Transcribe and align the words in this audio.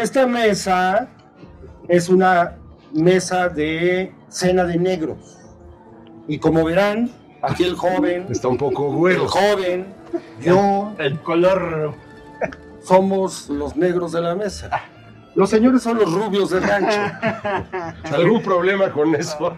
Esta 0.00 0.26
mesa 0.26 1.08
es 1.86 2.08
una 2.08 2.56
mesa 2.94 3.50
de 3.50 4.14
cena 4.28 4.64
de 4.64 4.78
negros. 4.78 5.36
Y 6.26 6.38
como 6.38 6.64
verán, 6.64 7.10
aquí 7.42 7.64
el 7.64 7.74
joven, 7.74 8.26
Está 8.30 8.48
un 8.48 8.56
poco 8.56 8.88
el 8.88 8.96
güero. 8.96 9.28
joven, 9.28 9.92
yo, 10.40 10.94
El 10.96 11.20
color. 11.20 11.92
somos 12.82 13.50
los 13.50 13.76
negros 13.76 14.12
de 14.12 14.22
la 14.22 14.34
mesa. 14.34 14.70
Los 15.34 15.50
señores 15.50 15.82
son 15.82 15.98
los 15.98 16.10
rubios 16.10 16.48
del 16.48 16.62
rancho. 16.62 16.98
¿Algún 18.14 18.40
problema 18.42 18.90
con 18.90 19.14
eso? 19.14 19.54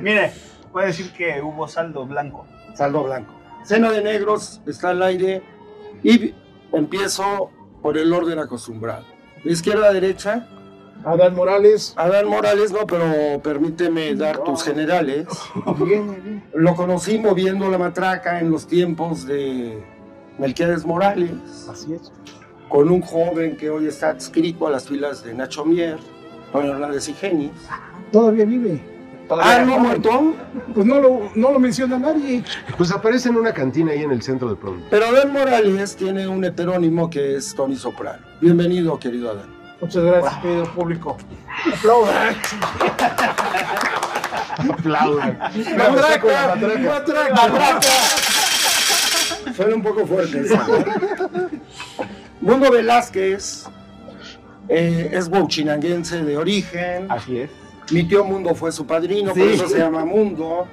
Mire, 0.00 0.32
puede 0.70 0.86
decir 0.86 1.12
que 1.12 1.42
hubo 1.42 1.66
saldo 1.66 2.06
blanco. 2.06 2.46
Saldo 2.74 3.02
blanco. 3.02 3.34
Cena 3.64 3.90
de 3.90 4.00
negros 4.00 4.60
está 4.64 4.90
al 4.90 5.02
aire 5.02 5.42
y 6.04 6.32
empiezo 6.72 7.50
por 7.82 7.98
el 7.98 8.12
orden 8.12 8.38
acostumbrado. 8.38 9.06
De 9.44 9.52
izquierda 9.52 9.88
a 9.88 9.92
derecha, 9.92 10.46
Adán 11.04 11.34
Morales. 11.34 11.94
Adán 11.96 12.28
Morales, 12.28 12.70
no, 12.72 12.86
pero 12.86 13.40
permíteme 13.42 14.14
dar 14.14 14.38
tus 14.44 14.62
generales. 14.62 15.26
Lo 16.54 16.74
conocí 16.76 17.18
moviendo 17.18 17.68
la 17.68 17.78
matraca 17.78 18.38
en 18.38 18.50
los 18.50 18.66
tiempos 18.66 19.26
de 19.26 19.82
Melquiades 20.38 20.84
Morales, 20.86 21.32
Así 21.68 21.94
es. 21.94 22.12
con 22.68 22.88
un 22.90 23.02
joven 23.02 23.56
que 23.56 23.68
hoy 23.70 23.86
está 23.88 24.10
adscrito 24.10 24.66
a 24.66 24.70
las 24.70 24.86
filas 24.88 25.24
de 25.24 25.34
Nacho 25.34 25.64
Mier, 25.64 25.98
Don 26.52 26.66
Hernández 26.66 27.08
y 27.08 27.14
Genis. 27.14 27.50
Todavía 28.12 28.44
vive. 28.44 28.91
Ah, 29.30 29.62
¿no 29.64 29.78
muerto? 29.78 30.34
Pues 30.74 30.86
no 30.86 31.00
lo, 31.00 31.30
no 31.34 31.52
lo 31.52 31.58
menciona 31.58 31.98
nadie. 31.98 32.44
Pues 32.76 32.90
aparece 32.90 33.28
en 33.28 33.36
una 33.36 33.52
cantina 33.52 33.92
ahí 33.92 34.02
en 34.02 34.10
el 34.10 34.22
centro 34.22 34.48
de 34.48 34.56
pronto. 34.56 34.84
Pero 34.90 35.06
Adán 35.06 35.32
Morales 35.32 35.96
tiene 35.96 36.28
un 36.28 36.44
heterónimo 36.44 37.08
que 37.08 37.36
es 37.36 37.54
Tony 37.54 37.76
Soprano. 37.76 38.22
Bienvenido, 38.40 38.98
querido 38.98 39.30
Adán. 39.30 39.46
Muchas 39.80 40.04
gracias, 40.04 40.36
querido 40.42 40.64
público. 40.74 41.16
Aplaudan. 41.74 42.36
Aplaudan. 44.70 45.38
Matraca, 45.76 46.56
matraca. 47.34 47.80
Suena 49.56 49.74
un 49.74 49.82
poco 49.82 50.06
fuerte. 50.06 50.44
Mundo 52.40 52.70
Velázquez 52.70 53.66
eh, 54.68 55.10
es 55.12 55.28
bouchinanguense 55.28 56.22
de 56.22 56.36
origen. 56.36 57.10
Así 57.10 57.38
es. 57.38 57.50
Mi 57.92 58.04
tío 58.04 58.24
Mundo 58.24 58.54
fue 58.54 58.72
su 58.72 58.86
padrino, 58.86 59.32
por 59.34 59.42
eso 59.42 59.68
se 59.68 59.78
llama 59.78 60.04
Mundo. 60.04 60.66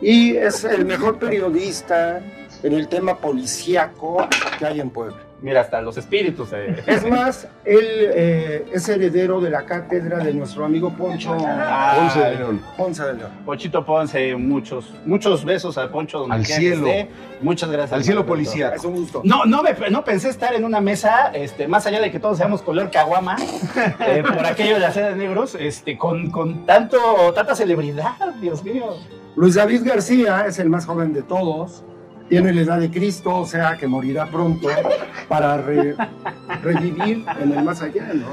Y 0.00 0.36
es 0.36 0.64
el 0.64 0.86
mejor 0.86 1.18
periodista 1.18 2.22
en 2.62 2.72
el 2.74 2.88
tema 2.88 3.16
policíaco 3.18 4.26
que 4.58 4.66
hay 4.66 4.80
en 4.80 4.90
Puebla. 4.90 5.16
Mira, 5.42 5.62
hasta 5.62 5.80
los 5.80 5.96
espíritus. 5.96 6.50
eh. 6.52 6.82
Es 6.86 7.08
más, 7.08 7.48
él 7.64 7.80
eh, 7.82 8.66
es 8.74 8.86
heredero 8.90 9.40
de 9.40 9.48
la 9.48 9.64
cátedra 9.64 10.18
de 10.18 10.34
nuestro 10.34 10.66
amigo 10.66 10.90
Poncho 10.92 11.34
Ah, 11.40 11.94
Ponce 11.98 12.20
de 12.20 12.34
León. 12.36 12.60
Ponce 12.76 13.02
de 13.04 13.14
León. 13.14 13.30
Ponchito 13.46 13.86
Ponce, 13.86 14.36
muchos, 14.36 14.92
muchos 15.06 15.42
besos 15.46 15.78
al 15.78 15.88
Poncho 15.88 16.18
donde 16.18 16.36
Al 16.36 16.44
cielo. 16.44 16.86
esté. 16.86 17.08
Muchas 17.40 17.70
gracias. 17.70 17.94
Al 17.94 18.04
cielo 18.04 18.26
policía. 18.26 18.74
Es 18.74 18.84
un 18.84 18.96
gusto. 18.96 19.22
No, 19.24 19.46
no, 19.46 19.62
me- 19.62 19.74
no 19.90 20.04
pensé 20.04 20.28
estar 20.28 20.52
en 20.52 20.62
una 20.62 20.82
mesa, 20.82 21.30
este, 21.32 21.66
más 21.66 21.86
allá 21.86 22.02
de 22.02 22.10
que 22.10 22.20
todos 22.20 22.36
seamos 22.36 22.60
color 22.60 22.90
caguama, 22.90 23.36
eh, 24.06 24.22
por 24.22 24.44
aquello 24.44 24.78
de 24.78 24.84
hacer 24.84 25.06
de 25.10 25.16
negros, 25.16 25.56
este, 25.58 25.96
con, 25.96 26.30
con 26.30 26.66
tanto, 26.66 26.98
tanta 27.34 27.54
celebridad, 27.54 28.12
Dios 28.42 28.62
mío. 28.62 28.94
Luis 29.36 29.54
David 29.54 29.84
García 29.86 30.44
es 30.46 30.58
el 30.58 30.68
más 30.68 30.84
joven 30.84 31.14
de 31.14 31.22
todos. 31.22 31.82
Tiene 32.30 32.52
la 32.54 32.60
edad 32.62 32.78
de 32.80 32.90
Cristo, 32.90 33.36
o 33.36 33.44
sea 33.44 33.76
que 33.76 33.86
morirá 33.86 34.26
pronto 34.30 34.68
para 35.28 35.56
re- 35.58 35.96
revivir 36.62 37.24
en 37.40 37.52
el 37.52 37.64
más 37.64 37.82
allá, 37.82 38.12
¿no? 38.14 38.28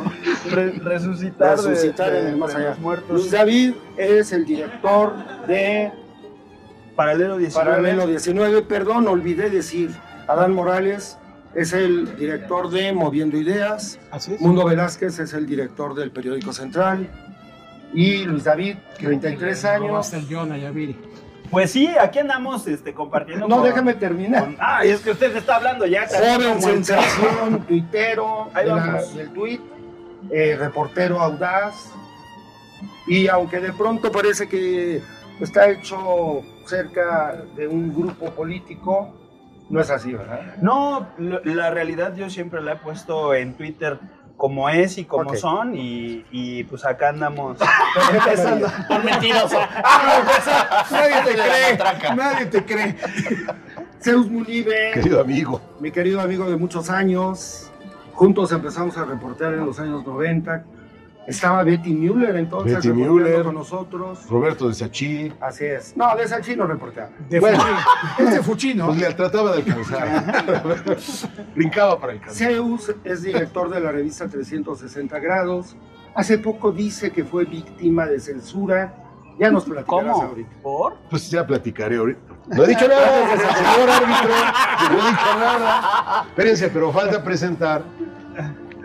resucitar 0.84 1.58
Resucitar 1.58 2.16
en 2.16 2.28
el 2.28 2.38
más 2.38 2.54
allá. 2.56 2.78
Luis 3.10 3.32
David 3.32 3.74
es 3.98 4.32
el 4.32 4.46
director 4.46 5.14
de 5.48 5.92
Paralelo 6.96 7.38
19. 7.38 7.70
Paralelo 7.70 8.08
19, 8.08 8.62
perdón, 8.62 9.08
olvidé 9.08 9.50
decir, 9.50 9.90
Adán 10.28 10.54
Morales 10.54 11.18
es 11.56 11.74
el 11.74 12.16
director 12.18 12.70
de 12.70 12.94
Moviendo 12.94 13.36
Ideas, 13.38 14.00
Así 14.12 14.34
es. 14.36 14.42
Mundo 14.42 14.64
Velázquez 14.66 15.18
es 15.20 15.34
el 15.34 15.48
director 15.48 15.96
del 15.96 16.12
periódico 16.12 16.54
Central 16.54 17.10
y 17.94 18.26
Luis 18.26 18.44
David, 18.44 18.76
33 19.00 19.66
años. 19.66 20.14
El 20.14 20.28
John 20.30 20.52
Ayaviri. 20.52 20.96
Pues 21.52 21.72
sí, 21.72 21.88
aquí 22.00 22.20
andamos 22.20 22.68
este, 22.68 22.94
compartiendo. 22.94 23.48
No, 23.48 23.58
con- 23.58 23.66
déjame 23.66 23.94
terminar. 23.94 24.44
con- 24.46 24.58
Ah, 24.60 24.84
es 24.84 25.00
que 25.02 25.12
usted 25.12 25.36
está 25.36 25.56
hablando 25.58 25.86
ya. 25.86 26.06
Joven 26.08 26.62
sensación, 26.62 27.62
tuitero 27.68 28.50
Ahí 28.54 28.68
la- 28.68 28.76
vamos. 28.76 29.16
del 29.16 29.30
tuit, 29.32 29.62
eh, 30.30 30.56
reportero 30.60 31.20
audaz, 31.22 31.92
y 33.08 33.28
aunque 33.28 33.60
de 33.62 33.72
pronto 33.72 34.12
parece 34.12 34.50
que 34.50 35.02
está 35.40 35.70
hecho 35.70 36.42
cerca 36.66 37.36
de 37.56 37.68
un 37.68 37.94
grupo 37.96 38.32
político, 38.32 39.14
no 39.70 39.80
es 39.82 39.90
así, 39.90 40.14
¿verdad? 40.14 40.56
No, 40.62 41.08
la 41.18 41.70
realidad 41.72 42.16
yo 42.16 42.30
siempre 42.30 42.62
la 42.62 42.74
he 42.74 42.76
puesto 42.78 43.34
en 43.34 43.54
Twitter 43.56 44.00
como 44.38 44.70
es 44.70 44.98
y 45.00 45.06
como 45.06 45.32
Ok. 45.32 45.36
son 45.38 45.76
y, 45.76 46.24
y, 46.32 46.64
pues 46.66 46.86
acá 46.86 47.10
andamos. 47.10 47.58
Empezando. 48.14 48.68
Por 48.88 49.04
mentiroso. 49.04 49.58
Nadie 50.92 51.24
te 51.26 51.32
De 51.32 51.38
la 51.38 51.44
cree. 52.00 52.16
Nadie 52.16 52.46
te 52.46 52.64
cree. 52.66 52.96
Zeus 54.00 54.30
Munive, 54.30 54.92
Querido 54.94 55.20
amigo. 55.22 55.60
mi 55.80 55.92
querido 55.92 56.22
amigo 56.22 56.48
de 56.50 56.56
muchos 56.56 56.90
años, 56.92 57.72
juntos 58.14 58.52
empezamos 58.52 58.96
a 58.98 59.06
reportear 59.06 59.54
en 59.54 59.66
los 59.66 59.80
años 59.80 60.06
90. 60.06 60.64
Estaba 61.28 61.62
Betty 61.64 61.94
Müller 61.94 62.38
entonces 62.38 62.76
Betty 62.78 62.88
reporteando 62.88 63.14
Müller. 63.26 63.44
con 63.44 63.56
nosotros. 63.56 64.30
Roberto 64.30 64.70
de 64.70 64.74
Sachi. 64.74 65.34
Así 65.42 65.66
es. 65.66 65.96
No, 65.98 66.16
de 66.16 66.24
esa 66.24 66.40
chino 66.40 66.66
reporteaba. 66.66 67.10
De 67.30 67.40
Bueno, 67.42 67.60
Fuchi. 67.60 68.24
Es 68.24 68.32
de 68.32 68.42
Fuchino. 68.44 68.86
Pues 68.88 69.00
le 69.00 69.14
trataba 69.14 69.52
de 69.52 69.58
alcanzar. 69.58 70.66
Brincaba 71.56 72.00
para 72.00 72.14
alcanzar. 72.14 72.48
Zeus 72.48 72.96
es 73.04 73.24
director 73.24 73.70
de 73.70 73.82
la 73.82 73.92
revista 73.92 74.28
360 74.30 75.20
grados. 75.20 75.76
Hace 76.16 76.38
poco 76.38 76.72
dice 76.72 77.12
que 77.12 77.26
fue 77.26 77.44
víctima 77.44 78.06
de 78.06 78.20
censura. 78.22 78.94
Ya 79.38 79.52
nos 79.52 79.66
platicarás 79.66 80.14
¿Cómo? 80.16 80.28
ahorita. 80.30 80.50
¿Por? 80.64 80.96
Pues 81.10 81.30
ya 81.30 81.46
platicaré 81.46 81.98
ahorita. 81.98 82.22
No 82.48 82.64
he 82.64 82.68
dicho 82.68 82.88
nada, 82.88 83.38
señor 83.38 83.90
árbitro. 83.90 84.36
No 84.90 84.94
he 84.94 85.12
dicho 85.12 85.40
nada. 85.40 86.24
Espérense, 86.30 86.70
pero 86.70 86.92
falta 86.94 87.22
presentar 87.24 87.84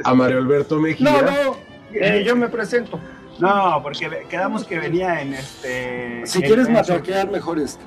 a 0.04 0.14
Mario 0.14 0.38
Alberto 0.38 0.78
Mejía. 0.80 1.10
No, 1.10 1.22
no, 1.22 1.56
eh, 1.94 2.22
yo 2.24 2.36
me 2.36 2.48
presento. 2.48 2.98
No, 3.38 3.80
porque 3.82 4.26
quedamos 4.28 4.64
que 4.64 4.78
venía 4.78 5.20
en 5.20 5.34
este. 5.34 6.22
Si 6.26 6.38
en- 6.38 6.44
quieres 6.44 6.66
en 6.68 6.72
su- 6.84 6.92
matraquear, 6.92 7.30
mejor 7.30 7.58
esto. 7.58 7.82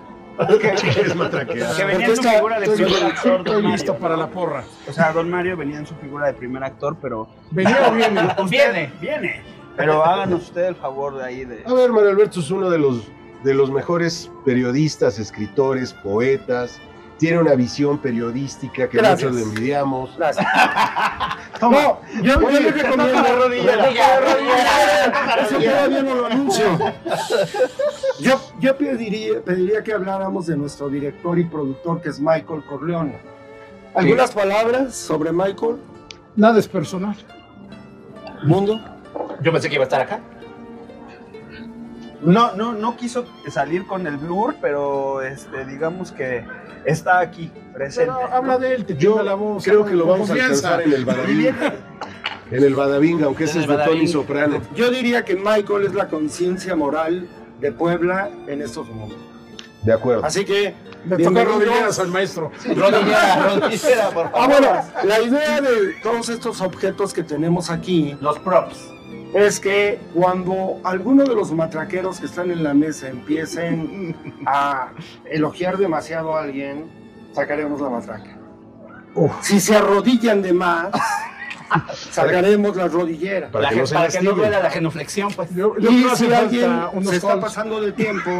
Es 1.06 1.16
matraquear. 1.16 1.76
Que 1.78 1.86
venía 1.86 2.08
en 2.08 2.16
su 2.18 2.24
figura 2.24 2.60
de 2.60 2.68
primer 2.70 3.04
actor. 3.06 3.44
Don 3.44 3.56
Mario, 3.56 3.70
listo 3.72 3.96
para 3.98 4.16
¿no? 4.16 4.22
la 4.24 4.28
porra. 4.30 4.64
O 4.90 4.92
sea, 4.92 5.14
Don 5.14 5.30
Mario 5.30 5.56
venía 5.56 5.78
en 5.78 5.86
su 5.88 5.96
figura 5.96 6.28
de 6.28 6.34
primer 6.34 6.64
actor, 6.64 6.98
pero. 7.02 7.30
Venía 7.52 7.88
o 7.88 7.92
viene. 7.94 8.22
Viene, 8.50 8.92
viene. 9.00 9.42
Pero 9.78 10.04
háganos 10.06 10.44
usted 10.44 10.66
el 10.68 10.76
favor 10.76 11.18
de 11.18 11.24
ahí 11.26 11.46
de. 11.46 11.64
A 11.66 11.74
ver, 11.74 11.92
Mario 11.92 12.10
Alberto 12.10 12.40
es 12.40 12.50
uno 12.52 12.70
de 12.70 12.78
los, 12.80 13.08
de 13.44 13.54
los 13.54 13.70
mejores 13.72 14.30
periodistas, 14.46 15.20
escritores, 15.20 15.94
poetas. 15.94 16.80
Tiene 17.18 17.40
una 17.40 17.56
visión 17.56 17.98
periodística 18.00 18.90
que 18.90 18.98
Gracias. 18.98 19.31
muchos 19.31 19.48
le 19.48 19.53
envidiamos. 19.53 20.18
Gracias. 20.18 20.46
Toma. 21.59 21.78
No, 21.81 22.02
yo, 22.22 22.42
yo 22.42 22.50
le 22.59 22.72
recomiendo. 22.72 23.22
La 23.22 23.36
rodilla, 23.36 23.72
toca 23.72 23.94
la 23.94 24.20
rodilla. 24.20 25.36
Eso 25.42 25.58
todavía 25.58 26.03
no 26.03 26.16
lo 26.16 26.26
anuncio. 26.26 26.66
Yo, 28.20 28.41
yo 28.59 28.78
pediría, 28.78 29.41
pediría 29.41 29.82
que 29.84 29.94
habláramos 29.94 30.46
de 30.47 30.58
nuestro 30.58 30.90
director 30.90 31.40
y 31.40 31.46
productor, 31.46 32.02
que 32.02 32.09
es 32.09 32.20
Michael 32.20 32.64
Corleone. 32.67 33.17
¿Algunas 33.94 34.32
palabras 34.32 34.94
sobre 34.94 35.32
Michael? 35.32 35.78
Nada 36.35 36.59
es 36.59 36.67
personal. 36.67 37.16
Mundo. 38.44 38.79
Yo 39.41 39.53
pensé 39.53 39.70
que 39.70 39.76
iba 39.76 39.84
a 39.84 39.88
estar 39.88 40.02
acá. 40.02 40.20
No, 42.26 42.56
no, 42.56 42.74
no 42.74 42.98
quiso 42.98 43.26
salir 43.50 43.86
con 43.86 44.06
el 44.08 44.18
blur, 44.18 44.56
pero 44.62 45.22
este, 45.22 45.66
digamos 45.66 46.12
que 46.12 46.44
está 46.86 47.20
aquí 47.20 47.52
presente. 47.74 48.12
Pero 48.12 48.34
habla 48.34 48.58
de 48.58 48.76
él, 48.76 48.86
te 48.86 48.96
Yo 48.98 49.22
la 49.24 49.36
voz. 49.36 49.64
creo 49.64 49.86
que 49.86 49.94
lo 49.94 50.06
vamos 50.08 50.30
a 50.30 50.34
alcanzar 50.34 50.82
en 50.82 50.94
el 50.94 51.06
Badabinga. 51.06 51.74
En 52.52 52.64
el 52.64 52.76
Badabinga, 52.76 53.26
aunque 53.26 53.46
ese 53.46 53.62
es 53.62 53.68
de 53.68 53.78
Tony. 53.78 54.08
Soprano. 54.08 54.62
Yo 54.76 54.92
diría 54.92 55.26
que 55.26 55.36
Michael 55.36 55.86
es 55.88 55.94
la 55.94 56.08
conciencia 56.08 56.76
moral 56.76 57.28
de 57.60 57.72
Puebla 57.72 58.30
en 58.48 58.62
estos 58.62 58.88
momentos. 58.90 59.18
De 59.84 59.94
acuerdo. 59.94 60.26
Así 60.26 60.46
que. 60.46 60.74
Le 61.08 61.24
toca 61.24 61.44
rodilleras 61.44 62.00
al 62.00 62.08
maestro. 62.08 62.52
Rodillera, 62.76 63.50
rodillera, 63.60 64.10
por 64.10 64.26
Ah, 64.28 64.32
favor. 64.32 64.48
bueno, 64.50 64.82
la 65.04 65.22
idea 65.22 65.62
de 65.62 65.94
todos 66.02 66.30
estos 66.30 66.62
objetos 66.62 67.14
que 67.14 67.22
tenemos 67.24 67.70
aquí 67.70 68.18
Los 68.22 68.40
props. 68.40 68.90
Es 69.35 69.59
que 69.59 69.99
cuando 70.14 70.79
alguno 70.85 71.26
de 71.26 71.35
los 71.35 71.52
matraqueros 71.52 72.22
que 72.22 72.26
están 72.26 72.52
en 72.52 72.64
la 72.64 72.73
mesa 72.73 73.09
empiecen 73.09 74.16
a 74.46 74.93
elogiar 75.26 75.78
demasiado 75.78 76.37
a 76.37 76.43
alguien, 76.43 76.85
sacaremos 77.34 77.82
la 77.82 77.90
matraca. 77.90 78.37
Si 79.41 79.59
se 79.59 79.76
arrodillan 79.76 80.41
de 80.41 80.53
más, 80.53 80.87
sacaremos 82.11 82.78
las 82.78 82.93
rodilleras. 82.93 83.52
Para 83.52 83.64
La 83.64 83.70
que 83.72 83.82
no 83.82 83.87
para 83.87 84.08
que 84.08 84.22
no 84.22 84.32
duela 84.32 84.59
la 84.61 84.70
genuflexión, 84.70 85.34
pues. 85.34 85.53
Yo, 85.53 85.78
yo 85.79 85.91
Y 85.91 86.03
creo 86.03 86.16
si 86.16 86.34
alguien 86.34 86.72
se 87.03 87.16
está 87.17 87.38
pasando 87.38 87.81
de 87.81 87.91
tiempo, 87.91 88.31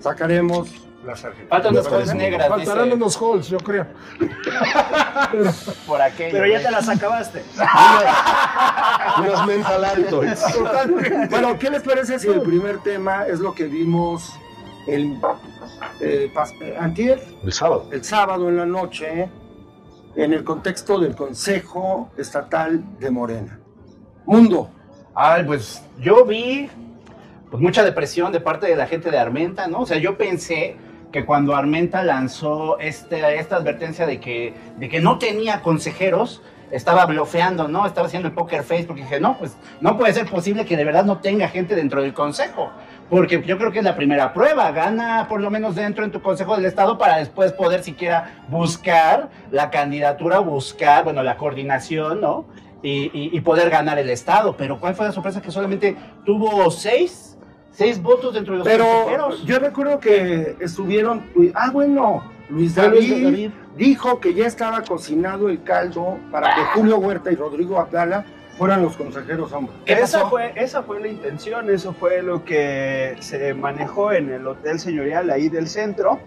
sacaremos 0.00 0.89
las. 1.04 1.20
Faltan 1.48 1.74
cosas 1.74 1.92
parece. 1.92 2.14
negras, 2.14 2.48
Faltarán 2.48 2.84
dice, 2.84 2.96
unos 2.96 3.16
halls, 3.20 3.48
yo 3.48 3.58
creo. 3.58 3.86
por 5.86 6.00
aquello. 6.02 6.32
Pero 6.32 6.46
ya 6.46 6.62
te 6.62 6.70
las 6.70 6.88
acabaste. 6.88 7.42
Unas 9.18 9.46
mental 9.46 9.84
altoids. 9.84 10.44
Bueno, 11.30 11.58
¿qué 11.58 11.70
les 11.70 11.82
parece 11.82 12.18
si 12.18 12.28
el 12.28 12.42
primer 12.42 12.78
tema 12.80 13.26
es 13.26 13.40
lo 13.40 13.54
que 13.54 13.64
vimos 13.64 14.32
el 14.86 15.18
eh, 16.00 16.32
eh, 16.32 16.76
antier, 16.78 17.22
El 17.42 17.52
sábado. 17.52 17.88
el 17.92 18.04
sábado 18.04 18.48
en 18.48 18.56
la 18.56 18.66
noche, 18.66 19.30
en 20.16 20.32
el 20.32 20.44
contexto 20.44 20.98
del 20.98 21.14
Consejo 21.14 22.10
Estatal 22.16 22.82
de 22.98 23.10
Morena? 23.10 23.60
Mundo. 24.26 24.70
Ay, 25.14 25.44
pues 25.44 25.82
yo 25.98 26.24
vi 26.24 26.70
pues, 27.50 27.62
mucha 27.62 27.82
depresión 27.82 28.32
de 28.32 28.40
parte 28.40 28.66
de 28.66 28.76
la 28.76 28.86
gente 28.86 29.10
de 29.10 29.18
Armenta, 29.18 29.66
¿no? 29.66 29.80
O 29.80 29.86
sea, 29.86 29.98
yo 29.98 30.16
pensé 30.16 30.76
que 31.12 31.24
cuando 31.24 31.54
Armenta 31.56 32.02
lanzó 32.04 32.78
este, 32.78 33.38
esta 33.38 33.56
advertencia 33.56 34.06
de 34.06 34.20
que, 34.20 34.54
de 34.78 34.88
que 34.88 35.00
no 35.00 35.18
tenía 35.18 35.60
consejeros, 35.62 36.42
estaba 36.70 37.04
bloqueando, 37.06 37.66
¿no? 37.66 37.84
Estaba 37.84 38.06
haciendo 38.06 38.28
el 38.28 38.34
poker 38.34 38.62
face 38.62 38.84
porque 38.84 39.02
dije, 39.02 39.18
no, 39.18 39.36
pues 39.36 39.56
no 39.80 39.98
puede 39.98 40.12
ser 40.12 40.26
posible 40.30 40.64
que 40.64 40.76
de 40.76 40.84
verdad 40.84 41.04
no 41.04 41.18
tenga 41.18 41.48
gente 41.48 41.74
dentro 41.74 42.00
del 42.00 42.14
consejo. 42.14 42.70
Porque 43.08 43.42
yo 43.44 43.58
creo 43.58 43.72
que 43.72 43.78
es 43.80 43.84
la 43.84 43.96
primera 43.96 44.32
prueba, 44.32 44.70
gana 44.70 45.26
por 45.28 45.40
lo 45.40 45.50
menos 45.50 45.74
dentro 45.74 46.04
en 46.04 46.12
tu 46.12 46.22
consejo 46.22 46.54
del 46.54 46.64
estado 46.66 46.96
para 46.96 47.16
después 47.16 47.52
poder 47.52 47.82
siquiera 47.82 48.44
buscar 48.48 49.30
la 49.50 49.68
candidatura, 49.70 50.38
buscar, 50.38 51.02
bueno, 51.02 51.24
la 51.24 51.36
coordinación, 51.36 52.20
¿no? 52.20 52.46
y, 52.82 53.10
y- 53.12 53.36
y 53.36 53.40
poder 53.42 53.68
ganar 53.68 53.98
el 53.98 54.08
Estado. 54.08 54.56
Pero 54.56 54.78
¿cuál 54.80 54.94
fue 54.94 55.04
la 55.06 55.12
sorpresa? 55.12 55.42
Que 55.42 55.50
solamente 55.50 55.96
tuvo 56.24 56.70
seis, 56.70 57.29
seis 57.72 58.00
votos 58.02 58.34
dentro 58.34 58.54
de 58.54 58.58
los 58.58 58.68
Pero 58.68 58.84
consejeros. 58.84 59.44
yo 59.44 59.58
recuerdo 59.58 60.00
que 60.00 60.56
estuvieron. 60.60 61.22
Ah, 61.54 61.70
bueno, 61.72 62.30
Luis 62.48 62.74
David, 62.74 63.24
David. 63.24 63.50
dijo 63.76 64.20
que 64.20 64.34
ya 64.34 64.46
estaba 64.46 64.82
cocinado 64.82 65.48
el 65.48 65.62
caldo 65.62 66.18
para 66.30 66.54
que 66.54 66.60
Julio 66.74 66.98
Huerta 66.98 67.30
y 67.30 67.36
Rodrigo 67.36 67.78
Abdala 67.78 68.24
fueran 68.58 68.82
los 68.82 68.96
consejeros 68.96 69.52
hombres. 69.52 69.74
¿Qué 69.86 69.94
esa, 69.94 70.26
fue, 70.26 70.52
esa 70.56 70.82
fue 70.82 71.00
la 71.00 71.08
intención, 71.08 71.70
eso 71.70 71.94
fue 71.94 72.22
lo 72.22 72.44
que 72.44 73.16
se 73.20 73.54
manejó 73.54 74.12
en 74.12 74.30
el 74.30 74.46
Hotel 74.46 74.78
Señorial 74.78 75.30
ahí 75.30 75.48
del 75.48 75.66
centro. 75.68 76.18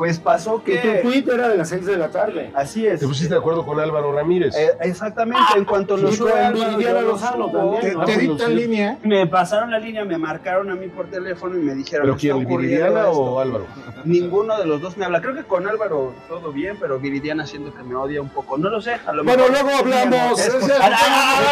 Pues 0.00 0.18
pasó 0.18 0.64
Que 0.64 0.78
tu 1.02 1.10
tweet 1.10 1.24
era 1.30 1.50
de 1.50 1.58
las 1.58 1.68
6 1.68 1.84
de 1.84 1.98
la 1.98 2.08
tarde. 2.08 2.50
Así 2.54 2.86
es. 2.86 3.00
¿Te 3.00 3.06
pusiste 3.06 3.34
de 3.34 3.38
acuerdo 3.38 3.66
con 3.66 3.78
Álvaro 3.78 4.12
Ramírez? 4.14 4.56
Eh, 4.56 4.70
exactamente, 4.80 5.42
en 5.58 5.66
cuanto 5.66 5.94
lo 5.98 6.10
subo. 6.10 6.30
también, 6.30 7.80
Te, 7.82 7.92
¿no? 7.92 8.04
te 8.06 8.16
dictan 8.16 8.56
línea. 8.56 8.96
Me 9.02 9.26
pasaron 9.26 9.70
la 9.70 9.78
línea, 9.78 10.02
me 10.06 10.16
marcaron 10.16 10.70
a 10.70 10.74
mí 10.74 10.86
por 10.88 11.10
teléfono 11.10 11.54
y 11.58 11.60
me 11.60 11.74
dijeron... 11.74 12.04
¿Pero 12.04 12.14
"Está 12.14 12.20
quién, 12.46 12.48
Viridiana 12.48 13.00
esto". 13.00 13.10
o 13.10 13.40
Álvaro? 13.40 13.66
Ninguno 14.06 14.56
de 14.56 14.64
los 14.64 14.80
dos 14.80 14.96
me 14.96 15.04
habla. 15.04 15.20
Creo 15.20 15.34
que 15.34 15.44
con 15.44 15.68
Álvaro 15.68 16.14
todo 16.28 16.50
bien, 16.50 16.78
pero 16.80 16.98
Viridiana 16.98 17.46
siento 17.46 17.74
que 17.74 17.82
me 17.82 17.94
odia 17.94 18.22
un 18.22 18.30
poco. 18.30 18.56
No 18.56 18.70
lo 18.70 18.80
sé, 18.80 18.94
a 19.06 19.12
lo 19.12 19.22
Bueno, 19.22 19.42
mejor... 19.50 19.64
luego 19.66 19.78
hablamos. 19.80 20.40
Es 20.40 20.54
Ese- 20.54 20.72
Ah, 20.80 20.90
ah, 20.94 21.42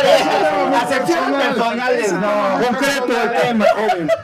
ah, 0.73 0.81
Acepciones 0.85 1.49
personales, 1.49 2.13
no. 2.15 2.67
concreto 2.67 3.23
el 3.25 3.41
tema, 3.43 3.67
joven. 3.75 4.09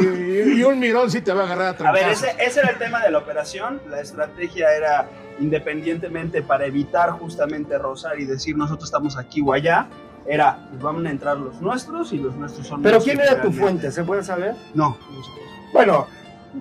Y, 0.00 0.60
y 0.60 0.62
un 0.62 0.78
mirón 0.78 1.10
sí 1.10 1.20
te 1.20 1.32
va 1.32 1.42
a 1.42 1.44
agarrar 1.46 1.76
a 1.82 1.88
A 1.88 1.92
ver, 1.92 2.08
ese 2.08 2.60
era 2.60 2.70
el 2.70 2.78
tema 2.78 3.00
de 3.00 3.10
la 3.10 3.18
operación. 3.18 3.63
La 3.88 4.00
estrategia 4.00 4.68
era 4.76 5.08
independientemente 5.40 6.42
para 6.42 6.66
evitar 6.66 7.10
justamente 7.10 7.76
rozar 7.78 8.18
y 8.20 8.24
decir 8.24 8.56
nosotros 8.56 8.84
estamos 8.84 9.16
aquí 9.16 9.40
o 9.44 9.52
allá. 9.52 9.88
Era, 10.26 10.66
pues 10.70 10.80
van 10.80 11.06
a 11.06 11.10
entrar 11.10 11.36
los 11.36 11.60
nuestros 11.60 12.12
y 12.12 12.18
los 12.18 12.34
nuestros 12.34 12.66
son 12.66 12.82
Pero 12.82 12.98
¿quién 13.00 13.20
era 13.20 13.42
tu 13.42 13.52
fuente? 13.52 13.90
¿Se 13.92 14.04
puede 14.04 14.22
saber? 14.22 14.54
No, 14.72 14.96
no 15.10 15.22
sé. 15.22 15.30
Bueno, 15.72 16.06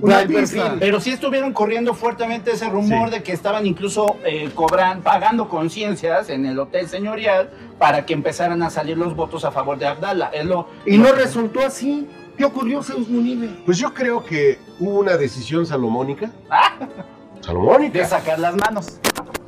Una 0.01 0.25
pista. 0.25 0.63
perfil. 0.63 0.79
Pero 0.79 0.99
sí 0.99 1.11
estuvieron 1.11 1.53
corriendo 1.53 1.93
fuertemente 1.93 2.51
ese 2.51 2.67
rumor 2.67 3.09
de 3.09 3.23
que 3.23 3.31
estaban 3.31 3.65
incluso 3.65 4.17
eh, 4.25 4.49
cobran, 4.53 5.01
pagando 5.01 5.47
conciencias 5.47 6.29
en 6.29 6.45
el 6.45 6.59
hotel 6.59 6.89
señorial 6.89 7.51
para 7.77 8.05
que 8.05 8.13
empezaran 8.13 8.61
a 8.63 8.69
salir 8.69 8.97
los 8.97 9.15
votos 9.15 9.45
a 9.45 9.51
favor 9.51 9.77
de 9.77 9.85
Abdala. 9.87 10.29
Es 10.33 10.45
lo, 10.45 10.67
Y 10.85 10.97
no 10.97 11.11
resultó 11.13 11.65
así. 11.65 12.07
¿Qué 12.35 12.43
ocurrió, 12.45 12.81
Zeus 12.81 13.07
Munive? 13.07 13.47
Pues 13.63 13.77
yo 13.77 13.93
creo 13.93 14.25
que 14.25 14.57
hubo 14.79 14.99
una 14.99 15.15
decisión 15.15 15.65
salomónica. 15.67 16.31
Ah. 16.49 16.62
De 16.79 17.43
Salomónica. 17.43 18.05
sacar 18.05 18.39
las 18.39 18.55
manos. 18.55 18.99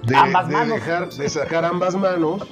De, 0.04 0.16
ambas 0.16 0.48
de 0.48 0.54
manos. 0.54 0.76
dejar, 0.76 1.10
de 1.10 1.30
sacar 1.30 1.66
ambas 1.66 1.96
manos 1.96 2.44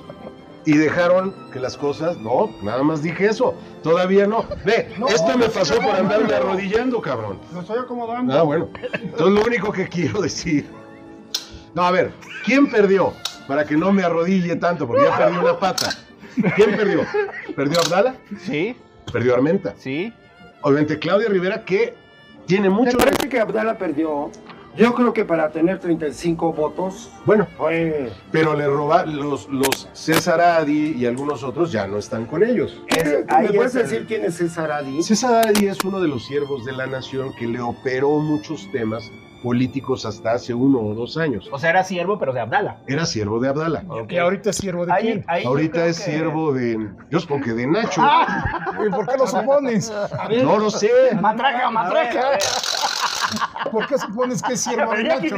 y 0.65 0.77
dejaron 0.77 1.35
que 1.51 1.59
las 1.59 1.75
cosas, 1.77 2.17
no, 2.17 2.49
nada 2.61 2.81
más 2.83 3.03
dije 3.03 3.25
eso, 3.27 3.53
todavía 3.83 4.25
no. 4.25 4.45
Ve, 4.65 4.93
No, 4.97 5.07
esto 5.07 5.37
me 5.37 5.49
pasó 5.49 5.75
por 5.75 5.93
andarme 5.95 6.29
no. 6.29 6.35
arrodillando, 6.35 7.01
cabrón. 7.01 7.39
Lo 7.53 7.59
estoy 7.61 7.79
acomodando. 7.79 8.33
Ah, 8.37 8.43
bueno. 8.43 8.69
Entonces 8.93 9.27
lo 9.39 9.41
único 9.45 9.71
que 9.71 9.87
quiero 9.87 10.21
decir. 10.21 10.67
No, 11.75 11.83
a 11.83 11.91
ver, 11.91 12.13
¿quién 12.45 12.69
perdió? 12.71 13.13
Para 13.47 13.65
que 13.65 13.75
no 13.75 13.91
me 13.91 14.03
arrodille 14.03 14.55
tanto, 14.55 14.87
porque 14.87 15.03
ya 15.03 15.17
perdí 15.17 15.37
una 15.37 15.59
pata. 15.59 15.89
¿Quién 16.55 16.75
perdió? 16.77 17.01
¿Perdió 17.55 17.79
Abdala? 17.81 18.15
Sí, 18.39 18.75
Perdió 19.11 19.35
Armenta. 19.35 19.73
sí. 19.77 20.11
Obviamente 20.65 20.97
Claudia 20.97 21.27
Rivera, 21.27 21.65
que 21.65 21.93
tiene 22.45 22.69
Me 22.69 22.75
mucho. 22.75 22.97
parece 22.97 23.27
que 23.27 23.37
Abdala 23.37 23.77
perdió. 23.77 24.31
Yo 24.75 24.93
creo 24.95 25.13
que 25.13 25.23
para 25.23 25.49
tener 25.51 25.79
35 25.79 26.51
votos 26.53 27.11
Bueno, 27.25 27.47
fue. 27.57 28.11
pero 28.31 28.55
le 28.55 28.65
roba 28.67 29.05
los, 29.05 29.47
los 29.49 29.87
César 29.93 30.41
Adi 30.41 30.95
y 30.97 31.05
algunos 31.05 31.43
otros 31.43 31.71
ya 31.71 31.85
no 31.85 31.97
están 31.99 32.25
con 32.25 32.43
ellos. 32.43 32.81
¿Qué- 32.87 33.23
ahí 33.27 33.47
¿Me 33.49 33.53
puedes 33.53 33.75
el- 33.75 33.83
decir 33.83 34.05
quién 34.07 34.25
es 34.25 34.35
César 34.35 34.71
Adi? 34.71 35.03
César 35.03 35.45
Adi 35.47 35.67
es 35.67 35.83
uno 35.85 35.99
de 35.99 36.07
los 36.07 36.25
siervos 36.25 36.65
de 36.65 36.71
la 36.71 36.87
nación 36.87 37.33
que 37.37 37.45
le 37.45 37.61
operó 37.61 38.09
muchos 38.19 38.67
temas 38.71 39.03
políticos 39.43 40.05
hasta 40.05 40.31
hace 40.31 40.53
uno 40.53 40.79
o 40.79 40.95
dos 40.95 41.17
años. 41.17 41.49
O 41.51 41.59
sea, 41.59 41.69
era 41.71 41.83
siervo, 41.83 42.17
pero 42.17 42.31
de 42.33 42.39
Abdala. 42.39 42.77
Era 42.87 43.05
siervo 43.05 43.39
de 43.41 43.49
Abdala. 43.49 43.83
Y 44.09 44.17
ahorita 44.17 44.51
es 44.51 44.55
siervo 44.55 44.85
de 44.85 44.93
Ahí- 44.93 45.03
quién. 45.03 45.25
ahí 45.27 45.43
Ahorita 45.45 45.85
es 45.85 45.99
que- 45.99 46.11
siervo 46.11 46.53
de. 46.53 46.89
Yo 47.11 47.19
supongo 47.19 47.43
que 47.43 47.51
de 47.53 47.67
Nacho. 47.67 48.01
¿Y 48.87 48.89
por 48.89 49.05
qué 49.05 49.17
lo 49.17 49.27
supones? 49.27 49.91
No 50.43 50.57
lo 50.57 50.69
sé. 50.71 50.89
Matraca, 51.19 51.49
A 51.49 51.51
ver, 51.57 51.63
a 51.65 51.71
matraca. 51.71 52.30
ver. 52.30 52.39
¿Por 53.73 53.87
qué 53.87 53.97
supones 53.97 54.42
que 54.42 54.53
es 54.53 54.61
siervo 54.61 54.94
de 54.94 55.03
Nacho? 55.03 55.35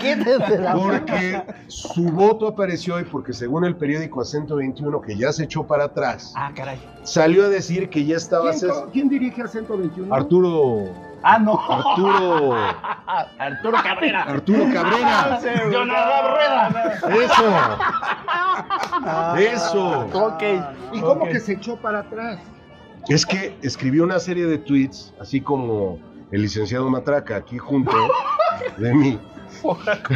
¿Quién 0.00 0.22
es 0.22 0.38
de 0.48 0.58
la 0.58 0.72
Porque 0.72 1.42
su 1.68 2.04
voto 2.04 2.48
apareció 2.48 2.98
y 2.98 3.04
porque 3.04 3.32
según 3.34 3.64
el 3.66 3.76
periódico 3.76 4.22
Acento 4.22 4.56
21, 4.56 5.00
que 5.02 5.16
ya 5.16 5.32
se 5.32 5.44
echó 5.44 5.66
para 5.66 5.84
atrás, 5.84 6.32
Ah, 6.34 6.50
caray. 6.54 6.80
salió 7.02 7.44
a 7.44 7.48
decir 7.48 7.90
que 7.90 8.04
ya 8.06 8.16
estaba 8.16 8.50
¿Quién, 8.92 9.08
dirige 9.10 9.42
a 9.42 9.48
121? 9.48 10.14
Arturo. 10.14 10.84
Ah, 11.22 11.38
no. 11.38 11.60
Arturo. 11.70 12.54
Arturo 13.38 13.78
Cabrera. 13.82 14.22
Arturo 14.22 14.64
Cabrera. 14.72 15.40
Jonadab 15.70 16.34
Rueda. 16.34 16.98
Eso. 19.36 19.36
Eso. 19.54 20.06
Ok. 20.12 20.42
¿Y 20.92 21.00
cómo 21.00 21.26
que 21.26 21.38
se 21.38 21.52
echó 21.52 21.76
para 21.76 22.00
atrás? 22.00 22.40
Es 23.08 23.26
que 23.26 23.56
escribió 23.62 24.04
una 24.04 24.18
serie 24.18 24.46
de 24.46 24.58
tweets, 24.58 25.12
así 25.20 25.40
como 25.40 25.98
el 26.32 26.42
licenciado 26.42 26.88
Matraca 26.90 27.36
aquí 27.36 27.58
junto 27.58 27.92
de 28.78 28.94
mí. 28.94 29.18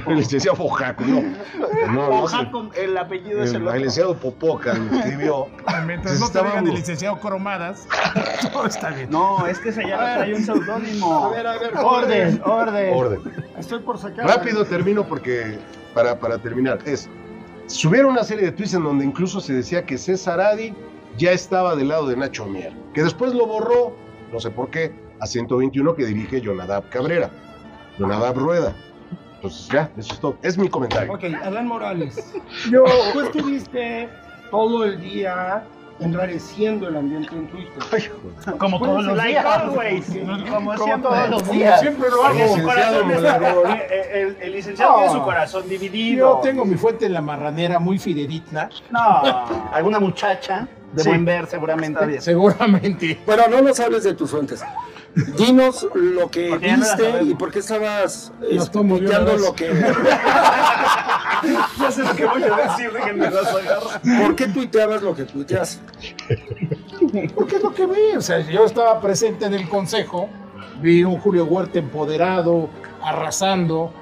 El 0.06 0.16
licenciado 0.16 0.56
Fojaco, 0.56 1.04
no. 1.04 1.22
No, 1.92 2.08
no 2.22 2.26
sé. 2.28 2.36
El 2.82 2.96
apellido 2.98 3.42
es 3.44 3.50
El, 3.52 3.62
el 3.62 3.68
el 3.68 3.74
licenciado 3.74 4.16
Popoca 4.16 4.74
lo 4.74 4.96
escribió. 4.98 5.46
Mientras 5.86 6.18
no 6.18 6.26
te 6.26 6.38
Estábamos- 6.38 6.52
digan 6.52 6.66
el 6.68 6.74
licenciado 6.74 7.20
Coromadas, 7.20 7.86
todo 8.52 8.66
está 8.66 8.90
bien. 8.90 9.08
No, 9.10 9.46
es 9.46 9.58
que 9.60 9.70
se 9.72 9.82
llama, 9.84 10.14
trae 10.14 10.34
un 10.34 10.42
seudónimo. 10.44 11.26
A 11.26 11.28
ver, 11.30 11.46
a 11.46 11.58
ver, 11.58 11.70
Orden, 11.76 12.40
orden. 12.44 12.94
Orden. 12.94 13.20
Estoy 13.58 13.80
por 13.80 13.98
sacar. 13.98 14.26
Rápido 14.26 14.64
termino 14.64 15.06
porque, 15.06 15.58
para, 15.94 16.18
para 16.18 16.38
terminar, 16.38 16.78
es, 16.84 17.08
subieron 17.66 18.12
una 18.12 18.24
serie 18.24 18.46
de 18.46 18.52
tweets 18.52 18.74
en 18.74 18.82
donde 18.82 19.04
incluso 19.04 19.40
se 19.40 19.52
decía 19.52 19.84
que 19.86 19.96
César 19.96 20.40
Adi 20.40 20.74
ya 21.18 21.30
estaba 21.30 21.76
del 21.76 21.88
lado 21.88 22.08
de 22.08 22.16
Nacho 22.16 22.46
Mier, 22.46 22.72
que 22.94 23.02
después 23.04 23.32
lo 23.32 23.46
borró, 23.46 23.94
no 24.32 24.40
sé 24.40 24.50
por 24.50 24.70
qué, 24.70 24.92
a 25.20 25.26
121 25.26 25.94
que 25.94 26.04
dirige 26.06 26.40
Jonadab 26.40 26.88
Cabrera, 26.90 27.30
Jonadab 27.98 28.36
Rueda. 28.36 28.74
Entonces 29.36 29.68
ya, 29.68 29.90
eso 29.96 30.14
es 30.14 30.20
todo. 30.20 30.36
Es 30.42 30.56
mi 30.58 30.68
comentario. 30.68 31.12
Ok, 31.12 31.24
Adán 31.42 31.66
Morales. 31.68 32.32
Yo, 32.70 32.84
tú 33.12 33.20
estuviste 33.20 34.08
todo 34.50 34.84
el 34.84 35.00
día 35.00 35.62
enrareciendo 35.98 36.88
el 36.88 36.96
ambiente 36.96 37.34
en 37.34 37.48
Twitter. 37.48 38.12
Como 38.58 38.78
todos 38.78 39.04
los 39.04 39.16
Like 39.16 39.30
días. 39.30 39.46
always. 39.46 40.06
Como 40.06 40.54
Como 40.54 40.76
siempre. 40.84 41.10
todos 41.10 41.30
los 41.30 41.50
días. 41.50 41.80
Siempre 41.80 42.10
lo 42.10 42.22
hago. 42.24 43.64
el, 44.12 44.36
el 44.40 44.52
licenciado 44.52 44.92
No. 44.92 44.98
tiene 44.98 45.12
su 45.12 45.22
corazón 45.22 45.68
dividido. 45.68 46.36
Yo 46.36 46.40
tengo 46.42 46.64
mi 46.64 46.74
fuente 46.76 47.06
en 47.06 47.12
la 47.14 47.22
marranera 47.22 47.78
muy 47.78 47.98
fidedigna, 47.98 48.68
No. 48.90 49.22
Alguna 49.72 49.98
muchacha 50.00 50.68
de 50.92 51.02
Sí. 51.02 51.08
buen 51.08 51.24
ver, 51.24 51.46
seguramente. 51.46 52.20
Seguramente. 52.20 53.18
Bueno, 53.26 53.44
no 53.50 53.62
nos 53.62 53.78
hables 53.80 54.04
de 54.04 54.14
tus 54.14 54.30
fuentes. 54.30 54.62
Dinos 55.38 55.88
lo 55.94 56.30
que 56.30 56.48
Porque 56.50 56.72
no 56.72 56.76
viste 56.84 57.22
y 57.22 57.34
por 57.34 57.50
qué 57.50 57.60
estabas 57.60 58.32
explicando 58.50 59.32
vez. 59.32 59.40
lo 59.40 59.54
que. 59.54 59.70
Ya 61.78 61.90
sé 61.90 62.02
lo 62.02 62.14
que 62.16 62.24
voy 62.24 62.42
a 62.42 62.56
decir, 62.68 62.90
déjenme 62.92 63.30
las 63.30 63.46
agarro. 63.46 63.88
¿Por 64.22 64.34
qué 64.36 64.48
tuiteabas 64.48 65.02
lo 65.02 65.14
que 65.14 65.24
tuiteas? 65.24 65.80
Porque 67.34 67.56
es 67.56 67.62
lo 67.62 67.72
que 67.74 67.86
vi. 67.86 68.16
O 68.16 68.22
sea, 68.22 68.40
yo 68.40 68.64
estaba 68.64 69.00
presente 69.00 69.44
en 69.46 69.54
el 69.54 69.68
consejo, 69.68 70.28
vi 70.80 71.04
un 71.04 71.18
Julio 71.18 71.44
Huerta 71.44 71.78
empoderado, 71.78 72.68
arrasando 73.02 73.92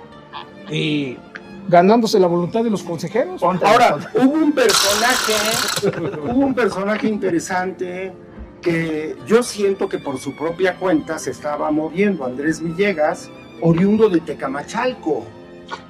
y 0.71 1.19
ganándose 1.69 2.19
la 2.21 2.27
voluntad 2.27 2.63
de 2.65 2.71
los 2.71 2.83
consejeros. 2.83 3.43
Ahora, 3.43 3.97
hubo 4.15 4.33
un 4.35 4.53
personaje, 4.53 5.35
hubo 6.23 6.47
un 6.47 6.55
personaje 6.55 7.09
interesante 7.09 8.13
que 8.61 9.17
yo 9.27 9.43
siento 9.43 9.89
que 9.89 9.99
por 9.99 10.19
su 10.19 10.35
propia 10.37 10.77
cuenta 10.77 11.19
se 11.19 11.31
estaba 11.31 11.71
moviendo, 11.71 12.25
Andrés 12.25 12.61
Villegas, 12.63 13.31
oriundo 13.61 14.09
de 14.09 14.21
Tecamachalco. 14.21 15.25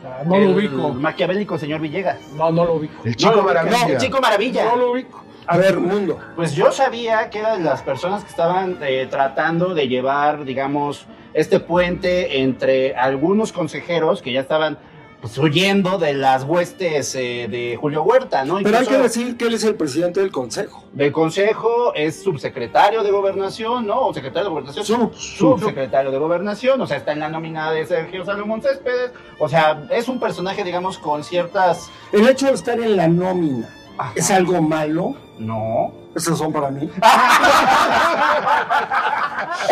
Ah, 0.04 0.22
no 0.24 0.38
lo 0.38 0.50
ubico. 0.50 0.92
maquiavélico 0.94 1.58
señor 1.58 1.80
Villegas. 1.80 2.18
No, 2.36 2.50
no 2.50 2.64
lo 2.64 2.74
ubico. 2.74 2.94
El 3.04 3.16
chico 3.16 3.36
No, 3.36 3.42
maravilla. 3.42 3.78
no, 3.86 3.92
el 3.92 3.98
chico 3.98 4.20
maravilla. 4.20 4.64
No 4.66 4.76
lo 4.76 4.92
ubico. 4.92 5.22
A 5.46 5.56
ver, 5.58 5.78
mundo. 5.78 6.18
Pues 6.36 6.54
yo 6.54 6.72
sabía 6.72 7.28
que 7.28 7.40
era 7.40 7.56
de 7.58 7.64
las 7.64 7.82
personas 7.82 8.22
que 8.24 8.30
estaban 8.30 8.78
eh, 8.82 9.06
tratando 9.10 9.74
de 9.74 9.88
llevar, 9.88 10.44
digamos, 10.44 11.06
este 11.34 11.60
puente 11.60 12.40
entre 12.40 12.94
algunos 12.94 13.52
consejeros 13.52 14.22
que 14.22 14.32
ya 14.32 14.40
estaban 14.40 14.78
pues, 15.24 15.38
huyendo 15.38 15.96
de 15.96 16.12
las 16.12 16.44
huestes 16.44 17.14
eh, 17.14 17.48
de 17.50 17.78
Julio 17.80 18.02
Huerta, 18.02 18.44
¿no? 18.44 18.58
Pero 18.62 18.76
hay 18.76 18.86
que 18.86 18.98
decir 18.98 19.38
que 19.38 19.46
él 19.46 19.54
es 19.54 19.64
el 19.64 19.74
presidente 19.74 20.20
del 20.20 20.30
consejo. 20.30 20.84
Del 20.92 21.12
consejo 21.12 21.94
es 21.94 22.22
subsecretario 22.22 23.02
de 23.02 23.10
gobernación, 23.10 23.86
¿no? 23.86 24.08
O 24.08 24.12
secretario 24.12 24.44
de 24.44 24.50
gobernación. 24.50 24.84
Sub, 24.84 25.14
subsecretario 25.14 26.10
de 26.10 26.18
gobernación, 26.18 26.78
o 26.78 26.86
sea, 26.86 26.98
está 26.98 27.12
en 27.12 27.20
la 27.20 27.30
nómina 27.30 27.70
de 27.70 27.86
Sergio 27.86 28.22
Salomón 28.26 28.60
Céspedes, 28.60 29.12
o 29.38 29.48
sea, 29.48 29.86
es 29.90 30.08
un 30.08 30.20
personaje, 30.20 30.62
digamos, 30.62 30.98
con 30.98 31.24
ciertas... 31.24 31.88
El 32.12 32.28
hecho 32.28 32.44
de 32.44 32.52
estar 32.52 32.78
en 32.78 32.94
la 32.94 33.08
nómina 33.08 33.74
es 34.14 34.30
algo 34.30 34.60
malo. 34.60 35.16
No. 35.38 35.90
Esos 36.14 36.36
son 36.36 36.52
para 36.52 36.70
mí. 36.70 36.90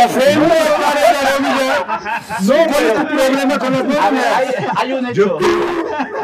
Ofendo 0.05 0.49
para 0.49 1.13
la 1.13 1.39
nómina. 1.39 2.23
No, 2.43 2.55
¿cuál 2.73 2.85
es 2.85 2.95
tu 2.95 3.07
problema 3.17 3.59
con 3.59 3.73
las 3.73 3.85
nóminas? 3.85 4.27
hay, 4.37 4.47
hay 4.77 4.93
un 4.93 5.13
Yo- 5.13 5.39
hecho. 5.39 5.39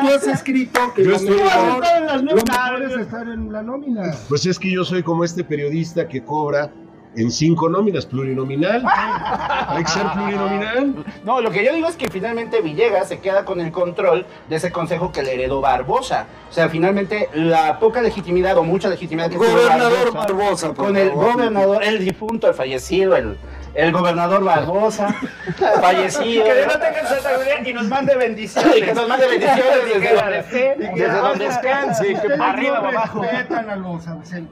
Tú 0.01 0.09
has 0.15 0.27
escrito 0.27 0.81
que 0.95 1.05
Yo 1.05 1.11
lo 1.11 1.17
estoy- 1.17 1.37
mejor, 1.37 1.85
en 1.97 2.07
las 2.07 2.23
lo 2.23 2.31
nóminas. 2.35 2.45
mejor 2.71 2.83
es 2.83 2.97
estar 3.07 3.29
en 3.29 3.53
la 3.53 3.63
nómina. 3.63 4.03
Pues 4.29 4.47
es 4.47 4.59
que 4.59 4.71
yo 4.73 4.85
soy 4.85 5.03
como 5.03 5.25
este 5.25 5.45
periodista 5.45 6.07
que 6.09 6.23
cobra 6.23 6.71
en 7.17 7.31
cinco 7.31 7.69
nóminas, 7.69 8.07
plurinominal. 8.07 8.83
Hay 8.87 9.85
que 9.85 9.91
ser 9.91 10.07
plurinominal. 10.13 10.95
No, 11.25 11.41
lo 11.41 11.51
que 11.51 11.65
yo 11.65 11.75
digo 11.75 11.89
es 11.89 11.97
que 11.97 12.09
finalmente 12.09 12.61
Villegas 12.61 13.09
se 13.09 13.19
queda 13.21 13.45
con 13.45 13.61
el 13.61 13.73
control 13.73 14.27
de 14.49 14.57
ese 14.57 14.71
consejo 14.71 15.13
que 15.13 15.23
le 15.23 15.35
heredó 15.35 15.61
Barbosa. 15.61 16.27
O 16.51 16.53
sea, 16.53 16.69
finalmente 16.69 17.29
la 17.35 17.79
poca 17.79 18.01
legitimidad 18.03 18.57
o 18.59 18.63
mucha 18.63 18.89
legitimidad 18.89 19.29
que 19.29 19.37
tuvo 19.37 19.47
Gobernador 19.47 20.13
Barbosa, 20.13 20.19
Barbosa, 20.19 20.67
por 20.69 20.87
con 20.87 20.97
el 20.97 21.11
gobernador, 21.11 21.83
el 21.83 22.05
difunto, 22.05 22.49
el 22.49 22.55
fallecido, 22.55 23.17
el, 23.17 23.37
el 23.75 23.93
gobernador 23.93 24.45
Barbosa, 24.45 25.09
fallecido. 25.81 26.45
Que 26.45 26.65
no 26.67 26.71
Santa 26.73 27.33
Gloria 27.35 27.69
y 27.69 27.73
nos 27.73 27.89
mande 27.89 28.17
bendiciones. 28.17 28.75
Que 28.75 28.95
nos 28.95 29.09
mande 29.09 29.27
bendiciones 29.29 29.65
desde 29.95 30.15
donde 30.15 30.39
esté, 30.39 30.75
desde 30.79 31.09
donde 31.19 31.45
descanse, 31.47 32.17
arriba 32.41 32.81
o 32.81 32.87
abajo. 32.87 33.23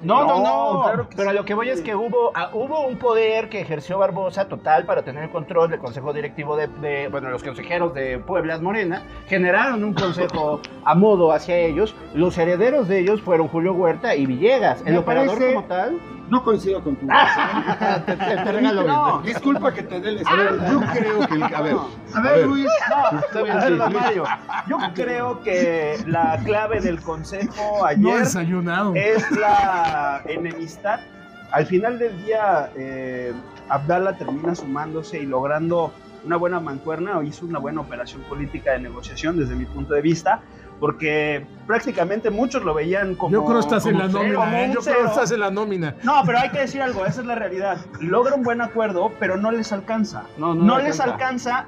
No, 0.03 0.25
no, 0.27 0.43
no, 0.43 0.83
claro 0.85 1.09
pero 1.17 1.31
a 1.31 1.33
lo 1.33 1.45
que 1.45 1.55
voy 1.55 1.71
es 1.71 1.81
que 1.83 1.95
hubo, 1.95 2.31
ah, 2.35 2.51
hubo 2.53 2.87
un 2.87 2.99
poder 2.99 3.49
que 3.49 3.61
ejerció 3.61 3.99
Barbosa 3.99 4.49
total 4.49 4.85
para 4.85 5.03
tener 5.03 5.25
el 5.25 5.31
control 5.31 5.71
del 5.71 5.79
consejo 5.81 6.13
directivo 6.13 6.57
de, 6.57 6.69
de- 6.69 7.09
bueno, 7.09 7.31
los 7.31 7.43
consejeros 7.43 7.95
de 7.95 8.19
Pueblas 8.19 8.61
Morena, 8.61 9.03
generaron 9.29 9.83
un 9.85 9.95
consejo 9.95 10.61
a 10.85 10.95
modo 10.95 11.33
hacia 11.33 11.57
ellos, 11.57 11.95
los 12.15 12.37
herederos 12.39 12.89
de 12.89 13.01
ellos 13.01 13.21
fueron 13.23 13.49
Julio 13.49 13.73
Huerta 13.75 14.15
y 14.15 14.27
Villegas, 14.27 14.81
el 14.87 14.93
Me 14.95 14.99
operador 14.99 15.35
parece- 15.39 15.55
como 15.55 15.67
tal. 15.67 15.99
No 16.29 16.43
coincido 16.43 16.83
con 16.83 16.97
tu 16.97 17.07
te, 18.07 18.17
te- 18.17 18.17
te 18.17 18.53
regalo 18.53 18.83
No, 18.83 19.21
mi- 19.21 19.29
disculpa 19.29 19.73
que 19.73 19.83
te 19.85 20.01
dé 20.01 20.09
el 20.11 20.27
A 20.27 20.35
ver, 20.35 20.71
yo 20.71 20.81
creo 20.93 21.27
que 21.29 21.35
el. 21.35 21.43
A 21.45 21.61
ver, 21.63 21.77
A 22.15 22.21
ver, 22.21 22.47
Luis. 22.47 22.67
No, 22.91 23.19
Está 23.21 23.43
bien, 23.43 23.57
a 23.57 23.61
ver, 23.61 23.73
sí, 23.73 23.79
don 23.79 23.93
Luis. 23.93 24.03
Mario, 24.05 24.25
yo 24.69 24.77
creo 24.95 25.41
que 25.43 25.99
la 26.07 26.39
clave 26.45 26.81
del 26.81 27.01
consejo 27.01 27.85
ayer 27.87 28.27
es 28.97 29.31
la 29.31 30.23
enemistad. 30.27 31.01
Al 31.53 31.67
final 31.67 31.99
del 31.99 32.21
día, 32.25 32.71
eh, 32.77 33.33
Abdala 33.69 34.17
termina 34.19 34.55
sumándose 34.55 35.21
y 35.21 35.27
logrando 35.27 35.95
una 36.25 36.37
buena 36.37 36.59
mancuerna 36.59 37.19
o 37.19 37.23
hizo 37.23 37.47
una 37.47 37.61
buena 37.61 37.81
operación 37.83 38.23
política 38.29 38.73
de 38.73 38.81
negociación 38.81 39.39
desde 39.39 39.55
mi 39.55 39.65
punto 39.65 39.95
de 39.95 40.03
vista, 40.03 40.43
porque 40.81 41.47
prácticamente 41.67 42.31
muchos 42.31 42.65
lo 42.65 42.75
veían 42.75 43.15
como. 43.15 43.33
Yo 43.33 43.45
creo 43.45 43.57
que 43.59 43.61
estás 43.61 43.87
en 43.87 43.99
la 43.99 44.07
cero, 44.09 44.21
nómina. 44.41 44.65
¿eh? 44.65 44.71
Yo 44.75 44.81
creo 44.81 45.01
que 45.03 45.07
estás 45.07 45.31
en 45.33 45.41
la 45.41 45.51
nómina. 45.51 45.95
No, 46.03 46.23
pero 46.27 46.39
hay 46.39 46.51
que 46.51 46.61
decir 46.61 46.83
algo, 46.83 47.07
esa 47.07 47.21
es 47.21 47.27
la 47.27 47.35
realidad. 47.35 47.79
Logra 48.01 48.35
un 48.35 48.43
buen 48.43 48.61
acuerdo, 48.61 49.13
pero 49.19 49.37
no 49.37 49.51
les 49.51 49.73
alcanza. 49.73 50.25
No, 50.37 50.55
No, 50.55 50.65
no 50.65 50.79
les 50.79 51.01
alcanza. 51.01 51.57
alcanza, 51.59 51.67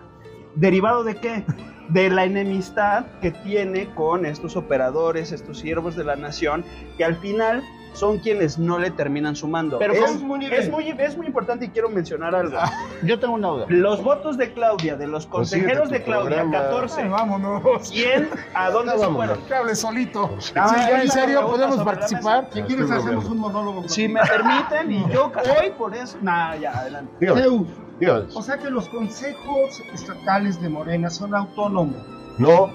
derivado 0.55 1.05
de 1.05 1.17
qué? 1.17 1.45
De 1.89 2.11
la 2.11 2.25
enemistad 2.25 3.07
que 3.23 3.31
tiene 3.31 3.87
con 3.95 4.27
estos 4.27 4.57
operadores, 4.57 5.33
estos 5.33 5.59
siervos 5.61 5.97
de 5.97 6.05
la 6.05 6.17
nación, 6.17 6.65
que 6.99 7.05
al 7.05 7.17
final 7.17 7.63
son 7.93 8.19
quienes 8.19 8.59
no 8.59 8.79
le 8.79 8.91
terminan 8.91 9.35
sumando. 9.37 9.79
Pero 9.79 9.93
es, 9.95 10.21
muy, 10.21 10.45
es, 10.47 10.71
muy, 10.71 10.89
es 10.91 11.17
muy 11.17 11.27
importante 11.27 11.65
y 11.65 11.69
quiero 11.71 11.89
mencionar 11.89 12.35
algo. 12.35 12.57
Yo 13.03 13.19
tengo 13.19 13.35
una 13.35 13.49
duda. 13.49 13.67
Los 13.69 14.03
votos 14.03 14.37
de 14.39 14.53
Claudia, 14.53 14.97
de 14.97 15.07
los 15.07 15.27
consejeros 15.27 15.91
de 15.91 16.03
Claudia, 16.03 16.43
programa. 16.45 16.53
14, 16.71 17.03
Ay, 17.03 17.09
vámonos. 17.09 17.91
¿quién? 17.91 18.29
¿A 18.55 18.71
dónde 18.71 18.93
se 18.93 18.99
vámonos. 18.99 19.17
fueron? 19.27 19.45
Que 19.47 19.55
hable 19.55 19.75
solito. 19.75 20.31
Ah, 20.55 20.69
Sí, 20.69 20.75
ya, 20.91 21.03
en 21.03 21.11
serio, 21.11 21.47
podemos 21.47 21.79
participar. 21.83 22.49
Si 22.53 22.63
quieres, 22.63 22.91
hacemos 22.91 23.25
un 23.27 23.39
monólogo. 23.39 23.89
Si 23.89 24.09
me 24.09 24.21
permiten, 24.23 24.93
y 24.93 25.13
yo 25.13 25.33
hoy 25.61 25.71
por 25.77 25.95
eso... 25.95 26.17
Nah, 26.23 26.55
ya, 26.57 26.73
adelante. 26.79 27.13
dígame, 27.21 27.41
Zeus, 27.43 27.67
dígame. 28.01 28.25
O 28.35 28.43
sea 28.43 28.59
que 28.59 28.71
los 28.71 28.89
consejos 28.89 29.83
estatales 29.93 30.61
de 30.61 30.69
Morena 30.69 31.11
son 31.11 31.35
autónomos. 31.35 31.97
No, 32.39 32.71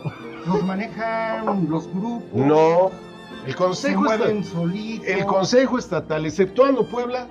Los 0.46 0.62
manejan 0.64 1.68
los 1.70 1.88
grupos. 1.94 2.24
no. 2.34 2.92
El 3.46 3.52
Se 3.52 3.58
consejo, 3.58 4.06
el 5.06 5.26
consejo 5.26 5.78
estatal, 5.78 6.26
exceptuando 6.26 6.86
Puebla, 6.88 7.28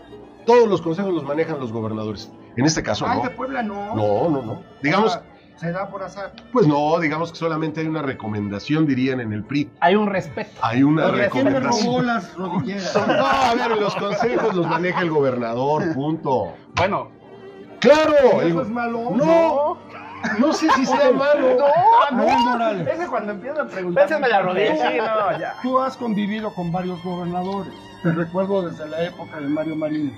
todos 0.47 0.69
los 0.69 0.83
consejos 0.83 1.13
los 1.15 1.25
manejan 1.25 1.59
los 1.59 1.73
gobernadores. 1.73 2.31
En 2.57 2.65
este 2.67 2.83
caso, 2.83 3.07
Ay, 3.09 3.19
no. 3.19 3.25
de 3.25 3.31
Puebla 3.31 3.63
no. 3.63 3.95
No, 3.95 4.29
no, 4.31 4.43
no. 4.43 4.63
Digamos, 4.83 5.17
Ah, 5.17 5.23
se 5.57 5.71
da 5.73 5.89
por 5.89 6.03
azar. 6.03 6.33
pues 6.53 6.67
no, 6.67 6.99
digamos 6.99 7.31
que 7.33 7.39
solamente 7.39 7.81
hay 7.81 7.87
una 7.87 8.03
recomendación, 8.03 8.87
dirían 8.87 9.21
en 9.21 9.33
el 9.33 9.45
PRI. 9.45 9.71
Hay 9.81 9.95
un 9.95 10.07
respeto. 10.09 10.51
Hay 10.61 10.83
una 10.83 11.05
¿Quién 11.31 11.45
me 11.47 11.61
robó 11.61 12.01
recomendación. 12.01 12.07
las 12.07 12.35
rodilleras? 12.35 12.95
No, 13.07 13.27
a 13.27 13.55
ver, 13.55 13.79
los 13.81 13.95
consejos 13.97 14.55
los 14.55 14.67
maneja 14.67 15.01
el 15.03 15.11
gobernador, 15.11 15.95
punto. 15.95 16.55
Bueno, 16.77 17.11
¡Claro! 17.81 18.15
¿Eso 18.15 18.41
el- 18.43 18.61
es 18.61 18.69
malo? 18.69 19.11
No, 19.11 19.17
no 19.17 19.79
sé 20.53 20.69
si 20.77 20.87
sea 20.87 21.13
malo. 21.13 21.57
A 22.11 22.15
ver, 22.15 22.39
Morales. 22.39 22.89
Ese 22.89 23.07
cuando 23.09 23.33
empieza 23.33 23.63
a 23.63 23.67
preguntar... 23.67 24.05
Pésame 24.05 24.29
la 24.29 24.43
rodilla. 24.43 24.91
Sí, 24.91 24.97
no, 24.99 25.39
ya. 25.39 25.55
Tú 25.63 25.79
has 25.79 25.97
convivido 25.97 26.55
con 26.55 26.71
varios 26.73 27.03
gobernadores. 27.03 27.73
Te 28.03 28.13
recuerdo 28.13 28.69
desde 28.69 28.89
la 28.89 29.05
época 29.05 29.41
de 29.41 29.47
Mario 29.49 29.77
Marín. 29.77 30.17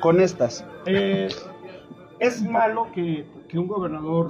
Con 0.00 0.20
estas. 0.20 0.64
Eh, 0.86 1.28
es 2.18 2.42
malo 2.42 2.88
que, 2.94 3.26
que 3.48 3.58
un 3.58 3.66
gobernador 3.68 4.26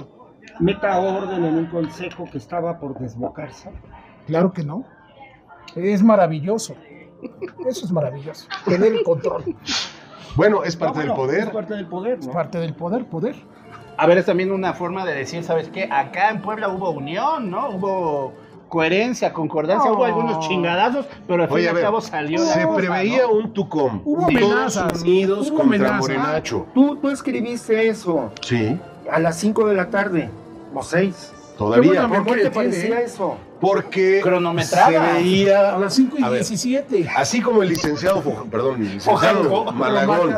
meta 0.59 0.99
orden 0.99 1.45
en 1.45 1.57
un 1.59 1.67
consejo 1.67 2.25
que 2.31 2.39
estaba 2.39 2.79
por 2.81 2.99
desbocarse. 2.99 3.71
Claro 4.27 4.53
que 4.53 4.65
no. 4.65 4.85
Es 5.77 6.03
maravilloso. 6.03 6.75
Eso 7.67 7.85
es 7.87 7.93
maravilloso. 7.93 8.49
Tener 8.65 8.93
el 8.95 9.03
control. 9.05 9.45
Bueno, 10.37 10.65
es 10.65 10.75
parte 10.77 11.05
No, 11.05 11.05
del 11.05 11.13
bueno, 11.13 11.33
Es 11.33 11.39
poder. 11.45 11.53
parte 11.53 11.75
del 11.75 11.87
poder, 11.87 12.19
Es 12.19 12.27
¿no? 12.27 12.33
parte 12.33 12.59
del 12.59 12.75
poder, 12.75 13.05
poder. 13.07 13.35
A 14.03 14.07
ver, 14.07 14.17
es 14.17 14.25
también 14.25 14.51
una 14.51 14.73
forma 14.73 15.05
de 15.05 15.15
decir, 15.15 15.45
¿sabes 15.45 15.69
qué? 15.69 15.87
Acá 15.93 16.31
en 16.31 16.41
Puebla 16.41 16.71
hubo 16.71 16.89
unión, 16.89 17.51
¿no? 17.51 17.69
Hubo 17.69 18.33
coherencia, 18.71 19.31
concordancia, 19.35 19.91
No. 19.91 19.97
hubo 19.99 20.05
algunos 20.07 20.39
chingadazos, 20.49 21.05
pero 21.29 21.43
al 21.43 21.51
fin 21.51 21.59
y 21.65 21.67
al 21.67 21.81
cabo 21.83 22.01
salió 22.01 22.39
la 22.39 22.47
Se 22.47 22.63
cosa, 22.65 22.77
preveía 22.79 23.23
¿no? 23.25 23.33
un 23.33 23.53
Tucom. 23.53 24.01
Hubo 24.03 24.21
Todos 24.29 24.35
amenazas, 24.79 25.03
unidos 25.03 25.51
hubo 25.51 25.59
contra 25.59 25.77
amenazas. 25.77 26.01
Morenacho. 26.01 26.67
Tú, 26.73 26.97
tú 26.97 27.11
escribiste 27.11 27.89
eso 27.89 28.33
Sí, 28.41 28.79
a 29.13 29.19
las 29.19 29.37
5 29.39 29.67
de 29.69 29.75
la 29.75 29.91
tarde, 29.91 30.31
o 30.75 30.83
6. 30.83 31.35
Todavía. 31.61 32.09
¿Por 32.09 32.25
qué 32.25 32.43
te 32.45 32.51
parecía 32.51 33.01
¿eh? 33.01 33.05
eso? 33.05 33.37
Porque 33.61 34.21
Cronometrada. 34.23 34.89
se 34.89 34.97
A 34.97 35.13
veía, 35.13 35.79
las 35.79 35.95
5 35.95 36.17
y 36.19 36.23
A 36.23 36.31
ver. 36.31 36.39
17. 36.41 37.07
así 37.15 37.43
como 37.43 37.63
el 37.63 37.69
licenciado, 37.69 38.23
perdón, 38.51 38.81
el 38.81 38.95
licenciado. 38.95 39.71
Malagón, 39.73 40.35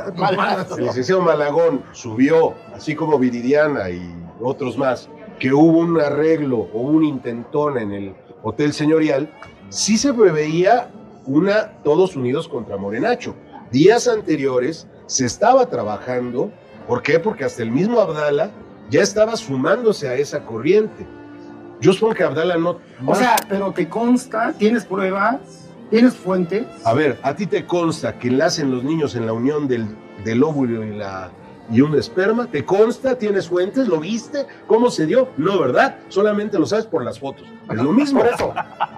el 0.76 0.84
licenciado 0.84 1.22
Malagón 1.22 1.84
subió, 1.92 2.54
así 2.74 2.96
como 2.96 3.20
Viridiana 3.20 3.88
y 3.88 4.02
otros 4.40 4.76
más, 4.76 5.08
que 5.38 5.52
hubo 5.52 5.78
un 5.78 6.00
arreglo 6.00 6.68
o 6.74 6.80
un 6.80 7.04
intentón 7.04 7.78
en 7.78 7.92
el 7.92 8.14
Hotel 8.42 8.72
Señorial, 8.72 9.32
sí 9.68 9.96
se 9.98 10.12
preveía 10.12 10.90
una 11.26 11.74
todos 11.84 12.16
unidos 12.16 12.48
contra 12.48 12.76
Morenacho. 12.76 13.36
Días 13.70 14.08
anteriores 14.08 14.88
se 15.06 15.26
estaba 15.26 15.66
trabajando, 15.66 16.50
¿por 16.88 17.00
qué? 17.00 17.20
Porque 17.20 17.44
hasta 17.44 17.62
el 17.62 17.70
mismo 17.70 18.00
Abdala 18.00 18.50
ya 18.92 19.00
estaba 19.00 19.36
sumándose 19.36 20.06
a 20.06 20.14
esa 20.14 20.44
corriente. 20.44 21.06
Yo 21.80 21.94
supongo 21.94 22.14
que 22.14 22.22
Abdala 22.24 22.58
no. 22.58 22.78
O 23.06 23.14
sea, 23.14 23.36
pero 23.48 23.72
te 23.72 23.88
consta, 23.88 24.52
tienes 24.52 24.84
pruebas, 24.84 25.40
tienes 25.90 26.14
fuentes. 26.14 26.66
A 26.84 26.92
ver, 26.92 27.18
¿a 27.22 27.34
ti 27.34 27.46
te 27.46 27.64
consta 27.64 28.18
que 28.18 28.30
nacen 28.30 28.70
los 28.70 28.84
niños 28.84 29.16
en 29.16 29.24
la 29.24 29.32
unión 29.32 29.66
del, 29.66 29.86
del 30.24 30.42
óvulo 30.42 30.84
y, 30.84 30.94
la, 30.94 31.30
y 31.70 31.80
un 31.80 31.96
esperma? 31.96 32.46
¿Te 32.46 32.64
consta? 32.64 33.16
¿Tienes 33.16 33.48
fuentes? 33.48 33.86
¿Lo 33.88 34.00
viste? 34.00 34.46
¿Cómo 34.66 34.90
se 34.90 35.06
dio? 35.06 35.28
No, 35.36 35.58
¿verdad? 35.60 35.96
Solamente 36.08 36.58
lo 36.58 36.66
sabes 36.66 36.86
por 36.86 37.04
las 37.04 37.18
fotos. 37.18 37.44
Es 37.70 37.76
lo 37.76 37.92
mismo. 37.92 38.20
Por 38.20 38.28
eso. 38.28 38.52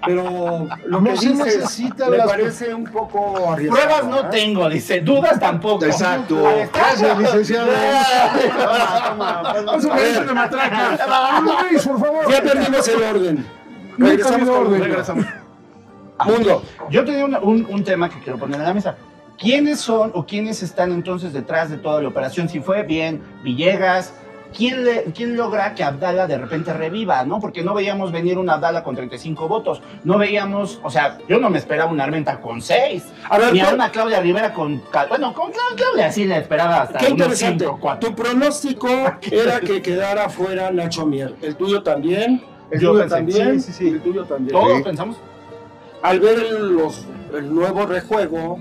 Pero 0.07 0.67
lo 0.87 1.01
No 1.01 1.11
que 1.11 1.17
se 1.17 1.29
dices 1.29 1.45
necesitan 1.59 2.11
me 2.11 2.17
las- 2.19 2.27
parece 2.29 2.75
un 2.75 2.85
poco 2.85 3.53
arriesgado. 3.53 3.83
Pruebas 3.87 4.05
no 4.07 4.21
¿eh? 4.21 4.29
tengo, 4.31 4.69
dice. 4.69 5.01
Dudas 5.03 5.39
tampoco. 5.39 5.85
Exacto. 5.85 6.43
Gracias, 6.73 7.19
licenciado. 7.19 7.69
Vamos 9.19 9.85
a 9.87 9.95
ver 9.95 10.23
una 10.23 10.35
matraca. 10.35 11.41
Luis, 11.71 11.87
por 11.87 12.01
favor. 12.01 12.31
Ya 12.31 12.43
perdimos 12.43 12.89
el 12.89 13.03
orden. 13.03 13.47
Regresamos 13.99 14.49
con 14.49 14.67
orden. 14.67 14.83
regresamos. 14.83 15.27
Mundo. 16.27 16.63
Yo 16.91 17.05
tenía 17.05 17.25
una- 17.25 17.41
un, 17.41 17.67
un 17.69 17.85
tema 17.85 18.09
que 18.09 18.19
quiero 18.21 18.39
poner 18.39 18.59
en 18.61 18.67
la 18.67 18.75
mesa. 18.75 18.97
¿Quiénes 19.39 19.81
son 19.81 20.13
o 20.15 20.25
quiénes 20.27 20.63
están 20.63 20.93
entonces 20.93 21.33
detrás 21.33 21.71
de 21.71 21.77
toda 21.77 22.01
la 22.01 22.09
operación? 22.09 22.49
Si 22.49 22.61
fue 22.61 22.83
bien 22.85 23.21
Villegas, 23.43 24.15
¿quién, 24.57 24.85
le- 24.85 25.05
quién 25.13 25.37
logra 25.37 25.75
que 25.75 25.83
Abdala 25.83 26.27
de 26.29 26.39
repente 26.39 26.73
reviva? 26.73 27.25
¿no? 27.25 27.41
Porque 27.41 27.63
no 27.65 27.75
veíamos 27.75 28.13
venir 28.13 28.39
un 28.39 28.49
Abdala 28.49 28.85
con 28.85 28.95
35 28.95 29.49
votos. 29.49 29.83
No 30.05 30.19
veíamos, 30.19 30.81
o 30.85 30.89
sea, 30.91 31.19
yo 31.29 31.39
no 31.41 31.51
me 31.51 31.59
esperaba 31.59 31.91
una 31.91 32.05
Armenta 32.05 32.41
con 32.41 32.63
6. 32.63 33.05
A 33.29 33.39
ver, 33.39 33.53
Ni 33.53 33.61
a 33.61 33.65
¿cuál- 33.65 33.75
una 33.75 33.91
Claudia 33.91 34.21
Rivera 34.21 34.55
con. 34.55 34.81
Bueno, 35.09 35.35
con 35.35 35.51
Cla- 35.51 35.75
Claudia 35.77 36.13
sí 36.13 36.25
la 36.27 36.39
esperaba 36.39 36.83
hasta 36.83 36.99
Qué 37.01 37.07
unos 37.07 37.19
interesante. 37.19 37.65
5, 37.65 37.79
4. 37.81 38.09
Tu 38.11 38.15
pronóstico 38.17 38.89
era 39.33 39.59
que 39.61 39.83
quedara 39.83 40.29
fuera 40.29 40.71
Nacho 40.71 41.07
Mier. 41.07 41.35
El 41.43 41.57
tuyo 41.57 41.83
también. 41.83 42.41
El 42.71 42.81
Yo 42.81 42.91
tuyo 42.93 43.01
pensé, 43.01 43.17
también. 43.17 43.61
sí, 43.61 43.73
sí, 43.73 43.79
sí. 43.79 43.89
El 43.89 44.01
tuyo 44.01 44.25
también. 44.25 44.53
Todos 44.59 44.77
Sí. 44.79 44.83
pensamos. 44.85 45.17
Al 46.03 46.21
ver 46.21 46.39
los, 46.61 47.05
el 47.35 47.53
nuevo 47.55 47.85
rejuego, 47.87 48.59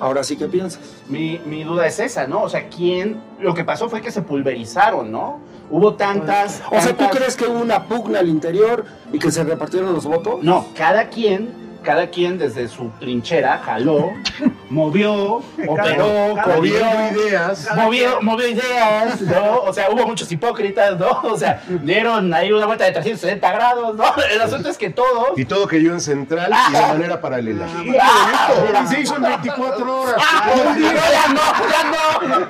ahora 0.00 0.22
sí 0.24 0.36
que 0.36 0.46
piensas. 0.46 0.80
Mi, 1.08 1.40
mi 1.46 1.64
duda 1.64 1.86
es 1.86 1.98
esa, 1.98 2.26
¿no? 2.26 2.42
O 2.42 2.48
sea, 2.48 2.68
¿quién? 2.68 3.20
Lo 3.40 3.54
que 3.54 3.64
pasó 3.64 3.88
fue 3.88 4.00
que 4.00 4.10
se 4.10 4.22
pulverizaron, 4.22 5.10
¿no? 5.10 5.40
Hubo 5.70 5.94
tantas. 5.94 6.62
O 6.70 6.80
sea, 6.80 6.96
¿tú 6.96 7.04
crees 7.10 7.36
que 7.36 7.46
hubo 7.46 7.60
una 7.60 7.84
pugna 7.84 8.20
al 8.20 8.28
interior 8.28 8.84
y 9.12 9.18
que 9.18 9.30
se 9.30 9.44
repartieron 9.44 9.92
los 9.92 10.06
votos? 10.06 10.42
No, 10.42 10.66
cada 10.74 11.08
quien, 11.08 11.50
cada 11.88 12.06
quien 12.10 12.36
desde 12.36 12.68
su 12.68 12.90
trinchera 13.00 13.62
jaló, 13.64 14.12
movió, 14.68 15.42
operó, 15.66 16.36
movió, 16.46 16.76
ideas. 17.12 17.66
movió, 17.74 18.20
movió 18.20 18.46
ideas, 18.46 19.22
¿no? 19.22 19.62
O 19.62 19.72
sea, 19.72 19.88
hubo 19.90 20.06
muchos 20.06 20.30
hipócritas, 20.30 20.98
¿no? 20.98 21.08
O 21.22 21.38
sea, 21.38 21.62
dieron 21.66 22.34
ahí 22.34 22.52
una 22.52 22.66
vuelta 22.66 22.84
de 22.84 22.92
360 22.92 23.52
grados, 23.52 23.96
¿no? 23.96 24.04
El 24.30 24.38
asunto 24.38 24.68
es 24.68 24.76
que 24.76 24.90
todos. 24.90 25.28
Y 25.38 25.46
todo 25.46 25.66
que 25.66 25.82
yo 25.82 25.94
en 25.94 26.02
central 26.02 26.52
y 26.68 26.72
de 26.74 26.80
manera 26.82 27.18
paralela. 27.22 27.66
¡Ah! 28.02 28.82
Y 28.84 28.86
se 28.88 29.00
hizo 29.00 29.16
en 29.16 29.22
24 29.22 30.00
horas. 30.02 30.16
¡Ah! 30.18 30.76
¡Ya 30.78 31.28
no! 31.32 31.40
¡Ya 31.70 31.84
no! 31.90 32.48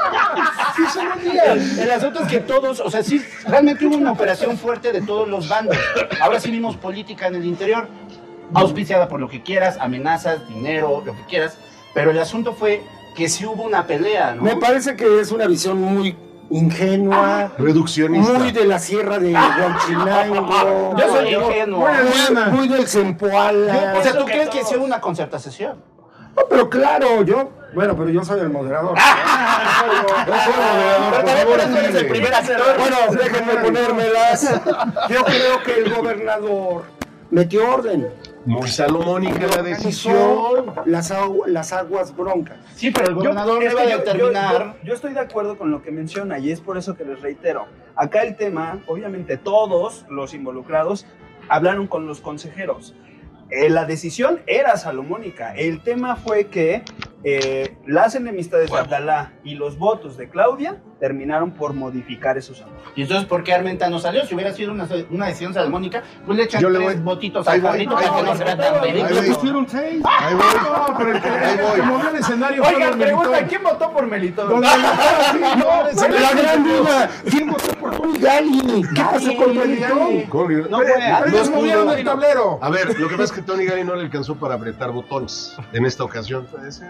El 1.80 1.90
asunto 1.92 2.23
es 2.23 2.28
que 2.28 2.40
todos, 2.40 2.80
o 2.80 2.90
sea, 2.90 3.04
sí, 3.04 3.25
realmente 3.47 3.87
hubo 3.87 3.97
una 3.97 4.11
operación 4.11 4.59
fuerte 4.59 4.90
de 4.90 5.00
todos 5.00 5.28
los 5.28 5.49
bandos. 5.49 5.76
Ahora 6.21 6.40
sí 6.40 6.50
vimos 6.50 6.76
política 6.76 7.28
en 7.28 7.37
el 7.37 7.45
interior, 7.45 7.87
auspiciada 8.55 9.09
por 9.09 9.21
lo 9.21 9.28
que 9.28 9.43
quieras, 9.43 9.76
amenazas, 9.81 10.47
dinero, 10.49 11.02
lo 11.05 11.14
que 11.14 11.23
quieras. 11.28 11.59
Pero 11.95 12.11
el 12.11 12.19
asunto 12.19 12.52
fue 12.55 12.83
que 13.17 13.28
sí 13.28 13.45
hubo 13.47 13.62
una 13.64 13.87
pelea, 13.87 14.35
¿no? 14.35 14.43
Me 14.43 14.57
parece 14.57 14.95
que 14.97 15.21
es 15.21 15.33
una 15.33 15.47
visión 15.47 15.81
muy 15.81 16.17
ingenua, 16.50 17.52
Reduccionista. 17.59 18.33
muy 18.38 18.52
de 18.52 18.64
la 18.64 18.78
sierra 18.78 19.18
de 19.18 19.33
Huachinango. 19.35 20.94
Yo 20.99 21.09
soy 21.09 21.35
ingenuo. 21.35 21.87
muy, 22.51 22.53
muy 22.59 22.68
del 22.68 22.87
Zempoala. 22.88 23.94
O 23.99 24.03
sea, 24.03 24.16
¿tú 24.16 24.25
crees 24.25 24.49
que 24.51 24.64
sí 24.64 24.77
hubo 24.77 24.85
una 24.85 25.01
concertación? 25.01 25.83
No, 26.37 26.42
pero 26.49 26.70
claro, 26.70 27.22
yo, 27.25 27.51
bueno, 27.75 27.96
pero 27.96 28.11
yo 28.11 28.25
soy 28.25 28.38
el 28.38 28.49
moderador. 28.49 28.96
Yo 30.27 30.35
soy 30.44 30.53
el 30.55 30.70
moderador, 30.72 31.25
Pero 31.25 31.25
por 31.25 31.25
también 31.25 31.37
favor, 31.38 31.51
por 31.51 31.61
eso 31.61 31.79
eres 31.79 31.87
el 31.88 31.92
dile. 31.96 32.09
primer 32.11 32.35
actor. 32.35 32.57
Bueno, 32.79 32.96
déjenme 33.11 33.55
ponérmelas. 33.57 34.61
Yo 35.09 35.25
creo 35.25 35.62
que 35.64 35.75
el 35.81 35.94
gobernador 35.94 36.85
metió 37.31 37.68
orden. 37.75 38.09
Muy 38.48 38.68
salomónica 38.68 39.46
la 39.46 39.62
decisión. 39.62 40.72
Las, 40.87 41.11
agu- 41.12 41.46
las 41.46 41.72
aguas 41.72 42.16
broncas. 42.16 42.56
Sí, 42.74 42.90
pero 42.90 43.08
el 43.08 43.14
Yo- 43.14 43.20
gobernador 43.20 43.56
a 43.58 43.68
que 43.68 43.90
yo- 43.90 43.98
determinar. 43.98 44.76
Yo, 44.82 44.88
yo 44.88 44.94
estoy 44.94 45.12
de 45.12 45.20
acuerdo 45.20 45.58
con 45.58 45.70
lo 45.70 45.82
que 45.82 45.90
menciona 45.90 46.38
y 46.38 46.50
es 46.50 46.61
por 46.61 46.78
eso 46.78 46.96
que 46.96 47.04
les 47.04 47.20
reitero. 47.20 47.66
Acá 47.94 48.22
el 48.22 48.37
tema, 48.37 48.80
obviamente 48.87 49.37
todos 49.37 50.06
los 50.08 50.32
involucrados 50.32 51.06
hablaron 51.48 51.87
con 51.87 52.06
los 52.06 52.20
consejeros. 52.20 52.94
Eh, 53.50 53.68
la 53.70 53.84
decisión 53.84 54.40
era 54.46 54.76
salomónica. 54.76 55.54
El 55.54 55.82
tema 55.82 56.16
fue 56.16 56.46
que 56.46 56.82
eh, 57.24 57.76
las 57.87 58.14
enemistades 58.14 58.70
de 58.70 58.78
Abdalá 58.78 59.32
y 59.44 59.54
los 59.56 59.78
votos 59.78 60.16
de 60.16 60.28
Claudia 60.28 60.80
terminaron 60.98 61.52
por 61.52 61.74
modificar 61.74 62.37
esos 62.38 62.61
acuerdos. 62.61 62.92
Y 62.96 63.02
entonces, 63.02 63.26
¿por 63.26 63.44
qué 63.44 63.52
Armenta 63.54 63.88
no 63.88 63.98
salió? 63.98 64.24
Si 64.26 64.34
hubiera 64.34 64.52
sido 64.52 64.72
una, 64.72 64.88
una 65.11 65.26
decisión 65.26 65.54
salomónica, 65.54 66.02
pues 66.26 66.37
le 66.37 66.44
echan 66.44 66.61
Yo 66.61 66.70
le 66.70 66.78
tres 66.80 66.94
voy. 66.96 67.02
votitos 67.14 67.46
Ahí 67.46 67.56
al 67.58 67.62
cabrito 67.62 67.94
para 67.94 68.16
que 68.16 68.22
no 68.22 68.37
se 68.37 68.44
vea 68.44 68.56
tan 68.56 68.74
Ahí 68.82 68.90
ridículo. 68.92 69.14
voy. 69.20 69.30
Pusieron 69.30 69.68
seis. 69.68 70.02
Ahí 70.04 70.34
voy. 70.34 70.44
No, 70.62 70.98
pero 70.98 71.12
el 71.12 71.20
que, 71.22 71.28
Ahí 71.28 71.56
voy. 71.58 71.82
movió 71.82 72.08
el 72.11 72.16
escenario 72.16 72.64
fue 72.64 72.74
Oigan, 72.74 72.98
Melitón. 72.98 73.20
pregunta, 73.22 73.46
¿quién 73.46 73.62
votó 73.62 73.92
por 73.92 74.06
Melitón? 74.06 74.48
Don 74.48 74.61
Melitón, 74.61 76.11
La 76.20 76.32
gran 76.32 76.64
duda. 76.64 77.11
¿Quién 77.30 77.50
votó 77.50 77.72
por 77.74 77.96
Tony 77.96 78.18
Gali? 78.18 78.82
¿Qué 78.94 79.02
pasó 79.02 79.37
con? 79.37 79.54
Con- 80.28 80.70
No, 80.70 80.78
Pero 80.78 80.94
fue- 80.94 81.28
ellos 81.28 81.50
movieron 81.50 81.90
el 81.90 82.04
tablero. 82.04 82.58
A 82.61 82.70
ver, 82.70 82.98
lo 82.98 83.08
que 83.08 83.14
pasa 83.16 83.24
es 83.24 83.32
que 83.32 83.42
Tony 83.42 83.64
Gali 83.64 83.84
no 83.84 83.94
le 83.94 84.02
alcanzó 84.02 84.34
para 84.37 84.54
apretar 84.54 84.90
botones 84.90 85.56
en 85.72 85.87
esta 85.87 86.04
ocasión. 86.04 86.46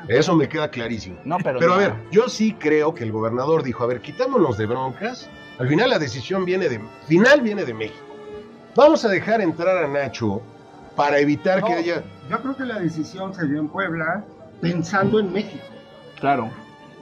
Eso 0.09 0.35
me 0.35 0.49
queda 0.49 0.69
clarísimo. 0.71 1.17
No, 1.25 1.37
pero. 1.43 1.59
Pero 1.59 1.75
a 1.75 1.77
ver, 1.77 1.93
yo 2.11 2.29
sí 2.29 2.55
creo 2.59 2.95
que 2.95 3.05
el 3.05 3.13
gobernador 3.13 3.63
dijo, 3.63 3.85
a 3.85 3.87
ver, 3.87 3.98
quitámonos 4.01 4.57
de 4.59 4.67
broncas. 4.67 5.29
Al 5.59 5.69
final 5.69 5.91
la 5.91 5.99
decisión 5.99 6.45
viene 6.45 6.69
de, 6.69 6.81
final 7.07 7.41
viene 7.41 7.65
de 7.65 7.75
México. 7.75 8.05
Vamos 8.77 9.05
a 9.05 9.09
dejar 9.09 9.41
entrar 9.41 9.77
a 9.85 9.89
Nacho 9.89 10.41
para 10.95 11.19
evitar 11.19 11.63
que 11.65 11.73
haya... 11.73 12.03
Yo 12.31 12.41
creo 12.41 12.57
que 12.57 12.65
la 12.65 12.79
decisión 12.79 13.35
se 13.35 13.47
dio 13.47 13.59
en 13.59 13.69
Puebla 13.69 14.25
pensando 14.61 15.19
en 15.21 15.33
México, 15.33 15.65
Claro. 16.21 16.51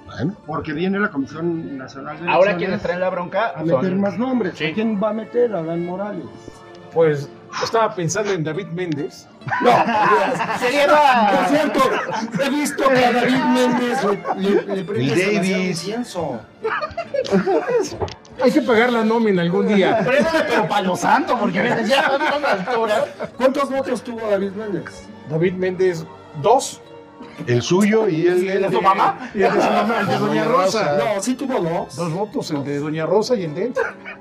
Bueno, 0.07 0.37
porque 0.47 0.73
viene 0.73 1.01
la 1.01 1.11
Comisión 1.11 1.77
Nacional 1.77 2.23
de 2.23 2.31
Ahora 2.31 2.57
quienes 2.57 2.81
traen 2.81 3.01
la 3.01 3.11
bronca. 3.11 3.53
a 3.57 3.63
meter 3.65 3.91
son- 3.91 4.01
más 4.01 4.17
nombres. 4.19 4.55
Sí. 4.57 4.67
¿A 4.67 4.73
quién 4.75 5.03
va 5.03 5.11
a 5.11 5.13
meter? 5.13 5.53
A 5.55 5.63
Dan 5.63 5.85
Morales. 5.85 6.25
Pues 6.95 7.29
estaba 7.63 7.95
pensando 7.95 8.33
en 8.33 8.45
David 8.45 8.67
Méndez. 8.69 9.27
No, 9.63 9.71
Sería 10.59 10.87
por 11.31 11.47
cierto, 11.49 11.81
he 12.45 12.51
visto 12.51 12.89
que 12.89 13.05
a 13.05 13.13
David 13.13 13.45
Méndez 13.45 14.05
le, 14.05 14.41
le, 14.41 14.77
le 14.77 14.85
prende 14.85 15.13
El 15.13 15.43
demasiado 15.43 16.41
Davis. 16.63 17.97
Hay 18.43 18.51
que 18.51 18.63
pagar 18.63 18.93
la 18.93 19.05
nómina 19.05 19.43
algún 19.43 19.69
día. 19.69 20.01
Pero 20.05 20.69
para 20.69 20.83
los 20.83 21.01
santos, 21.01 21.39
porque 21.41 21.85
ya 21.87 22.07
a 22.07 22.37
una 22.37 22.51
altura. 22.51 23.05
¿Cuántos 23.37 23.71
votos 23.71 24.03
tuvo 24.03 24.29
David 24.29 24.53
Méndez? 24.53 25.07
David 25.31 25.55
Méndez, 25.55 26.05
dos. 26.43 26.81
El 27.47 27.63
suyo 27.63 28.09
y 28.09 28.27
el, 28.27 28.49
¿El 28.49 28.63
de 28.63 28.71
su 28.71 28.81
mamá? 28.81 29.31
Y 29.35 29.43
el 29.43 29.53
de 29.53 29.61
su 29.61 29.71
mamá, 29.71 30.01
el 30.01 30.07
de 30.07 30.19
Doña 30.19 30.45
Rosa. 30.45 30.99
No, 30.99 31.23
sí 31.23 31.35
tuvo 31.35 31.61
dos. 31.61 31.97
Dos 31.97 32.13
votos, 32.13 32.51
el 32.51 32.65
de 32.65 32.79
Doña 32.79 33.07
Rosa 33.07 33.37
y 33.37 33.45
el 33.45 33.55
de 33.55 33.65
él. 33.67 33.75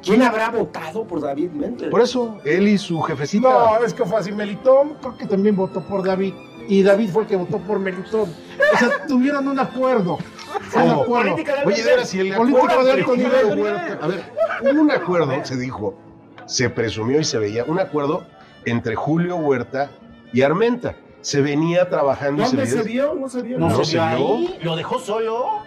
¿Quién 0.04 0.22
habrá 0.22 0.50
votado 0.50 1.06
por 1.06 1.22
David 1.22 1.52
Méndez? 1.52 1.90
Por 1.90 2.02
eso, 2.02 2.38
él 2.44 2.68
y 2.68 2.78
su 2.78 3.02
jefecita. 3.02 3.50
No, 3.50 3.86
es 3.86 3.94
que 3.94 4.06
fue 4.06 4.20
así. 4.20 4.32
Melitón 4.32 4.96
creo 5.02 5.18
que 5.18 5.26
también 5.26 5.56
votó 5.56 5.82
por 5.82 6.06
David. 6.06 6.34
Y 6.68 6.82
David 6.84 7.10
fue 7.10 7.24
el 7.24 7.28
que 7.28 7.36
votó 7.36 7.60
por 7.60 7.80
Melitón. 7.80 8.34
O 8.74 8.78
sea, 8.78 9.06
tuvieron 9.08 9.48
un 9.48 9.60
acuerdo. 9.60 10.18
Un 10.18 10.72
¿Cómo? 10.72 11.02
acuerdo. 11.04 11.36
Oye, 11.66 11.84
veras, 11.84 12.10
si 12.10 12.20
el 12.20 12.34
Político 12.36 12.84
de 12.84 12.92
alto 12.92 13.16
nivel. 13.16 13.68
A 14.02 14.08
ver, 14.08 14.24
hubo 14.62 14.82
un 14.82 14.92
acuerdo, 14.92 15.34
se 15.44 15.58
dijo, 15.58 15.96
se 16.46 16.70
presumió 16.70 17.20
y 17.20 17.24
se 17.24 17.38
veía, 17.38 17.64
un 17.66 17.80
acuerdo 17.80 18.26
entre 18.66 18.96
Julio 18.96 19.36
Huerta 19.36 19.92
y 20.34 20.42
Armenta. 20.42 20.96
Se 21.26 21.42
venía 21.42 21.90
trabajando 21.90 22.46
se 22.46 22.56
¿Dónde 22.56 22.72
se 22.72 22.84
vio? 22.84 23.16
No 23.16 23.28
se 23.28 23.42
vio. 23.42 23.58
No, 23.58 23.70
No 23.70 23.84
se 23.84 23.92
vio 23.94 24.06
vio. 24.06 24.16
ahí. 24.38 24.60
Lo 24.62 24.76
dejó 24.76 25.00
solo. 25.00 25.64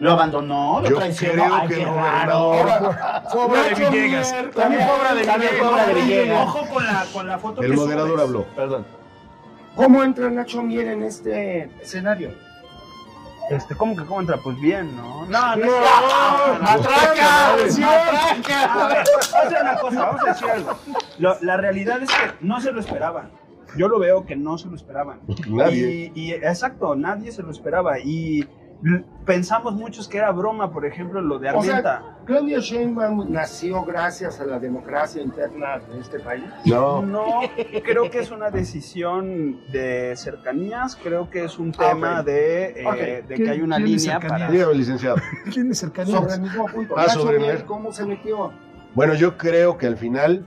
Lo 0.00 0.12
abandonó, 0.12 0.80
lo 0.80 0.88
Yo 0.90 0.96
traicionó. 0.96 1.32
creo 1.44 1.54
Ay, 1.54 1.68
que 1.68 1.74
qué 1.76 1.82
el 1.82 1.94
raro. 1.94 2.38
gobernador- 2.40 2.96
Fue 3.30 3.40
obra 3.44 3.62
de 3.62 3.74
Villegas. 3.76 4.32
Mier, 4.32 4.50
También 4.50 4.82
fue 4.88 4.96
obra 4.98 5.14
de 5.14 5.22
obra 5.22 5.86
de 5.86 5.94
Villegas. 5.94 6.06
Villegas. 6.08 6.42
Ojo 6.48 6.66
con 6.74 6.86
la, 6.86 7.06
con 7.12 7.26
la 7.28 7.38
foto 7.38 7.62
El 7.62 7.70
que 7.70 7.76
moderador 7.76 8.10
subes. 8.10 8.24
habló. 8.24 8.44
Perdón. 8.56 8.86
¿Cómo 9.76 10.02
entra 10.02 10.28
Nacho 10.30 10.60
Mier 10.62 10.88
en 10.88 11.02
este 11.04 11.70
escenario? 11.80 12.32
Este, 13.50 13.76
¿Cómo 13.76 13.94
que 13.94 14.04
cómo 14.04 14.20
entra? 14.22 14.38
Pues 14.42 14.58
bien, 14.60 14.96
¿no? 14.96 15.24
No, 15.26 15.56
no. 15.56 15.66
¡Matraca! 15.66 16.56
A 16.56 16.58
¡Matraca! 16.58 17.56
ver, 17.56 19.04
vamos 19.08 19.34
a 19.34 19.38
hacer 19.42 19.62
una 19.62 19.74
cosa, 19.78 20.04
vamos 20.04 20.22
a 20.22 20.26
decir 20.26 20.50
algo. 20.50 20.78
Lo- 21.18 21.40
la 21.42 21.56
realidad 21.58 22.02
es 22.02 22.08
que 22.10 22.32
no 22.40 22.60
se 22.60 22.72
lo 22.72 22.80
esperaban. 22.80 23.30
Yo 23.76 23.88
lo 23.88 23.98
veo 23.98 24.24
que 24.26 24.36
no 24.36 24.58
se 24.58 24.68
lo 24.68 24.76
esperaban. 24.76 25.20
Nadie. 25.48 26.10
Y, 26.14 26.20
y, 26.28 26.32
exacto, 26.32 26.94
nadie 26.96 27.32
se 27.32 27.42
lo 27.42 27.50
esperaba. 27.50 27.98
Y 27.98 28.46
Pensamos 29.26 29.74
muchos 29.74 30.08
que 30.08 30.16
era 30.16 30.32
broma, 30.32 30.72
por 30.72 30.86
ejemplo, 30.86 31.20
lo 31.20 31.38
de 31.38 31.50
O 31.50 31.62
sea, 31.62 31.76
Armenta. 31.76 32.18
Claudia 32.24 32.60
Sheinbaum 32.60 33.30
nació 33.30 33.84
gracias 33.84 34.40
a 34.40 34.46
la 34.46 34.58
democracia 34.58 35.20
interna 35.22 35.78
de 35.80 36.00
este 36.00 36.18
país. 36.18 36.44
No, 36.64 37.02
No, 37.02 37.26
creo 37.84 38.10
que 38.10 38.20
es 38.20 38.30
una 38.30 38.50
decisión 38.50 39.60
de 39.70 40.14
cercanías, 40.16 40.96
creo 40.96 41.28
que 41.28 41.44
es 41.44 41.58
un 41.58 41.74
Ah, 41.78 41.90
tema 41.90 42.20
ok. 42.20 42.26
de, 42.26 42.64
eh, 42.80 42.86
Ok. 42.86 42.96
de 42.96 43.24
¿Quién- 43.34 43.44
que 43.44 43.50
hay 43.50 43.60
una 43.60 43.78
línea 43.78 43.98
cercanía? 43.98 44.28
para... 44.28 44.50
dígame, 44.50 44.74
licenciado. 44.74 45.16
¿Quién 45.52 45.70
es 45.70 45.78
cercanía? 45.78 46.16
Sobre 46.16 46.34
el 46.34 46.40
mismo 46.40 46.64
punto. 46.66 46.94
Ah, 46.96 47.08
sobre 47.10 47.38
Mier. 47.38 47.66
¿Cómo 47.66 47.92
se 47.92 48.06
metió? 48.06 48.50
Bueno, 48.94 49.12
yo 49.12 49.36
creo 49.36 49.76
que 49.76 49.86
al 49.88 49.98
final, 49.98 50.46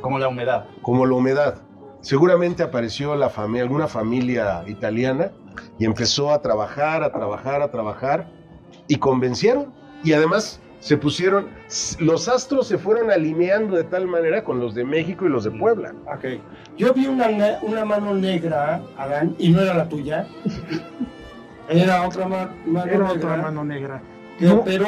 Como 0.00 0.20
la 0.20 0.28
humedad. 0.28 0.66
como 0.80 1.04
la 1.06 1.14
humedad, 1.14 1.62
seguramente 2.00 2.62
apareció 2.62 3.14
la 3.16 3.28
familia, 3.30 3.62
alguna 3.62 3.86
familia 3.88 4.62
italiana 4.66 5.30
y 5.78 5.84
empezó 5.84 6.32
a 6.32 6.40
trabajar, 6.40 7.02
a 7.02 7.12
trabajar, 7.12 7.62
a 7.62 7.70
trabajar 7.70 8.28
y 8.86 8.96
convencieron. 8.96 9.72
Y 10.04 10.12
además 10.12 10.60
se 10.80 10.96
pusieron, 10.96 11.48
los 11.98 12.28
astros 12.28 12.68
se 12.68 12.78
fueron 12.78 13.10
alineando 13.10 13.76
de 13.76 13.82
tal 13.84 14.06
manera 14.06 14.44
con 14.44 14.60
los 14.60 14.74
de 14.76 14.84
México 14.84 15.26
y 15.26 15.28
los 15.28 15.42
de 15.44 15.50
Puebla. 15.50 15.92
Ok. 16.06 16.40
Yo 16.76 16.94
vi 16.94 17.06
una, 17.08 17.28
ne- 17.28 17.58
una 17.62 17.84
mano 17.84 18.14
negra, 18.14 18.80
Adán, 18.96 19.34
y 19.38 19.48
no 19.50 19.60
era 19.60 19.74
la 19.74 19.88
tuya. 19.88 20.26
Era 21.68 22.06
otra 22.06 22.26
ma- 22.28 22.54
mano 22.64 22.86
Era 22.86 22.98
negra 22.98 23.12
otra 23.12 23.36
mano 23.36 23.64
negra. 23.64 24.02
que 24.38 24.46
No. 24.46 24.54
operó 24.60 24.86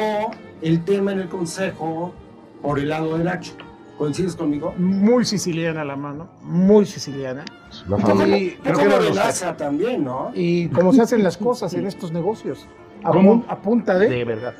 el 0.61 0.83
tema 0.85 1.11
en 1.11 1.19
el 1.19 1.27
consejo 1.29 2.13
por 2.61 2.79
el 2.79 2.89
lado 2.89 3.17
de 3.17 3.23
Nacho. 3.25 3.53
¿Coincides 4.01 4.35
conmigo? 4.35 4.73
Muy 4.79 5.25
siciliana 5.25 5.85
la 5.85 5.95
mano, 5.95 6.27
muy 6.41 6.87
siciliana. 6.87 7.45
Familia. 7.87 8.35
Y, 8.35 8.49
creo 8.63 8.75
que 8.75 8.87
de 8.87 9.11
NASA 9.13 9.55
también, 9.55 10.03
¿no? 10.03 10.31
y 10.33 10.69
como 10.69 10.91
se 10.91 11.03
hacen 11.03 11.21
las 11.21 11.37
cosas 11.37 11.71
en 11.75 11.85
estos 11.85 12.11
negocios. 12.11 12.65
A, 13.03 13.11
¿Cómo? 13.11 13.45
a 13.47 13.59
punta 13.61 13.99
de, 13.99 14.09
De 14.09 14.25
verdad. 14.25 14.55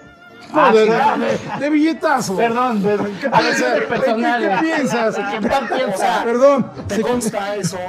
No, 0.54 0.62
Ah, 0.62 0.72
de, 0.72 0.86
sí. 0.86 0.92
de- 1.56 1.60
de 1.60 1.70
billetazo. 1.72 2.38
Perdón, 2.38 2.84
perdón. 2.84 3.10
¿Qué 3.20 3.28
A 3.30 3.88
personal. 3.90 4.42
¿Qué 4.60 4.64
piensas? 4.64 5.16
¿Qué 5.16 5.48
tal 5.50 5.68
piensa? 5.70 6.22
Perdón, 6.24 6.72
¿Te 6.88 7.02
consta 7.02 7.56
eso? 7.56 7.80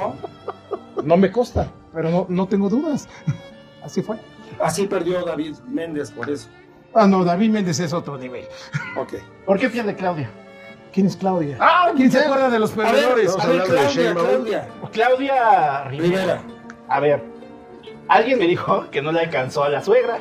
no 1.03 1.17
me 1.17 1.31
consta, 1.31 1.67
pero 1.93 2.09
no, 2.09 2.25
no 2.29 2.47
tengo 2.47 2.67
dudas. 2.67 3.07
Así 3.83 4.01
fue. 4.01 4.17
Así 4.59 4.87
perdió 4.87 5.23
David 5.23 5.53
Méndez 5.67 6.09
por 6.09 6.31
eso. 6.31 6.47
Ah, 6.95 7.05
no, 7.05 7.23
David 7.23 7.51
Méndez 7.51 7.79
es 7.79 7.93
otro 7.93 8.17
nivel. 8.17 8.45
Ok. 8.97 9.13
¿Por 9.45 9.59
qué 9.59 9.69
pierde 9.69 9.93
Claudia? 9.95 10.31
¿Quién 10.93 11.07
es 11.07 11.17
Claudia? 11.17 11.57
Ah, 11.59 11.91
¿Quién 11.95 12.11
se 12.11 12.19
acuerda 12.19 12.49
de 12.49 12.59
los 12.59 12.71
A 12.73 12.75
ver, 12.75 12.85
perdedores? 12.85 13.35
A 13.39 13.47
ver, 13.47 13.63
Claudia, 13.63 13.89
Sheinbaum. 13.89 14.27
Claudia. 14.27 14.67
Claudia 14.91 15.83
Rivera. 15.85 16.09
Rivera. 16.09 16.41
A 16.87 16.99
ver, 16.99 17.23
alguien 18.07 18.37
me 18.37 18.47
dijo 18.47 18.85
que 18.91 19.01
no 19.01 19.11
le 19.11 19.21
alcanzó 19.21 19.63
a 19.63 19.69
la 19.69 19.83
suegra. 19.83 20.19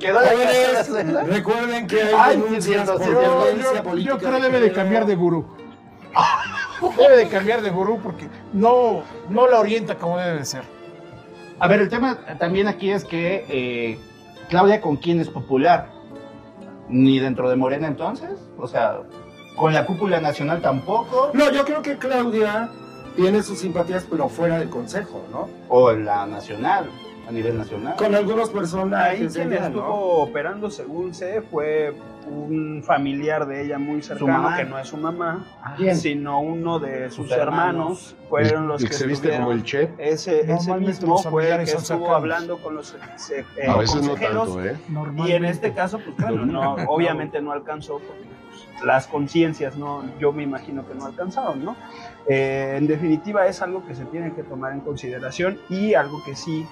que 0.00 0.12
no 0.12 0.20
le 0.20 0.28
alcanzó 0.28 0.68
a 0.68 0.72
la 0.72 0.84
suegra. 0.84 1.22
recuerden 1.24 1.86
que 1.86 2.00
hay 2.02 2.14
Ay, 2.18 2.36
sí, 2.36 2.42
denuncias 2.42 2.64
cierto, 2.64 2.92
por 2.94 3.02
sí, 3.04 3.10
cierto. 3.10 3.36
violencia 3.42 3.74
Yo, 3.74 3.82
política 3.82 4.14
yo 4.14 4.18
creo 4.18 4.40
debe 4.40 4.60
de 4.60 4.72
cambiar 4.72 5.06
de 5.06 5.14
gurú. 5.16 5.46
Debe 6.96 7.16
de 7.18 7.28
cambiar 7.28 7.60
de 7.60 7.70
gurú 7.70 8.00
porque 8.02 8.28
no, 8.54 9.02
no 9.28 9.46
la 9.46 9.60
orienta 9.60 9.96
como 9.96 10.16
debe 10.18 10.38
de 10.38 10.44
ser. 10.46 10.62
A 11.58 11.68
ver, 11.68 11.80
el 11.80 11.90
tema 11.90 12.18
también 12.38 12.66
aquí 12.66 12.90
es 12.90 13.04
que 13.04 13.44
eh, 13.50 13.98
Claudia 14.48 14.80
con 14.80 14.96
quién 14.96 15.20
es 15.20 15.28
popular. 15.28 15.99
Ni 16.90 17.18
dentro 17.18 17.48
de 17.48 17.56
Morena 17.56 17.86
entonces. 17.86 18.30
O 18.58 18.66
sea, 18.68 18.98
con 19.56 19.72
la 19.72 19.86
cúpula 19.86 20.20
nacional 20.20 20.60
tampoco. 20.60 21.30
No, 21.32 21.50
yo 21.50 21.64
creo 21.64 21.82
que 21.82 21.96
Claudia 21.96 22.68
tiene 23.16 23.42
sus 23.42 23.58
simpatías, 23.58 24.06
pero 24.08 24.28
fuera 24.28 24.58
del 24.58 24.70
consejo, 24.70 25.24
¿no? 25.32 25.48
O 25.68 25.90
en 25.90 26.04
la 26.04 26.26
nacional, 26.26 26.90
a 27.30 27.32
nivel 27.32 27.56
nacional. 27.58 27.96
Con 27.96 28.14
algunos 28.14 28.48
Ahí 28.48 28.54
personajes. 28.54 29.32
quien 29.34 29.52
ella, 29.52 29.66
estuvo 29.68 29.82
¿no? 29.82 29.94
operando, 29.94 30.70
según 30.70 31.14
sé, 31.14 31.40
fue 31.42 31.94
un 32.26 32.82
familiar 32.84 33.46
de 33.46 33.62
ella 33.64 33.78
muy 33.78 34.02
cercano, 34.02 34.50
que 34.56 34.64
no 34.64 34.78
es 34.78 34.88
su 34.88 34.96
mamá, 34.96 35.46
¿Quién? 35.76 35.96
sino 35.96 36.40
uno 36.40 36.78
de 36.78 37.08
sus, 37.10 37.28
Sus 37.28 37.36
hermanos. 37.36 38.14
Fueron 38.28 38.68
los 38.68 38.82
el 38.82 38.88
que, 38.88 38.94
se 38.94 39.06
viste 39.06 39.28
estuvieron- 39.28 39.44
como 39.46 39.52
el 39.52 39.64
Che. 39.64 39.90
Ese, 39.98 40.52
ese 40.52 40.74
mismo 40.74 41.18
fue 41.18 41.50
el 41.50 41.56
que 41.58 41.62
estuvo 41.64 41.80
cercanos. 41.80 42.14
hablando 42.16 42.58
con 42.58 42.74
los 42.74 42.94
eh, 42.94 43.66
A 43.66 43.76
veces 43.76 44.02
no 44.06 44.14
tanto, 44.14 44.62
¿eh? 44.64 44.76
Y 45.26 45.32
en 45.32 45.44
este 45.44 45.72
caso, 45.72 45.98
pues 45.98 46.14
claro, 46.16 46.44
no, 46.44 46.74
obviamente 46.88 47.40
no 47.40 47.52
alcanzó 47.52 47.98
porque 47.98 48.22
pues, 48.50 48.84
las 48.84 49.06
conciencias, 49.06 49.76
no, 49.76 50.04
yo 50.20 50.32
me 50.32 50.42
imagino 50.42 50.86
que 50.86 50.94
no 50.94 51.06
alcanzaron, 51.06 51.64
¿no? 51.64 51.76
Eh, 52.28 52.74
en 52.76 52.86
definitiva 52.86 53.46
es 53.46 53.62
algo 53.62 53.84
que 53.86 53.94
se 53.94 54.04
tiene 54.04 54.32
que 54.34 54.42
tomar 54.42 54.72
en 54.72 54.80
consideración 54.80 55.58
y 55.68 55.94
algo 55.94 56.22
que 56.24 56.36
sí, 56.36 56.64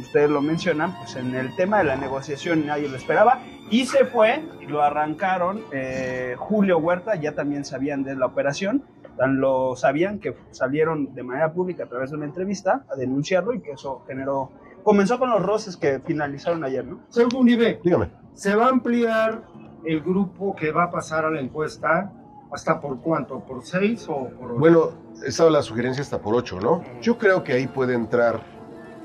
ustedes 0.00 0.30
lo 0.30 0.42
mencionan, 0.42 0.96
pues 0.98 1.16
en 1.16 1.34
el 1.34 1.54
tema 1.56 1.78
de 1.78 1.84
la 1.84 1.96
negociación 1.96 2.66
nadie 2.66 2.88
lo 2.88 2.96
esperaba 2.96 3.40
y 3.70 3.86
se 3.86 4.04
fue, 4.04 4.44
lo 4.68 4.82
arrancaron, 4.82 5.62
eh, 5.72 6.34
Julio 6.38 6.78
Huerta, 6.78 7.16
ya 7.16 7.34
también 7.34 7.64
sabían 7.64 8.04
de 8.04 8.14
la 8.14 8.26
operación, 8.26 8.84
tan 9.16 9.40
lo 9.40 9.74
sabían 9.76 10.18
que 10.20 10.36
salieron 10.50 11.14
de 11.14 11.22
manera 11.22 11.52
pública 11.52 11.84
a 11.84 11.86
través 11.88 12.10
de 12.10 12.16
una 12.16 12.26
entrevista 12.26 12.84
a 12.90 12.96
denunciarlo 12.96 13.54
y 13.54 13.60
que 13.60 13.72
eso 13.72 14.04
generó, 14.06 14.52
comenzó 14.84 15.18
con 15.18 15.30
los 15.30 15.42
roces 15.42 15.76
que 15.76 16.00
finalizaron 16.00 16.62
ayer, 16.64 16.84
¿no? 16.84 17.00
Señor 17.08 17.32
Munibe, 17.32 17.80
Dígame. 17.82 18.10
¿se 18.34 18.54
va 18.54 18.66
a 18.66 18.68
ampliar 18.68 19.42
el 19.84 20.00
grupo 20.00 20.54
que 20.54 20.70
va 20.70 20.84
a 20.84 20.90
pasar 20.90 21.24
a 21.24 21.30
la 21.30 21.40
encuesta 21.40 22.12
hasta 22.52 22.80
por 22.80 23.00
cuánto? 23.00 23.40
¿Por 23.40 23.64
seis 23.64 24.06
o 24.08 24.28
por 24.28 24.52
ocho? 24.52 24.58
Bueno, 24.60 24.90
estaba 25.24 25.50
la 25.50 25.62
sugerencia 25.62 26.02
hasta 26.02 26.20
por 26.20 26.34
ocho, 26.34 26.60
¿no? 26.60 26.84
Yo 27.00 27.18
creo 27.18 27.42
que 27.42 27.52
ahí 27.52 27.66
puede 27.66 27.94
entrar 27.94 28.40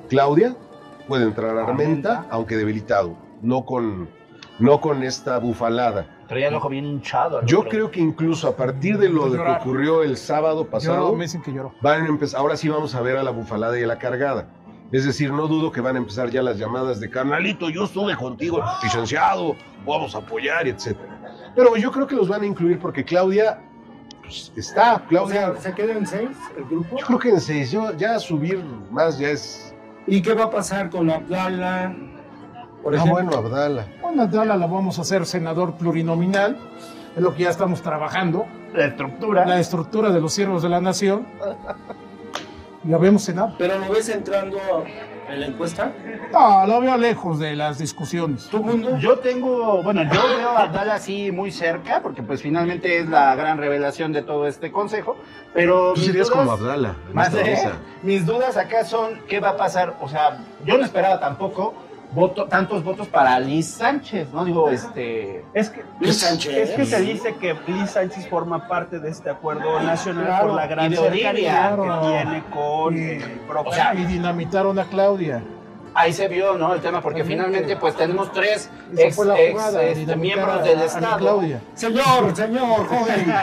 Claudia, 0.10 0.56
puede 1.12 1.26
entrar 1.26 1.58
Armenta, 1.58 1.72
Armenta. 1.72 2.26
aunque 2.30 2.56
debilitado, 2.56 3.18
no 3.42 3.66
con, 3.66 4.08
no 4.60 4.80
con 4.80 5.04
esta 5.04 5.40
bufalada. 5.40 6.08
Traía 6.30 6.48
el 6.48 6.56
ojo 6.56 6.70
bien 6.70 6.86
hinchado. 6.86 7.46
Yo 7.46 7.66
creo 7.66 7.92
que 7.92 8.00
incluso 8.00 8.48
a 8.48 8.56
partir 8.56 8.98
de 8.98 9.10
lo 9.10 9.30
de 9.30 9.38
que 9.44 9.52
ocurrió 9.52 10.04
el 10.04 10.16
sábado 10.16 10.68
pasado, 10.68 11.14
me 11.14 11.26
dicen 11.26 11.42
que 11.42 11.52
lloró. 11.52 11.74
van 11.82 12.06
a 12.06 12.08
empezar, 12.08 12.40
ahora 12.40 12.56
sí 12.56 12.70
vamos 12.70 12.96
a 12.96 13.02
ver 13.02 13.18
a 13.18 13.24
la 13.24 13.32
bufalada 13.32 13.78
y 13.78 13.84
a 13.84 13.88
la 13.88 14.00
cargada. 14.00 14.48
Es 14.94 15.06
decir, 15.06 15.34
no 15.34 15.48
dudo 15.48 15.70
que 15.70 15.82
van 15.82 15.98
a 15.98 16.00
empezar 16.00 16.30
ya 16.30 16.42
las 16.42 16.58
llamadas 16.58 17.02
de 17.02 17.10
carnalito, 17.10 17.70
yo 17.70 17.84
estuve 17.84 18.16
contigo, 18.16 18.64
licenciado, 18.82 19.58
vamos 19.86 20.16
a 20.16 20.20
apoyar, 20.20 20.66
etcétera. 20.66 21.20
Pero 21.58 21.76
yo 21.76 21.92
creo 21.92 22.08
que 22.08 22.16
los 22.16 22.30
van 22.30 22.44
a 22.44 22.46
incluir 22.46 22.80
porque 22.80 23.04
Claudia 23.04 23.60
pues, 24.22 24.54
está, 24.56 24.96
O 24.96 25.08
Claudia, 25.10 25.52
sea, 25.56 25.62
¿se 25.62 25.74
queda 25.74 25.92
en 25.92 26.08
seis 26.08 26.38
el 26.56 26.64
grupo? 26.64 26.98
yo 26.98 27.06
creo 27.06 27.20
que 27.20 27.30
en 27.32 27.42
seis, 27.42 27.70
yo, 27.70 27.92
ya 27.98 28.18
subir 28.18 28.64
más 28.90 29.20
ya 29.20 29.30
es. 29.32 29.71
¿Y 30.08 30.22
qué 30.22 30.34
va 30.34 30.46
a 30.46 30.50
pasar 30.50 30.90
con 30.90 31.10
Abdala? 31.10 31.94
Por 32.84 32.94
Ah, 32.94 32.98
ejemplo, 32.98 33.14
bueno, 33.24 33.38
Abdala. 33.38 33.86
Bueno, 34.02 34.24
Abdala 34.24 34.58
la 34.58 34.66
vamos 34.68 34.98
a 34.98 35.02
hacer 35.04 35.26
senador 35.26 35.74
plurinominal, 35.76 36.58
es 37.16 37.22
lo 37.22 37.34
que 37.36 37.44
ya 37.44 37.50
estamos 37.50 37.82
trabajando, 37.82 38.46
La 38.74 38.86
estructura. 38.86 39.46
la 39.46 39.60
estructura 39.60 40.10
de 40.12 40.20
los 40.22 40.34
siervos 40.34 40.64
de 40.64 40.70
la 40.70 40.82
nación. 40.82 41.26
Ya 42.84 42.98
vemos 42.98 43.22
Senado. 43.24 43.54
¿Pero 43.60 43.78
lo 43.78 43.90
ves 43.92 44.10
entrando 44.10 44.58
en 45.34 45.40
la 45.42 45.46
encuesta? 45.48 45.92
No, 46.32 46.66
lo 46.68 46.82
veo 46.82 46.98
lejos 46.98 47.40
de 47.40 47.56
las 47.56 47.78
discusiones. 47.78 48.48
¿Tu 48.50 48.62
mundo? 48.64 48.98
Yo 48.98 49.20
tengo, 49.20 49.82
bueno, 49.84 50.04
yo 50.04 50.22
veo 50.38 50.50
a 50.50 50.64
Abdala 50.64 50.96
así 50.96 51.32
muy 51.32 51.52
cerca, 51.52 52.02
porque 52.02 52.24
pues 52.24 52.42
finalmente 52.42 53.00
es 53.00 53.10
la 53.10 53.36
gran 53.36 53.58
revelación 53.58 54.12
de 54.14 54.22
todo 54.22 54.48
este 54.48 54.72
consejo, 54.72 55.18
pero... 55.54 55.94
Tú 55.94 56.02
serías 56.02 56.28
dudas- 56.28 56.40
como 56.40 56.52
Abdala. 56.52 56.96
Más 57.14 57.34
de, 57.34 57.58
mis 58.04 58.26
dudas 58.26 58.58
acá 58.58 58.84
son 58.86 59.20
qué 59.28 59.40
va 59.40 59.50
a 59.50 59.58
pasar, 59.58 59.96
o 60.02 60.08
sea, 60.10 60.40
yo 60.66 60.78
no 60.78 60.86
esperaba 60.86 61.20
tampoco 61.20 61.74
voto, 62.14 62.46
tantos 62.46 62.84
votos 62.84 63.08
para 63.08 63.40
Liz 63.40 63.68
Sánchez, 63.68 64.28
¿no? 64.34 64.44
Digo, 64.46 64.70
este... 64.70 65.46
Es 65.54 65.70
que, 65.70 65.84
Luis 66.00 66.18
Sánchez. 66.20 66.56
es 66.70 66.70
que 66.72 66.86
se 66.86 67.02
dice 67.02 67.36
que 67.36 67.56
Liz 67.68 67.92
Sánchez 67.92 68.28
forma 68.30 68.68
parte 68.68 69.00
de 69.00 69.10
este 69.10 69.30
acuerdo 69.30 69.80
nacional 69.82 70.26
Claro, 70.26 70.48
por 70.48 70.56
la 70.56 70.68
gran 70.68 70.92
cercanía 70.94 71.34
claro. 71.76 71.84
que 72.02 72.08
tiene 72.08 72.44
con 72.52 72.98
Y- 72.98 73.02
el 73.12 73.32
propio. 73.48 73.72
o 73.72 73.74
sea, 73.74 73.94
Y 73.96 74.06
dinamitaron 74.06 74.78
a 74.80 74.86
Claudia. 74.86 75.42
Ahí 75.94 76.14
se 76.14 76.30
vio, 76.30 76.58
¿no? 76.58 76.74
El 76.74 76.80
tema, 76.80 77.02
porque 77.02 77.26
finalmente 77.26 77.76
pues 77.76 77.96
tenemos 77.98 78.32
tres 78.32 78.70
ex, 78.98 79.18
este, 79.20 80.16
miembros 80.16 80.64
del 80.64 80.80
a 80.80 80.86
Estado. 80.86 81.18
Claudia. 81.18 81.60
Señor, 81.74 82.34
señor, 82.34 82.88
joven. 82.88 83.34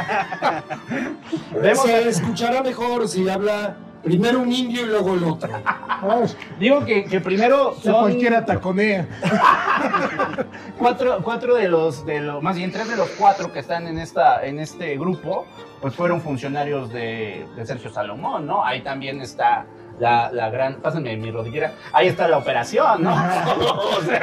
Vemos- 1.63 1.85
Se 1.87 2.09
escuchará 2.09 2.63
mejor 2.63 3.07
si 3.09 3.29
habla 3.29 3.77
primero 4.03 4.41
un 4.41 4.53
indio 4.53 4.83
y 4.83 4.87
luego 4.87 5.15
el 5.15 5.25
otro. 5.25 5.51
Ay, 5.65 6.25
Digo 6.59 6.85
que, 6.85 7.05
que 7.05 7.21
primero 7.21 7.75
son 7.83 7.95
cualquiera 7.95 8.45
taconea. 8.45 9.07
cuatro, 10.79 11.19
cuatro 11.23 11.55
de 11.57 11.69
los, 11.69 12.05
de 12.07 12.21
los, 12.21 12.43
más 12.43 12.57
bien 12.57 12.73
tres 12.73 12.89
de 12.89 12.97
los 12.97 13.09
cuatro 13.11 13.53
que 13.53 13.59
están 13.61 13.87
en, 13.87 13.99
esta, 13.99 14.45
en 14.45 14.59
este 14.59 14.97
grupo, 14.97 15.47
pues 15.81 15.95
fueron 15.95 16.21
funcionarios 16.21 16.93
de, 16.93 17.47
de 17.57 17.67
Sergio 17.67 17.91
Salomón, 17.91 18.47
¿no? 18.47 18.65
Ahí 18.65 18.83
también 18.83 19.21
está 19.21 19.67
la, 19.99 20.31
la 20.33 20.51
gran, 20.51 20.77
pásame 20.77 21.17
mi 21.17 21.31
rodillera, 21.31 21.73
ahí 21.93 22.09
está 22.09 22.29
la 22.29 22.39
operación, 22.39 23.03
¿no? 23.03 23.11
O 23.99 24.03
sea, 24.03 24.21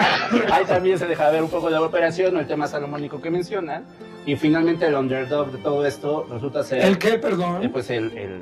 ahí 0.53 0.65
también 0.65 0.97
se 0.97 1.05
deja 1.05 1.29
ver 1.29 1.43
un 1.43 1.49
poco 1.49 1.69
la 1.69 1.81
operación 1.81 2.35
o 2.37 2.39
el 2.39 2.47
tema 2.47 2.67
salomónico 2.67 3.21
que 3.21 3.29
mencionan. 3.29 3.85
Y 4.25 4.35
finalmente 4.37 4.87
el 4.87 4.95
underdog 4.95 5.51
de 5.51 5.57
todo 5.59 5.85
esto 5.85 6.25
resulta 6.31 6.63
ser 6.63 6.83
¿El 6.83 6.97
qué, 6.97 7.09
eh, 7.09 7.19
perdón? 7.19 7.69
pues 7.71 7.91
el, 7.91 8.17
el, 8.17 8.41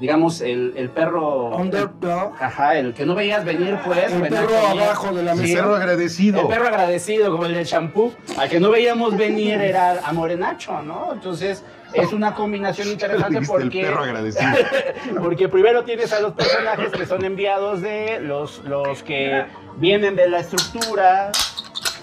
digamos, 0.00 0.40
el, 0.40 0.74
el 0.76 0.90
perro... 0.90 1.56
Underdog. 1.56 2.34
Ajá, 2.40 2.78
el 2.78 2.94
que 2.94 3.06
no 3.06 3.14
veías 3.14 3.44
venir, 3.44 3.78
pues. 3.84 4.12
El 4.12 4.22
perro 4.28 4.56
abajo 4.66 5.14
de 5.14 5.22
la 5.22 5.34
Sí, 5.34 5.42
mesa. 5.42 5.62
Perro 5.62 5.76
agradecido. 5.76 6.40
El 6.42 6.46
perro 6.48 6.66
agradecido, 6.68 7.30
como 7.32 7.46
el 7.46 7.54
del 7.54 7.66
champú. 7.66 8.12
Al 8.36 8.48
que 8.48 8.60
no 8.60 8.70
veíamos 8.70 9.16
venir 9.16 9.60
era 9.60 10.00
a 10.04 10.12
Morenacho, 10.12 10.82
¿no? 10.82 11.12
Entonces, 11.12 11.64
es 11.92 12.12
una 12.12 12.34
combinación 12.34 12.88
interesante 12.92 13.40
Dijiste 13.40 13.56
el 13.56 13.62
porque... 13.62 13.82
perro 13.82 14.02
agradecido. 14.02 14.50
Porque 15.22 15.48
primero 15.48 15.84
tienes 15.84 16.12
a 16.12 16.20
los 16.20 16.32
personajes 16.32 16.90
que 16.90 17.06
son 17.06 17.24
enviados 17.24 17.80
de 17.80 18.18
los, 18.20 18.62
los 18.64 19.02
que 19.02 19.44
vienen 19.76 20.16
de 20.16 20.28
la 20.28 20.40
estructura. 20.40 21.30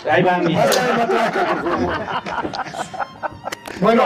Ahí 0.09 0.23
va 0.23 0.37
mi. 0.39 0.57
Bueno, 3.81 4.03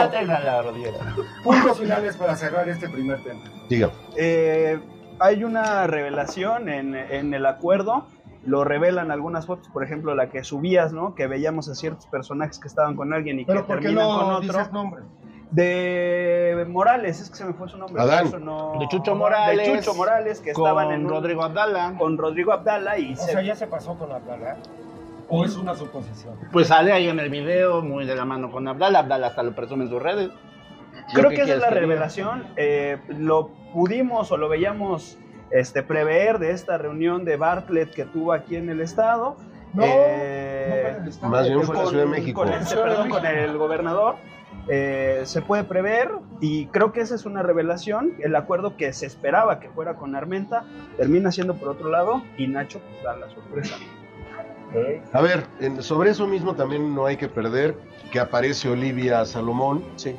puntos 1.42 1.78
finales 1.78 2.16
para 2.16 2.34
cerrar 2.36 2.68
este 2.68 2.88
primer 2.88 3.22
tema. 3.22 3.40
Diga. 3.68 3.90
Eh, 4.16 4.78
hay 5.20 5.44
una 5.44 5.86
revelación 5.86 6.68
en, 6.68 6.94
en 6.94 7.34
el 7.34 7.46
acuerdo. 7.46 8.06
Lo 8.44 8.64
revelan 8.64 9.10
algunas 9.10 9.46
fotos, 9.46 9.68
por 9.68 9.84
ejemplo, 9.84 10.14
la 10.14 10.30
que 10.30 10.42
subías, 10.44 10.92
¿no? 10.92 11.14
Que 11.14 11.26
veíamos 11.26 11.68
a 11.68 11.74
ciertos 11.74 12.06
personajes 12.06 12.58
que 12.58 12.68
estaban 12.68 12.96
con 12.96 13.12
alguien 13.12 13.40
y 13.40 13.44
que 13.44 13.52
Pero 13.52 13.66
¿por 13.66 13.76
qué 13.78 13.86
terminan 13.88 14.08
con 14.08 14.30
otro. 14.34 14.40
dices 14.40 14.72
nombre? 14.72 15.02
De 15.50 16.66
Morales, 16.68 17.20
es 17.20 17.30
que 17.30 17.36
se 17.36 17.44
me 17.44 17.52
fue 17.54 17.68
su 17.68 17.76
nombre. 17.78 18.00
Adán. 18.02 18.30
no- 18.44 18.76
De 18.78 18.86
Chucho 18.88 19.14
Morales. 19.14 19.66
De 19.66 19.76
Chucho 19.78 19.94
Morales, 19.94 20.40
que 20.40 20.50
estaban 20.50 20.86
Con 20.86 20.94
en 20.94 21.04
un- 21.06 21.10
Rodrigo 21.10 21.42
Abdala. 21.42 21.94
con 21.98 22.16
Rodrigo 22.18 22.52
Abdala 22.52 22.98
y 22.98 23.14
O 23.14 23.16
se- 23.16 23.32
sea, 23.32 23.42
ya 23.42 23.54
se 23.56 23.66
pasó 23.66 23.98
con 23.98 24.08
la 24.10 24.18
plana. 24.18 24.56
¿O 25.28 25.44
es 25.44 25.56
una 25.56 25.74
suposición? 25.74 26.36
Pues 26.52 26.68
sale 26.68 26.92
ahí 26.92 27.08
en 27.08 27.18
el 27.20 27.28
video, 27.30 27.82
muy 27.82 28.06
de 28.06 28.14
la 28.16 28.24
mano 28.24 28.50
con 28.50 28.66
Abdala. 28.66 29.00
Abdala 29.00 29.26
hasta 29.28 29.42
lo 29.42 29.54
presume 29.54 29.84
en 29.84 29.90
sus 29.90 30.02
redes. 30.02 30.30
Creo 31.14 31.30
que 31.30 31.42
esa 31.42 31.54
es 31.54 31.60
la 31.60 31.70
revelación. 31.70 32.46
eh, 32.56 32.98
lo 33.08 33.50
pudimos 33.72 34.32
o 34.32 34.36
lo 34.38 34.48
veíamos 34.48 35.18
este, 35.50 35.82
prever 35.82 36.38
de 36.38 36.50
esta 36.52 36.78
reunión 36.78 37.24
de 37.24 37.36
Bartlett 37.36 37.92
que 37.94 38.04
tuvo 38.04 38.32
aquí 38.32 38.56
en 38.56 38.70
el 38.70 38.80
estado. 38.80 39.36
No, 39.74 39.82
Eh, 39.86 40.92
no 40.96 41.02
el 41.02 41.08
estado. 41.08 41.30
Más 41.32 41.46
bien 41.46 41.62
fue 41.62 41.74
en 41.74 41.78
la 41.78 41.84
con- 41.84 41.90
Ciudad 41.90 42.04
de 42.04 42.10
México. 42.10 42.40
Con, 42.42 42.52
este, 42.52 42.76
de 42.76 42.82
perdón, 42.82 43.08
con 43.10 43.26
el 43.26 43.58
gobernador. 43.58 44.16
eh, 44.70 45.22
se 45.24 45.40
puede 45.42 45.64
prever 45.64 46.10
y 46.40 46.66
creo 46.66 46.92
que 46.92 47.00
esa 47.00 47.14
es 47.14 47.24
una 47.26 47.42
revelación. 47.42 48.14
El 48.18 48.34
acuerdo 48.36 48.76
que 48.76 48.92
se 48.94 49.06
esperaba 49.06 49.60
que 49.60 49.68
fuera 49.70 49.96
con 49.96 50.14
Armenta 50.14 50.64
termina 50.96 51.32
siendo 51.32 51.54
por 51.54 51.68
otro 51.68 51.90
lado 51.90 52.22
y 52.38 52.46
Nacho 52.48 52.80
pues, 52.80 53.02
da 53.02 53.16
la 53.16 53.28
sorpresa. 53.30 53.76
A 55.12 55.20
ver, 55.20 55.46
en- 55.60 55.82
sobre 55.82 56.10
eso 56.10 56.26
mismo 56.26 56.54
también 56.54 56.94
no 56.94 57.06
hay 57.06 57.16
que 57.16 57.28
perder 57.28 57.74
que 58.12 58.20
aparece 58.20 58.68
Olivia 58.68 59.24
Salomón. 59.24 59.82
Sí. 59.96 60.14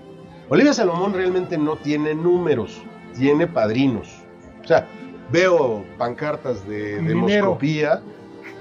Olivia 0.50 0.74
Salomón 0.74 1.14
realmente 1.14 1.58
no 1.58 1.76
tiene 1.76 2.14
números, 2.16 2.82
tiene 3.18 3.46
padrinos. 3.48 4.22
O 4.64 4.68
sea, 4.68 4.88
veo 5.32 5.84
pancartas 5.98 6.68
de 6.68 6.96
Con 6.98 7.08
dinero. 7.08 7.28
demoscopía 7.28 8.02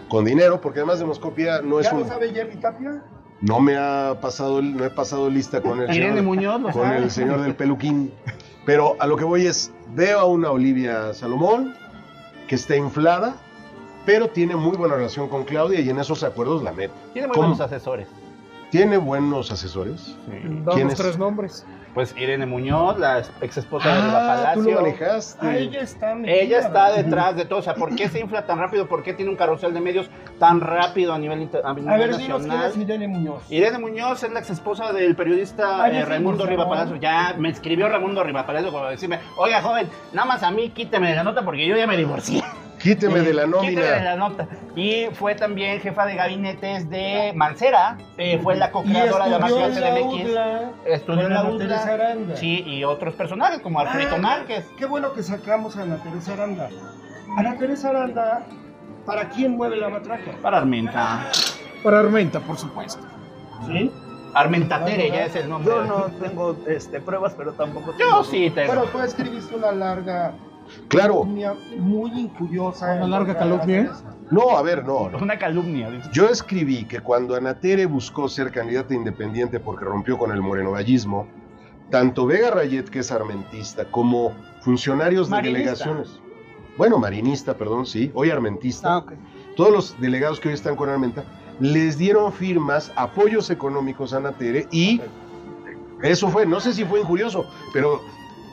con 0.09 0.25
dinero, 0.25 0.61
porque 0.61 0.79
además 0.81 0.99
demoscopía 0.99 1.61
no 1.63 1.81
es 1.81 1.91
¿Ya 1.91 1.97
un... 1.97 2.09
sabe 2.09 2.31
Jerry 2.33 2.57
Tapia? 2.57 3.03
No 3.41 3.61
me 3.61 3.77
ha 3.77 4.19
pasado, 4.21 4.61
no 4.63 4.85
he 4.85 4.91
pasado 4.91 5.29
lista 5.31 5.61
con 5.61 5.81
el 5.81 5.95
Irene 5.95 6.17
señor, 6.17 6.25
Muñoz, 6.25 6.61
lo 6.61 6.71
con 6.71 6.91
el 6.91 7.11
señor 7.11 7.41
del 7.43 7.55
peluquín. 7.55 8.11
Pero 8.67 8.97
a 8.99 9.07
lo 9.07 9.17
que 9.17 9.25
voy 9.25 9.47
es, 9.47 9.71
veo 9.95 10.19
a 10.19 10.25
una 10.25 10.51
Olivia 10.51 11.13
Salomón 11.15 11.75
que 12.49 12.55
está 12.55 12.75
inflada, 12.75 13.37
pero 14.07 14.29
tiene 14.29 14.57
muy 14.57 14.77
buena 14.77 14.95
relación 14.97 15.29
con 15.29 15.45
Claudia 15.45 15.81
y 15.81 15.91
en 15.91 15.99
esos 15.99 16.23
acuerdos 16.23 16.63
la 16.63 16.73
mete. 16.73 16.95
Tiene 17.13 17.29
muy 17.29 17.35
¿Cómo? 17.35 17.49
buenos 17.49 17.61
asesores. 17.61 18.09
Tiene 18.71 18.99
buenos 18.99 19.51
asesores. 19.51 20.15
¿Quién 20.75 20.89
es? 20.91 20.95
tres 20.99 21.17
nombres. 21.19 21.65
Pues 21.95 22.15
Irene 22.19 22.45
Muñoz, 22.45 22.99
la 22.99 23.23
ex 23.41 23.57
esposa 23.57 23.89
de 23.89 24.01
Riva 24.03 24.51
Ah, 24.51 24.53
tú 24.55 24.61
lo 24.61 24.67
Palacio. 24.77 24.83
manejaste. 24.83 25.47
Ah, 25.47 25.57
ella 25.57 25.81
está 25.81 26.13
Ella 26.23 26.59
está 26.59 26.93
detrás 26.93 27.35
de 27.35 27.47
todo. 27.47 27.61
O 27.61 27.63
sea, 27.63 27.75
¿por 27.75 27.97
qué 27.97 28.09
se 28.11 28.21
infla 28.21 28.47
tan 28.47 28.59
rápido? 28.59 28.87
¿Por 28.87 29.03
qué 29.03 29.15
tiene 29.15 29.31
un 29.31 29.39
carrusel 29.39 29.73
de 29.73 29.81
medios 29.81 30.11
tan 30.39 30.61
rápido 30.61 31.15
a 31.15 31.19
nivel, 31.19 31.41
inter- 31.43 31.63
a 31.65 31.73
nivel 31.73 31.89
A 31.93 31.97
ver, 31.97 32.17
dinos 32.19 32.43
quién 32.43 32.49
nacional? 32.49 32.71
es 32.71 32.77
Irene 32.77 33.09
Muñoz. 33.09 33.43
Irene 33.51 33.79
Muñoz 33.79 34.23
es 34.23 34.31
la 34.31 34.41
ex 34.41 34.51
esposa 34.51 34.93
del 34.93 35.17
periodista 35.17 35.83
Ay, 35.83 35.97
eh, 35.97 36.01
sí, 36.01 36.05
Raimundo 36.09 36.45
Riva. 36.47 36.69
Palacio. 36.69 36.97
Ya 36.97 37.35
me 37.39 37.49
escribió 37.49 37.89
Raimundo 37.89 38.23
Riva 38.23 38.47
Palacio 38.47 38.71
como 38.71 38.85
decirme, 38.85 39.19
oiga 39.39 39.63
joven, 39.63 39.89
nada 40.13 40.29
más 40.29 40.43
a 40.43 40.51
mí 40.51 40.69
quíteme 40.71 41.09
de 41.09 41.17
la 41.17 41.25
nota 41.25 41.43
porque 41.43 41.67
yo 41.67 41.75
ya 41.75 41.87
me 41.87 41.97
divorcié. 41.97 42.45
Quíteme 42.79 43.21
de 43.21 43.35
la 43.35 43.45
Quíteme 43.45 43.71
de 43.71 43.75
nómina. 43.75 44.01
la 44.05 44.17
nota. 44.17 44.47
Y 44.77 45.07
fue 45.13 45.35
también 45.35 45.81
jefa 45.81 46.07
de 46.07 46.15
gabinetes 46.15 46.89
de 46.89 47.33
Mancera, 47.35 47.99
eh, 48.17 48.39
fue 48.43 48.57
la 48.57 48.71
co-creadora 48.71 49.25
de 49.25 49.31
la 49.33 49.39
la 49.39 49.49
CDMX. 49.49 50.87
Estudió 50.87 51.27
en 51.27 51.35
la 51.35 51.41
Ana 51.41 51.51
UDLA. 51.51 51.59
Teresa 51.59 51.95
Aranda. 51.95 52.37
Sí, 52.37 52.63
y 52.67 52.85
otros 52.85 53.15
personajes 53.15 53.61
como 53.61 53.81
Alfredo 53.81 54.15
Ah, 54.17 54.19
Márquez. 54.19 54.67
Qué 54.79 54.87
bueno 54.87 55.13
que 55.13 55.23
sacamos 55.23 55.77
a 55.77 55.83
Ana 55.83 55.97
Teresa 56.03 56.33
Aranda. 56.35 56.69
Ana 57.37 57.57
Teresa 57.59 57.91
Aranda, 57.91 58.47
¿para 59.05 59.29
quién 59.29 59.57
mueve 59.57 59.77
la 59.77 59.89
matraca? 59.89 60.31
Para 60.41 60.59
Armenta. 60.59 61.27
Para 61.83 62.01
Armenta, 62.01 62.41
por 62.41 62.57
supuesto. 62.59 63.03
¿Sí? 63.67 63.91
Armenta 64.35 64.85
Tere, 64.85 65.09
ya 65.11 65.25
es 65.25 65.35
el 65.37 65.49
nombre. 65.49 65.73
Yo 65.75 65.83
no 65.85 66.05
tengo 66.21 66.57
este, 66.69 67.01
pruebas, 67.01 67.35
pero 67.37 67.53
tampoco 67.53 67.93
Yo 67.93 67.97
tengo- 67.99 68.25
sí 68.25 68.51
tengo. 68.51 68.71
Pero 68.73 68.85
tú 68.85 69.01
escribiste 69.01 69.57
una 69.57 69.73
larga 69.73 70.33
Claro. 70.89 71.21
calumnia 71.21 71.55
muy 71.79 72.11
injuriosa. 72.21 72.95
¿Una 72.97 73.07
larga 73.09 73.37
calumnia? 73.37 73.93
No, 74.31 74.57
a 74.57 74.63
ver, 74.63 74.85
no, 74.85 75.09
no. 75.09 75.19
Una 75.19 75.39
calumnia. 75.39 75.91
dice. 75.91 76.09
Yo 76.13 76.29
escribí 76.29 76.85
que 76.85 77.01
cuando 77.01 77.35
Anatere 77.35 77.87
buscó 77.87 78.29
ser 78.29 78.51
candidata 78.53 78.95
independiente 78.95 79.59
porque 79.61 79.85
rompió 79.85 80.19
con 80.19 80.33
el 80.33 80.43
morenovallismo, 80.43 81.27
tanto 81.91 82.27
Vega 82.27 82.51
Rayet, 82.51 82.89
que 82.91 82.99
es 82.99 83.11
armentista, 83.11 83.85
como 83.87 84.33
funcionarios 84.61 85.29
de 85.29 85.37
Marinista. 85.37 85.59
delegaciones, 85.59 86.21
bueno, 86.77 86.99
marinista, 86.99 87.57
perdón, 87.57 87.87
sí, 87.87 88.11
hoy 88.15 88.31
armentista, 88.31 88.93
Ah, 88.95 88.99
ok. 88.99 89.13
todos 89.57 89.73
los 89.73 90.01
delegados 90.01 90.39
que 90.39 90.49
hoy 90.49 90.55
están 90.55 90.77
con 90.77 90.89
Armenta, 90.91 91.25
les 91.59 91.97
dieron 91.99 92.33
firmas, 92.33 92.93
apoyos 92.95 93.51
económicos 93.51 94.13
a 94.13 94.19
Anatere 94.19 94.69
y 94.71 95.01
eso 96.03 96.29
fue, 96.29 96.47
no 96.47 96.61
sé 96.61 96.73
si 96.75 96.85
fue 96.85 97.01
injurioso, 97.01 97.47
pero 97.73 98.01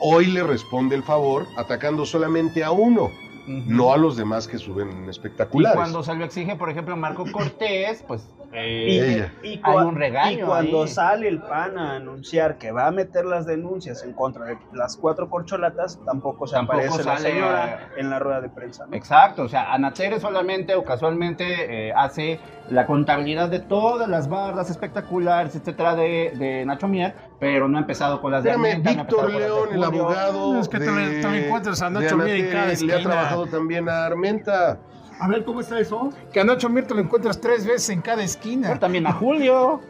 hoy 0.00 0.26
le 0.26 0.42
responde 0.42 0.96
el 0.96 1.02
favor 1.02 1.46
atacando 1.56 2.04
solamente 2.06 2.62
a 2.64 2.70
uno, 2.70 3.10
no 3.46 3.92
a 3.92 3.96
los 3.96 4.16
demás 4.16 4.46
que 4.48 4.58
suben 4.58 5.04
Y 5.06 5.10
espectaculares. 5.10 5.76
cuando 5.76 6.02
se 6.02 6.14
lo 6.14 6.24
exige, 6.24 6.56
por 6.56 6.70
ejemplo, 6.70 6.96
Marco 6.96 7.24
Cortés, 7.30 8.04
pues. 8.06 8.28
Y, 8.52 8.56
eh, 8.56 9.14
Ella. 9.14 9.32
y 9.42 9.48
Hay 9.48 9.58
cua- 9.74 9.86
un 9.86 9.96
regaño 9.96 10.38
y 10.38 10.42
cuando 10.42 10.82
ahí. 10.82 10.88
sale 10.88 11.28
el 11.28 11.40
PAN 11.40 11.76
a 11.78 11.96
anunciar 11.96 12.56
que 12.58 12.70
va 12.72 12.86
a 12.86 12.90
meter 12.90 13.24
las 13.26 13.44
denuncias 13.46 14.02
en 14.04 14.12
contra 14.12 14.46
de 14.46 14.58
las 14.72 14.96
cuatro 14.96 15.28
corcholatas, 15.28 15.98
tampoco 16.06 16.46
se 16.46 16.54
Tampoco 16.56 16.78
aparece 16.78 17.04
la 17.04 17.18
señora 17.18 17.88
en 17.96 18.08
la 18.10 18.18
rueda 18.18 18.40
de 18.40 18.48
prensa. 18.48 18.86
¿no? 18.86 18.96
Exacto, 18.96 19.42
o 19.42 19.48
sea, 19.48 19.72
Anatere 19.72 20.20
solamente 20.20 20.74
o 20.74 20.84
casualmente 20.84 21.88
eh, 21.88 21.92
hace 21.94 22.40
la 22.70 22.86
contabilidad 22.86 23.48
de 23.48 23.60
todas 23.60 24.08
las 24.08 24.28
barras 24.28 24.70
espectaculares, 24.70 25.54
etcétera, 25.54 25.94
de, 25.94 26.32
de 26.36 26.64
Nacho 26.64 26.88
Mier, 26.88 27.14
pero 27.38 27.68
no 27.68 27.76
ha 27.78 27.80
empezado 27.80 28.20
con 28.20 28.32
las 28.32 28.42
de 28.42 28.50
Espérame, 28.50 28.86
ha 28.86 28.90
Víctor 29.02 29.32
de 29.32 29.38
León, 29.38 29.68
el 29.72 29.84
abogado. 29.84 30.60
Es 30.60 30.68
que 30.68 30.78
de- 30.78 30.86
también- 30.86 31.44
encuentras 31.44 31.82
a 31.82 31.90
de 31.90 32.00
Nacho 32.00 32.16
Mier 32.16 32.36
en 32.36 32.50
cada 32.50 32.62
Anatel, 32.64 32.86
Le 32.86 32.92
ha 32.92 32.96
esquina. 32.96 33.12
trabajado 33.12 33.46
también 33.46 33.88
a 33.88 34.06
Armenta. 34.06 34.78
A 35.18 35.28
ver, 35.28 35.44
¿cómo 35.44 35.60
está 35.60 35.78
eso? 35.80 36.10
Que 36.32 36.40
a 36.40 36.44
Nacho 36.44 36.68
Mirto 36.68 36.94
lo 36.94 37.00
encuentras 37.00 37.40
tres 37.40 37.66
veces 37.66 37.90
en 37.90 38.00
cada 38.02 38.16
Pero 38.18 38.26
esquina. 38.26 38.78
también 38.78 39.06
a 39.06 39.12
Julio. 39.12 39.80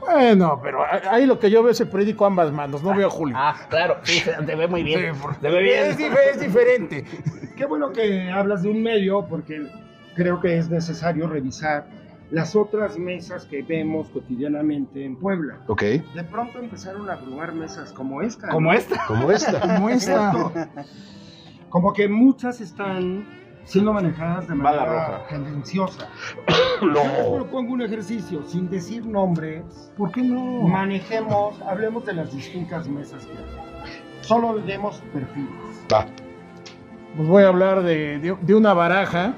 Bueno, 0.00 0.60
pero 0.62 0.80
ahí 1.10 1.24
lo 1.24 1.38
que 1.38 1.50
yo 1.50 1.62
veo 1.62 1.72
es 1.72 1.80
el 1.80 1.88
periódico 1.88 2.24
a 2.24 2.28
ambas 2.28 2.52
manos, 2.52 2.82
no 2.82 2.94
veo 2.94 3.06
a 3.06 3.10
Julio. 3.10 3.36
Ah, 3.38 3.56
claro, 3.70 3.96
sí, 4.02 4.18
se 4.20 4.32
te 4.32 4.54
ve 4.54 4.66
muy 4.68 4.82
bien. 4.82 5.14
Sí, 5.14 5.20
por- 5.20 5.36
Te 5.36 5.48
ve 5.48 5.62
bien. 5.62 5.86
Es, 5.86 5.98
dif- 5.98 6.18
es 6.34 6.40
diferente. 6.40 7.04
Qué 7.56 7.64
bueno 7.64 7.90
que 7.90 8.30
hablas 8.30 8.62
de 8.62 8.68
un 8.68 8.82
medio 8.82 9.24
porque 9.26 9.66
creo 10.14 10.40
que 10.40 10.58
es 10.58 10.68
necesario 10.68 11.26
revisar 11.26 11.86
las 12.30 12.54
otras 12.56 12.98
mesas 12.98 13.46
que 13.46 13.62
vemos 13.62 14.08
cotidianamente 14.10 15.04
en 15.04 15.16
Puebla. 15.16 15.60
Ok, 15.68 15.82
De 15.82 16.24
pronto 16.30 16.58
empezaron 16.58 17.08
a 17.08 17.14
abrumar 17.14 17.54
mesas 17.54 17.92
como 17.92 18.20
esta. 18.22 18.48
Como 18.48 18.72
¿no? 18.72 18.76
esta. 18.78 19.06
como 19.06 19.30
esta. 19.30 19.60
Como 19.76 19.88
esta. 19.88 20.68
Como 21.70 21.92
que 21.92 22.08
muchas 22.08 22.60
están 22.60 23.26
siendo 23.64 23.92
manejadas 23.92 24.48
de 24.48 24.54
manera 24.54 24.84
roja. 24.86 25.26
tendenciosa. 25.28 26.08
Yo 26.80 26.86
No. 26.88 27.34
propongo 27.36 27.72
un 27.72 27.82
ejercicio, 27.82 28.42
sin 28.46 28.68
decir 28.68 29.04
nombres, 29.06 29.92
¿Por 29.96 30.10
qué 30.12 30.22
no? 30.22 30.62
manejemos, 30.68 31.60
hablemos 31.62 32.04
de 32.04 32.14
las 32.14 32.32
distintas 32.32 32.88
mesas 32.88 33.24
que 33.26 33.32
hay. 33.32 33.44
Solo 34.22 34.54
demos 34.58 35.00
perfiles. 35.12 35.84
Va. 35.92 36.06
Pues 37.16 37.28
voy 37.28 37.42
a 37.44 37.48
hablar 37.48 37.82
de, 37.82 38.18
de- 38.18 38.36
de 38.40 38.54
una 38.54 38.74
baraja. 38.74 39.34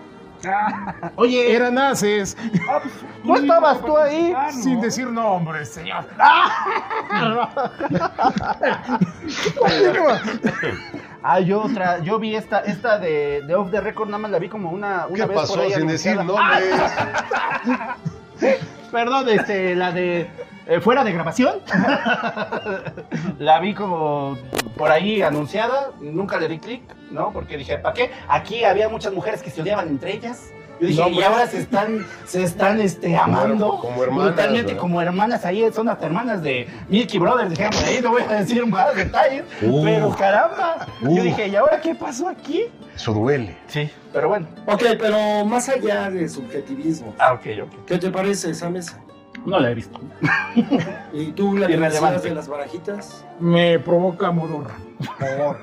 Oye, 1.17 1.53
Eran 1.55 1.77
haces, 1.79 2.37
Ah, 2.71 2.79
pues, 2.83 2.95
¿No 3.25 3.37
estabas 3.37 3.81
tú 3.85 3.97
ahí? 3.97 4.33
sin 4.53 4.81
decir 4.81 5.09
nombres, 5.11 5.71
señor. 5.71 6.05
Ah, 11.29 11.41
yo 11.41 11.61
otra, 11.61 11.99
yo 12.05 12.21
vi 12.21 12.37
esta, 12.37 12.61
esta 12.61 13.01
de, 13.01 13.43
de 13.43 13.55
Off 13.57 13.73
the 13.73 13.81
Record, 13.81 14.07
nada 14.07 14.19
más 14.19 14.31
la 14.31 14.39
vi 14.39 14.49
como 14.49 14.71
una, 14.71 15.09
una 15.09 15.17
¿Qué 15.17 15.27
vez 15.27 15.27
por 15.27 15.35
pasó 15.35 15.61
ahí 15.61 15.73
sin 15.73 15.89
decir 15.89 16.17
anunciada. 16.17 16.61
nombres? 18.39 18.61
Perdón, 18.93 19.29
este, 19.31 19.75
la 19.75 19.91
de 19.91 20.31
eh, 20.69 20.81
fuera 20.81 21.03
de 21.03 21.13
grabación. 21.13 21.57
la 23.41 23.59
vi 23.59 23.75
como 23.75 24.39
por 24.77 24.93
ahí 24.93 25.21
anunciada, 25.21 25.91
nunca 26.01 26.39
le 26.39 26.47
di 26.47 26.61
clic, 26.61 26.83
¿no? 27.11 27.33
Porque 27.33 27.57
dije, 27.57 27.79
¿para 27.79 27.93
qué? 27.93 28.13
Aquí 28.29 28.63
había 28.63 28.89
muchas 28.89 29.13
mujeres 29.13 29.43
que 29.43 29.51
se 29.51 29.63
odiaban 29.63 29.89
entre 29.89 30.15
ellas. 30.15 30.53
Yo 30.81 30.87
dije, 30.89 31.01
No, 31.01 31.09
y 31.09 31.23
ahora 31.23 31.47
se 31.47 31.59
están, 31.61 32.07
se 32.27 32.43
están 32.43 32.81
este, 32.81 33.17
amando. 33.17 33.79
como 33.81 34.03
hermanas, 34.03 34.25
brutalmente, 34.35 34.67
¿verdad? 34.67 34.81
como 34.81 35.01
hermanas 35.03 35.45
ahí, 35.45 35.71
son 35.73 35.87
las 35.87 36.03
hermanas 36.03 36.43
de 36.43 36.69
Milky 36.89 37.19
Brothers, 37.19 37.51
dijeron 37.51 37.73
por 37.73 37.85
ahí, 37.85 38.01
no 38.03 38.11
voy 38.11 38.23
a 38.23 38.33
decir 38.35 38.67
más 38.67 38.95
detalles. 38.95 39.45
Uh. 39.63 39.83
pero 39.85 40.11
caramba, 40.17 40.87
Uh. 41.03 41.17
yo 41.17 41.23
dije, 41.23 41.49
¿y 41.49 41.57
ahora 41.57 41.81
qué 41.81 41.95
pasó 41.95 42.29
aquí? 42.29 42.65
Eso 42.95 43.13
duele. 43.13 43.57
Sí, 43.69 43.91
pero 44.13 44.29
bueno. 44.29 44.47
Ok, 44.67 44.83
pero 44.99 45.45
más 45.45 45.69
allá 45.69 46.11
de 46.11 46.29
subjetivismo, 46.29 47.15
Ah, 47.19 47.33
ok, 47.35 47.47
ok. 47.65 47.85
¿qué 47.87 47.99
te 47.99 48.11
parece 48.11 48.51
esa 48.51 48.69
mesa? 48.71 49.01
No 49.45 49.61
la 49.61 49.71
he 49.71 49.75
visto. 49.75 50.01
¿Y 51.13 51.27
tú 51.33 51.57
la 51.57 51.67
de 51.69 51.77
las 51.77 52.49
barajitas? 52.49 53.25
Me 53.39 53.79
provoca 53.79 54.31
modorra. 54.31 54.75
Por 54.99 55.29
favor. 55.29 55.59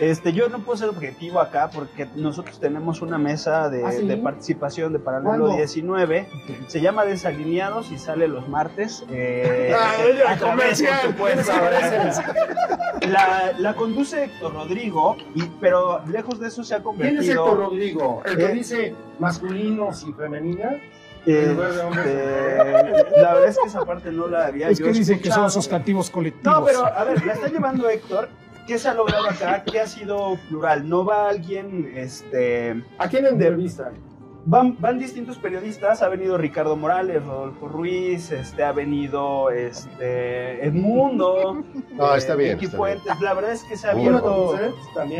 Este, 0.00 0.32
yo 0.32 0.48
no 0.48 0.58
puedo 0.60 0.76
ser 0.76 0.88
objetivo 0.88 1.40
acá 1.40 1.70
porque 1.72 2.06
nosotros 2.16 2.58
tenemos 2.58 3.00
una 3.02 3.16
mesa 3.18 3.68
de, 3.68 3.84
¿Ah, 3.84 3.92
sí? 3.92 4.06
de 4.06 4.16
participación 4.16 4.92
de 4.92 4.98
Paralelo 4.98 5.28
¿Cuándo? 5.46 5.56
19. 5.56 6.28
Se 6.66 6.80
llama 6.80 7.04
Desalineados 7.04 7.90
y 7.92 7.98
sale 7.98 8.26
los 8.28 8.48
martes. 8.48 9.04
eh, 9.10 9.72
Ah, 9.76 10.36
través, 10.38 10.82
supuesto, 11.04 11.52
la, 13.08 13.52
la 13.58 13.74
conduce 13.74 14.24
Héctor 14.24 14.54
Rodrigo, 14.54 15.16
y, 15.34 15.44
pero 15.60 16.00
lejos 16.06 16.40
de 16.40 16.48
eso 16.48 16.64
se 16.64 16.74
ha 16.74 16.78
¿Quién 16.78 16.78
es 16.78 16.84
convertido. 17.26 17.44
Héctor 17.44 17.58
Rodrigo? 17.58 18.22
¿El 18.24 18.36
que 18.36 18.44
Eh. 18.44 18.52
dice 18.52 18.94
masculinos 19.18 20.04
y 20.08 20.12
femeninas? 20.12 20.74
eh, 21.26 21.56
este, 21.56 23.20
la 23.20 23.32
verdad 23.34 23.48
es 23.48 23.58
que 23.58 23.68
esa 23.68 23.82
parte 23.84 24.12
no 24.12 24.26
la 24.26 24.46
había 24.46 24.68
Es 24.68 24.78
yo 24.78 24.84
que 24.86 24.92
dicen 24.92 25.20
que 25.20 25.30
son 25.30 25.50
sustantivos 25.50 26.10
colectivos. 26.10 26.58
No, 26.60 26.64
pero 26.66 26.84
a 26.84 27.04
ver, 27.04 27.24
la 27.24 27.32
está 27.32 27.48
llevando 27.48 27.88
Héctor. 27.88 28.28
¿Qué 28.66 28.78
se 28.78 28.88
ha 28.88 28.94
logrado 28.94 29.28
acá? 29.28 29.62
¿Qué 29.64 29.80
ha 29.80 29.86
sido 29.86 30.38
plural? 30.48 30.88
No 30.88 31.04
va 31.04 31.28
alguien, 31.28 31.92
este, 31.94 32.82
¿A 32.98 33.08
quién 33.08 33.26
entrevistan? 33.26 33.92
van, 34.46 34.76
van 34.80 34.98
distintos 34.98 35.38
periodistas. 35.38 36.02
Ha 36.02 36.08
venido 36.08 36.36
Ricardo 36.38 36.76
Morales, 36.76 37.24
Rodolfo 37.24 37.68
Ruiz, 37.68 38.30
este, 38.30 38.62
ha 38.62 38.72
venido, 38.72 39.50
este, 39.50 40.64
Edmundo. 40.66 41.62
No, 41.94 42.12
eh, 42.12 42.18
está 42.18 42.34
bien, 42.34 42.54
Vicky 42.54 42.64
está 42.66 42.76
Puentes. 42.76 43.20
La 43.20 43.34
verdad 43.34 43.52
es 43.52 43.62
que 43.64 43.76
se 43.76 43.86
ha 43.86 43.92
abierto. 43.92 44.58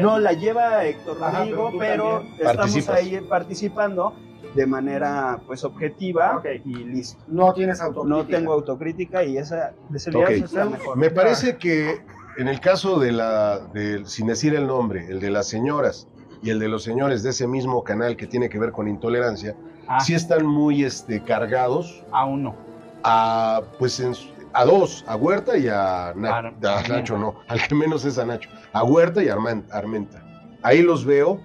No, 0.00 0.18
la 0.18 0.32
lleva 0.32 0.84
Héctor 0.84 1.18
Ajá, 1.22 1.38
Rodrigo, 1.38 1.72
pero 1.78 2.22
estamos 2.38 2.56
participas. 2.56 2.96
ahí 2.96 3.20
participando 3.28 4.12
de 4.56 4.66
manera, 4.66 5.40
pues, 5.46 5.62
objetiva 5.64 6.42
y 6.64 6.74
listo. 6.84 7.22
No 7.28 7.52
tienes 7.54 7.80
autocrítica. 7.80 8.16
No 8.16 8.26
tengo 8.26 8.52
autocrítica 8.54 9.22
y 9.22 9.38
esa 9.38 9.72
de 9.88 9.98
seriedad 10.00 10.28
Ok. 10.30 10.44
es 10.44 10.52
la 10.52 10.64
mejor. 10.64 10.96
Me 10.96 11.10
parece 11.10 11.56
que 11.56 12.00
en 12.36 12.48
el 12.48 12.60
caso 12.60 12.98
de 12.98 13.12
la, 13.12 13.58
de, 13.72 14.04
sin 14.06 14.26
decir 14.26 14.54
el 14.54 14.66
nombre, 14.66 15.06
el 15.08 15.20
de 15.20 15.30
las 15.30 15.46
señoras 15.48 16.08
y 16.42 16.50
el 16.50 16.58
de 16.58 16.68
los 16.68 16.82
señores 16.82 17.22
de 17.22 17.30
ese 17.30 17.46
mismo 17.46 17.82
canal 17.84 18.16
que 18.16 18.26
tiene 18.26 18.48
que 18.48 18.58
ver 18.58 18.72
con 18.72 18.88
intolerancia, 18.88 19.54
Ah, 19.86 20.00
sí 20.00 20.14
están 20.14 20.46
muy 20.46 20.82
este, 20.82 21.22
cargados 21.22 22.02
aún 22.10 22.44
no. 22.44 22.54
a, 23.02 23.60
pues, 23.78 24.00
en 24.00 24.12
a 24.54 24.64
dos, 24.64 25.04
a 25.06 25.14
Huerta 25.16 25.58
y 25.58 25.68
a, 25.68 26.12
Na- 26.16 26.38
a 26.38 26.82
Nacho, 26.88 27.18
no, 27.18 27.34
al 27.48 27.60
que 27.68 27.74
menos 27.74 28.04
es 28.06 28.16
a 28.18 28.24
Nacho, 28.24 28.48
a 28.72 28.82
Huerta 28.84 29.22
y 29.22 29.28
a 29.28 29.34
Armenta. 29.34 30.22
Ahí 30.62 30.80
los 30.80 31.04
veo 31.04 31.38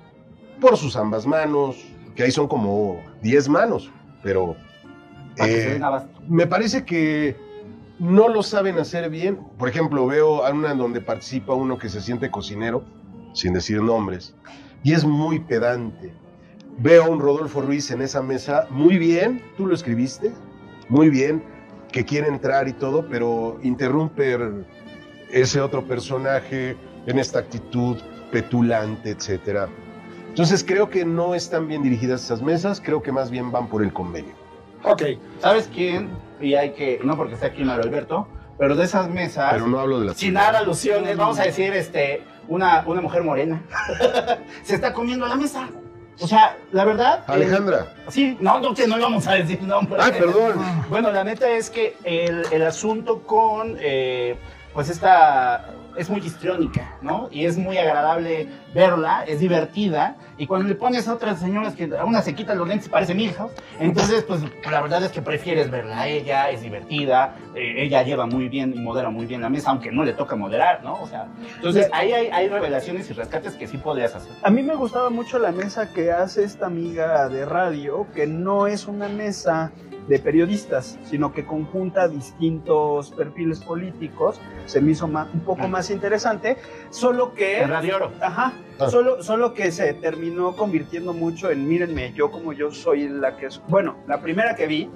por 0.61 0.77
sus 0.77 0.95
ambas 0.95 1.25
manos, 1.27 1.75
que 2.15 2.23
ahí 2.23 2.31
son 2.31 2.47
como 2.47 3.01
10 3.21 3.49
manos, 3.49 3.91
pero 4.23 4.55
eh, 5.37 5.79
me 6.29 6.47
parece 6.47 6.85
que 6.85 7.35
no 7.99 8.29
lo 8.29 8.41
saben 8.43 8.79
hacer 8.79 9.09
bien. 9.09 9.39
Por 9.57 9.69
ejemplo, 9.69 10.07
veo 10.07 10.45
a 10.45 10.51
una 10.51 10.73
donde 10.73 11.01
participa 11.01 11.53
uno 11.53 11.77
que 11.77 11.89
se 11.89 12.01
siente 12.01 12.31
cocinero, 12.31 12.83
sin 13.33 13.53
decir 13.53 13.81
nombres, 13.81 14.35
y 14.83 14.93
es 14.93 15.05
muy 15.05 15.39
pedante. 15.39 16.13
Veo 16.77 17.03
a 17.03 17.09
un 17.09 17.19
Rodolfo 17.19 17.61
Ruiz 17.61 17.91
en 17.91 18.01
esa 18.01 18.21
mesa, 18.21 18.67
muy 18.69 18.97
bien, 18.97 19.43
tú 19.57 19.67
lo 19.67 19.75
escribiste, 19.75 20.31
muy 20.87 21.09
bien, 21.09 21.43
que 21.91 22.05
quiere 22.05 22.27
entrar 22.27 22.67
y 22.67 22.73
todo, 22.73 23.07
pero 23.09 23.59
interrumpe 23.63 24.37
ese 25.29 25.59
otro 25.59 25.85
personaje 25.85 26.77
en 27.05 27.19
esta 27.19 27.39
actitud 27.39 27.97
petulante, 28.31 29.09
etcétera. 29.09 29.67
Entonces 30.29 30.63
creo 30.63 30.89
que 30.89 31.03
no 31.03 31.35
están 31.35 31.67
bien 31.67 31.83
dirigidas 31.83 32.23
esas 32.23 32.41
mesas, 32.41 32.79
creo 32.79 33.01
que 33.01 33.11
más 33.11 33.29
bien 33.29 33.51
van 33.51 33.67
por 33.67 33.83
el 33.83 33.91
convenio. 33.91 34.38
Ok, 34.83 35.03
¿Sabes 35.41 35.69
quién? 35.73 36.09
Y 36.39 36.53
hay 36.55 36.71
que, 36.71 36.99
no 37.03 37.17
porque 37.17 37.33
esté 37.33 37.47
aquí 37.47 37.63
Mario 37.63 37.83
Alberto, 37.83 38.27
pero 38.57 38.75
de 38.75 38.85
esas 38.85 39.09
mesas, 39.09 39.51
Pero 39.53 39.67
no 39.67 39.79
hablo 39.79 39.99
de 39.99 40.07
las 40.07 40.17
sin 40.17 40.33
dar 40.33 40.55
alusiones, 40.55 41.17
vamos 41.17 41.39
a 41.39 41.43
decir, 41.43 41.73
este, 41.73 42.23
una, 42.47 42.83
una 42.85 43.01
mujer 43.01 43.23
morena, 43.23 43.61
se 44.63 44.75
está 44.75 44.93
comiendo 44.93 45.25
la 45.27 45.35
mesa. 45.35 45.69
O 46.21 46.27
sea, 46.27 46.57
la 46.73 46.83
verdad. 46.83 47.19
eh, 47.19 47.31
Alejandra. 47.31 47.93
sí, 48.09 48.37
no, 48.41 48.59
no, 48.59 48.73
que 48.73 48.87
no 48.87 48.97
íbamos 48.97 49.25
a 49.27 49.35
decir 49.35 49.61
nombre. 49.63 49.97
Ay, 50.01 50.11
perdón. 50.11 50.55
Bueno, 50.89 51.11
la 51.11 51.23
neta 51.23 51.49
es 51.49 51.69
que 51.69 51.95
el, 52.03 52.43
el 52.51 52.63
asunto 52.63 53.21
con, 53.23 53.77
eh, 53.79 54.35
pues 54.73 54.89
esta, 54.89 55.69
es 55.95 56.09
muy 56.09 56.19
histriónica, 56.19 56.97
¿no? 57.01 57.29
Y 57.31 57.45
es 57.45 57.57
muy 57.57 57.77
agradable 57.77 58.47
verla, 58.73 59.23
es 59.25 59.39
divertida. 59.39 60.15
Y 60.37 60.47
cuando 60.47 60.67
le 60.67 60.75
pones 60.75 61.07
a 61.07 61.13
otras 61.13 61.39
señoras 61.39 61.75
que 61.75 61.89
a 61.97 62.05
una 62.05 62.21
se 62.21 62.33
quita 62.33 62.55
los 62.55 62.67
lentes 62.67 62.87
y 62.87 62.89
parece 62.89 63.13
Milhouse, 63.13 63.51
entonces, 63.79 64.23
pues 64.23 64.41
la 64.69 64.81
verdad 64.81 65.03
es 65.03 65.11
que 65.11 65.21
prefieres 65.21 65.69
verla 65.69 66.01
a 66.01 66.07
ella, 66.07 66.49
es 66.49 66.61
divertida, 66.61 67.35
eh, 67.55 67.75
ella 67.77 68.03
lleva 68.03 68.25
muy 68.25 68.49
bien 68.49 68.73
y 68.75 68.79
modera 68.79 69.09
muy 69.09 69.25
bien 69.25 69.41
la 69.41 69.49
mesa, 69.49 69.71
aunque 69.71 69.91
no 69.91 70.03
le 70.03 70.13
toca 70.13 70.35
moderar, 70.35 70.83
¿no? 70.83 70.93
O 71.01 71.07
sea, 71.07 71.27
entonces 71.55 71.89
ahí 71.91 72.13
hay, 72.13 72.27
hay 72.27 72.47
revelaciones 72.47 73.09
y 73.09 73.13
rescates 73.13 73.53
que 73.55 73.67
sí 73.67 73.77
podrías 73.77 74.15
hacer. 74.15 74.31
A 74.43 74.49
mí 74.49 74.63
me 74.63 74.75
gustaba 74.75 75.09
mucho 75.09 75.39
la 75.39 75.51
mesa 75.51 75.91
que 75.93 76.11
hace 76.11 76.43
esta 76.43 76.67
amiga 76.67 77.27
de 77.29 77.45
radio, 77.45 78.07
que 78.13 78.27
no 78.27 78.67
es 78.67 78.87
una 78.87 79.09
mesa 79.09 79.71
de 80.09 80.19
periodistas, 80.19 80.97
sino 81.05 81.31
que 81.31 81.45
conjunta 81.45 82.07
distintos 82.09 83.11
perfiles 83.11 83.59
políticos. 83.59 84.41
Se 84.65 84.81
me 84.81 84.91
hizo 84.91 85.07
ma- 85.07 85.29
un 85.33 85.41
poco 85.41 85.67
más 85.69 85.89
interesante, 85.91 86.57
solo 86.89 87.33
que... 87.33 87.65
Radio 87.65 87.95
Oro. 87.97 88.11
Ajá, 88.21 88.53
Ah. 88.81 88.89
solo, 88.89 89.21
solo 89.21 89.53
que 89.53 89.71
se 89.73 89.93
terminó 89.93 90.55
convirtiendo 90.55 91.13
mucho 91.13 91.51
en, 91.51 91.67
mírenme, 91.67 92.13
yo 92.13 92.31
como 92.31 92.53
yo 92.53 92.71
soy 92.71 93.09
la 93.09 93.35
que. 93.35 93.49
Bueno, 93.67 93.97
la 94.07 94.21
primera 94.21 94.55
que 94.55 94.67
vi 94.67 94.89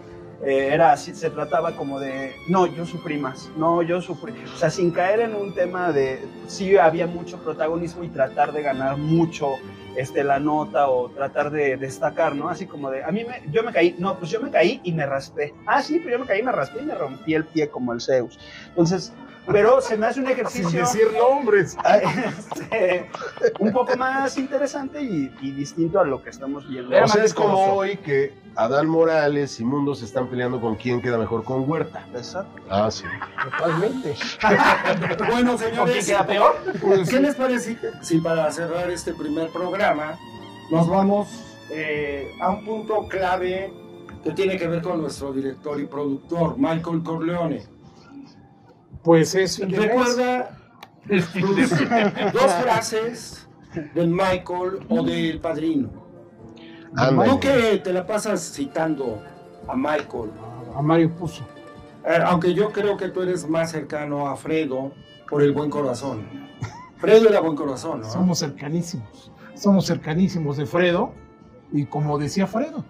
eh, 0.46 0.70
era 0.74 0.92
así, 0.92 1.14
se 1.14 1.30
trataba 1.30 1.76
como 1.76 2.00
de, 2.00 2.36
no, 2.50 2.66
yo 2.66 2.86
sufrí 2.86 3.18
más, 3.18 3.50
no, 3.58 3.82
yo 3.82 4.02
sufrí. 4.02 4.34
O 4.54 4.58
sea, 4.58 4.70
sin 4.70 4.92
caer 4.92 5.22
en 5.22 5.36
un 5.36 5.54
tema 5.54 5.92
de, 5.92 6.20
sí 6.48 6.76
había 6.78 7.08
mucho 7.08 7.38
protagonismo 7.38 8.04
y 8.04 8.10
tratar 8.10 8.52
de 8.52 8.62
ganar 8.62 8.98
mucho 8.98 9.56
este, 9.96 10.24
la 10.24 10.40
nota 10.40 10.90
o 10.90 11.10
tratar 11.10 11.52
de 11.52 11.78
destacar, 11.78 12.36
¿no? 12.36 12.50
Así 12.50 12.66
como 12.66 12.90
de, 12.90 13.04
a 13.04 13.12
mí 13.12 13.24
me, 13.24 13.42
yo 13.52 13.64
me 13.64 13.72
caí, 13.72 13.96
no, 14.00 14.18
pues 14.18 14.32
yo 14.32 14.42
me 14.42 14.50
caí 14.50 14.82
y 14.84 14.92
me 14.92 15.06
raspé. 15.06 15.54
Ah, 15.66 15.82
sí, 15.82 16.00
pero 16.00 16.18
yo 16.18 16.20
me 16.20 16.26
caí, 16.26 16.44
me 16.44 16.52
raspé 16.52 16.82
y 16.82 16.86
me 16.86 16.96
rompí 16.96 17.34
el 17.34 17.46
pie 17.46 17.70
como 17.70 17.94
el 17.94 18.02
Zeus. 18.02 18.40
Entonces, 18.68 19.14
pero 19.46 19.82
se 19.82 19.98
me 19.98 20.08
hace 20.08 20.20
un 20.20 20.28
Sin 20.28 20.34
ejercicio 20.34 20.80
decir 20.80 21.08
nombres. 21.18 21.78
este, 22.52 23.10
un 23.60 23.72
poco 23.72 23.96
más 23.98 24.38
interesante 24.38 25.02
y, 25.02 25.32
y 25.42 25.52
distinto 25.52 26.00
a 26.00 26.06
lo 26.06 26.24
que 26.24 26.30
estamos 26.30 26.68
viendo. 26.68 26.96
O 27.02 27.08
sea, 27.08 27.24
es 27.24 27.34
como 27.34 27.76
hoy 27.76 27.98
que 27.98 28.34
Adán 28.56 28.88
Morales 28.88 29.60
y 29.60 29.66
Mundo 29.66 29.96
se 29.96 30.06
están 30.06 30.28
peleando 30.30 30.62
con 30.62 30.76
quién 30.76 31.02
queda 31.02 31.18
mejor 31.18 31.44
con 31.44 31.70
Huerta. 31.70 32.06
Exacto. 32.14 32.62
Ah, 32.70 32.90
sí. 32.92 33.04
Totalmente. 33.44 34.16
bueno 35.30 35.54
¿O 35.54 35.58
quién 35.58 35.70
señores, 35.72 36.06
queda 36.06 36.26
peor? 36.26 36.56
¿qué 37.10 37.20
les 37.20 37.36
parece 37.36 37.78
si 38.02 38.20
para 38.20 38.52
cerrar 38.52 38.90
este 38.92 39.14
primer 39.14 39.50
programa 39.50 40.18
nos 40.72 40.88
vamos 40.88 41.28
eh, 41.70 42.32
a 42.40 42.50
un 42.50 42.64
punto 42.64 43.08
clave 43.08 43.74
que 44.24 44.32
tiene 44.32 44.58
que 44.58 44.68
ver 44.68 44.82
con 44.82 45.02
nuestro 45.02 45.34
director 45.34 45.80
y 45.80 45.86
productor, 45.86 46.58
Michael 46.58 47.04
Corleone? 47.04 47.64
Pues 49.04 49.36
es. 49.36 49.60
Recuerda 49.60 50.58
tus 51.08 51.34
dos 52.34 52.52
frases 52.62 53.48
del 53.94 54.08
Michael 54.10 54.86
o 54.90 55.04
del 55.04 55.40
padrino. 55.40 55.90
Tú 57.26 57.40
que 57.40 57.82
te 57.84 57.92
la 57.92 58.06
pasas 58.06 58.42
citando 58.54 59.22
a 59.68 59.76
Michael, 59.76 60.30
A 60.76 60.82
Mario 60.82 61.10
Puzo. 61.16 61.44
eh, 62.06 62.20
aunque 62.26 62.54
yo 62.54 62.72
creo 62.72 62.98
que 62.98 63.10
tú 63.10 63.22
eres 63.22 63.48
más 63.50 63.72
cercano 63.72 64.28
a 64.28 64.36
Fredo 64.36 64.92
por 65.30 65.42
el 65.42 65.52
buen 65.54 65.70
corazón. 65.70 66.26
Fredo 66.98 67.30
era 67.30 67.40
buen 67.40 67.56
corazón, 67.56 68.02
¿no? 68.02 68.10
Somos 68.10 68.40
cercanísimos. 68.40 69.32
Somos 69.56 69.86
cercanísimos 69.88 70.58
de 70.58 70.66
Fredo. 70.66 71.12
Y 71.72 71.86
como 71.86 72.20
decía 72.20 72.46
Fredo, 72.46 72.86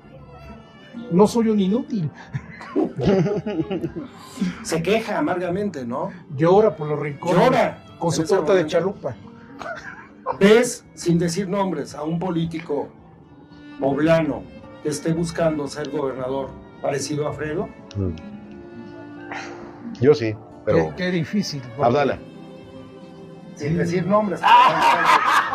no 1.12 1.28
soy 1.28 1.50
un 1.50 1.60
inútil. 1.60 2.10
Se 4.64 4.82
queja 4.82 5.18
amargamente, 5.18 5.86
¿no? 5.86 6.12
Llora 6.36 6.76
por 6.76 6.88
los 6.88 7.00
rincones. 7.00 7.38
Llora. 7.38 7.84
Con 8.00 8.12
su 8.12 8.24
torta 8.26 8.54
de 8.54 8.66
chalupa. 8.66 9.16
¿Ves, 10.40 10.86
sin 10.94 11.20
decir 11.20 11.48
nombres, 11.48 11.96
a 11.96 12.04
un 12.04 12.20
político 12.20 12.90
poblano 13.80 14.44
que 14.82 14.90
esté 14.90 15.14
buscando 15.14 15.68
ser 15.68 15.90
gobernador 15.90 16.50
parecido 16.82 17.28
a 17.28 17.34
Fredo? 17.34 17.70
Yo 20.02 20.14
sí, 20.14 20.36
pero. 20.66 20.90
Qué, 20.90 20.96
qué 20.96 21.12
difícil. 21.12 21.62
Abdala. 21.82 22.20
Sin 23.56 23.78
decir 23.78 24.06
nombres. 24.06 24.42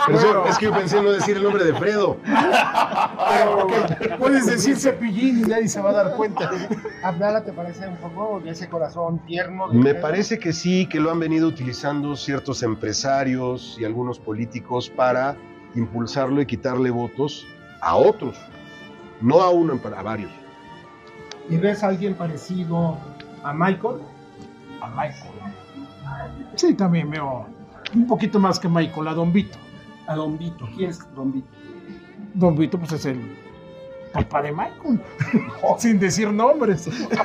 Pero 0.09 0.47
es 0.47 0.59
que 0.59 0.65
yo 0.67 0.73
pensé 0.73 0.99
en 0.99 1.05
no 1.05 1.11
decir 1.13 1.37
el 1.37 1.43
nombre 1.43 1.65
de 1.65 1.75
Fredo. 1.75 2.17
Pero 3.99 4.19
puedes 4.19 4.47
decir 4.47 4.77
cepillín 4.77 5.41
y 5.41 5.43
nadie 5.43 5.69
se 5.69 5.81
va 5.81 5.91
a 5.91 5.93
dar 5.93 6.17
cuenta. 6.17 6.51
Abdala, 7.03 7.45
¿te 7.45 7.53
parece 7.53 7.87
un 7.89 7.97
poco 7.97 8.41
de 8.41 8.51
ese 8.51 8.69
corazón 8.69 9.21
tierno? 9.27 9.69
de 9.69 9.79
Me 9.79 9.91
Fredo? 9.91 10.03
parece 10.03 10.39
que 10.39 10.53
sí, 10.53 10.87
que 10.87 11.01
lo 11.01 11.11
han 11.11 11.21
venido 11.21 11.49
utilizando 11.49 12.17
ciertos 12.17 12.63
empresarios 12.63 13.77
y 13.81 13.85
algunos 13.85 14.19
políticos 14.19 14.91
para 14.91 15.37
impulsarlo 15.75 16.41
y 16.41 16.47
quitarle 16.47 16.91
votos 16.91 17.47
a 17.81 17.97
otros. 17.97 18.37
No 19.21 19.43
a 19.43 19.51
uno, 19.51 19.79
a 19.97 20.03
varios. 20.03 20.31
¿Y 21.51 21.57
ves 21.57 21.83
a 21.83 21.89
alguien 21.89 22.15
parecido 22.15 22.97
a 23.43 23.53
Michael? 23.53 23.97
A 24.81 24.89
Michael. 24.89 25.33
Sí, 26.55 26.75
también 26.75 27.11
veo 27.11 27.47
un 27.95 28.07
poquito 28.07 28.39
más 28.39 28.59
que 28.59 28.69
Michael, 28.69 29.09
a 29.09 29.15
Don 29.15 29.33
Vito. 29.33 29.59
A 30.09 30.15
Don 30.15 30.37
Vito. 30.39 30.67
¿Quién 30.77 30.91
es 30.91 31.15
Don 31.15 31.33
Vito? 31.33 31.49
Don 32.35 32.57
Vito, 32.57 32.79
pues 32.79 32.93
es 32.93 33.07
el 33.07 33.37
papá 34.13 34.43
de 34.43 34.53
Michael. 34.53 35.01
Sin 35.79 35.99
decir 36.01 36.31
nombres. 36.33 36.87
Está 36.87 37.23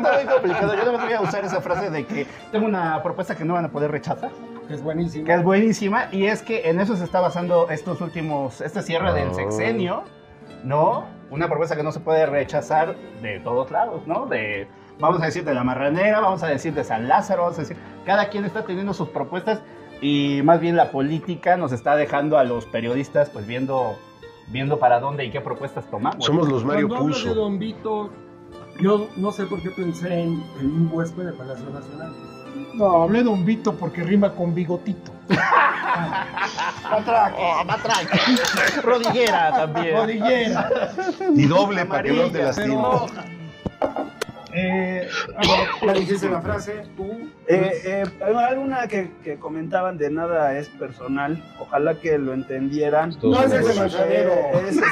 muy 0.00 0.26
complicado. 0.32 0.74
Yo 0.76 0.92
no 0.92 0.98
voy 0.98 1.12
a 1.12 1.20
usar 1.20 1.44
esa 1.44 1.60
frase 1.60 1.90
de 1.90 2.04
que 2.04 2.26
tengo 2.52 2.66
una 2.66 3.02
propuesta 3.02 3.34
que 3.36 3.44
no 3.44 3.54
van 3.54 3.64
a 3.66 3.70
poder 3.70 3.90
rechazar, 3.90 4.30
Que 4.68 4.74
es 4.74 4.82
buenísimo. 4.82 5.24
que 5.24 5.32
es 5.34 5.42
buenísima, 5.42 6.08
y 6.12 6.26
es 6.26 6.42
que 6.42 6.68
en 6.68 6.80
eso 6.80 6.96
se 6.96 7.04
está 7.04 7.20
basando 7.20 7.68
estos 7.70 8.00
últimos, 8.00 8.60
este 8.60 8.82
cierre 8.82 9.12
del 9.12 9.28
Ah. 9.30 9.34
sexenio, 9.34 10.02
¿no? 10.64 11.04
Una 11.30 11.48
propuesta 11.48 11.76
que 11.76 11.82
no 11.82 11.92
se 11.92 12.00
puede 12.00 12.26
rechazar 12.26 12.96
de 13.22 13.40
todos 13.40 13.70
lados, 13.70 14.06
¿no? 14.06 14.26
De, 14.26 14.68
vamos 15.00 15.20
a 15.22 15.26
decir, 15.26 15.44
de 15.44 15.54
la 15.54 15.64
marranera, 15.64 16.20
vamos 16.20 16.42
a 16.42 16.48
decir 16.48 16.74
de 16.74 16.84
San 16.84 17.08
Lázaro, 17.08 17.42
vamos 17.42 17.58
a 17.58 17.62
decir, 17.62 17.76
cada 18.04 18.28
quien 18.28 18.44
está 18.44 18.64
teniendo 18.64 18.92
sus 18.94 19.08
propuestas 19.08 19.60
y 20.00 20.40
más 20.44 20.60
bien 20.60 20.76
la 20.76 20.90
política 20.90 21.56
nos 21.56 21.72
está 21.72 21.96
dejando 21.96 22.38
a 22.38 22.44
los 22.44 22.66
periodistas 22.66 23.30
pues 23.30 23.46
viendo, 23.46 23.98
viendo 24.48 24.78
para 24.78 25.00
dónde 25.00 25.24
y 25.24 25.30
qué 25.30 25.40
propuestas 25.40 25.90
tomamos. 25.90 26.24
Somos 26.24 26.48
los 26.48 26.64
Mario 26.64 26.88
Cuando 26.88 27.06
hablas 27.06 27.24
de. 27.24 27.34
Don 27.34 27.58
Vito, 27.58 28.10
yo 28.80 29.08
no 29.16 29.32
sé 29.32 29.46
por 29.46 29.62
qué 29.62 29.70
pensé 29.70 30.20
en, 30.20 30.42
en 30.60 30.66
un 30.66 30.90
huésped 30.92 31.24
de 31.24 31.32
Palacio 31.32 31.70
Nacional. 31.70 32.12
No, 32.74 33.02
hablé 33.02 33.18
de 33.18 33.24
Don 33.24 33.44
Vito 33.44 33.74
porque 33.74 34.02
rima 34.02 34.32
con 34.32 34.54
bigotito. 34.54 35.12
Oh, 36.88 37.64
matraca. 37.64 38.18
Rodillera 38.82 39.50
también. 39.50 39.96
Rodillera. 39.96 40.70
Y 41.34 41.46
doble 41.46 41.84
para 41.84 42.02
que 42.04 42.12
no 42.12 42.30
te 42.30 42.42
lastimes. 42.42 42.78
Eh, 44.58 45.06
ya 45.86 45.92
dijiste 45.92 46.30
la 46.30 46.40
frase, 46.40 46.84
tú. 46.96 47.28
Eh, 47.46 47.82
eh, 47.84 48.04
hay 48.24 48.56
una 48.56 48.88
que, 48.88 49.10
que 49.22 49.38
comentaban 49.38 49.98
de 49.98 50.08
nada 50.10 50.56
es 50.58 50.70
personal, 50.70 51.44
ojalá 51.58 52.00
que 52.00 52.16
lo 52.16 52.32
entendieran. 52.32 53.14
Todos 53.18 53.36
No 53.38 53.44
es 53.44 53.50
somos 53.52 53.68
ese 53.70 53.80
manzanero. 53.80 54.32
Eh, 54.32 54.66
es- 54.70 54.80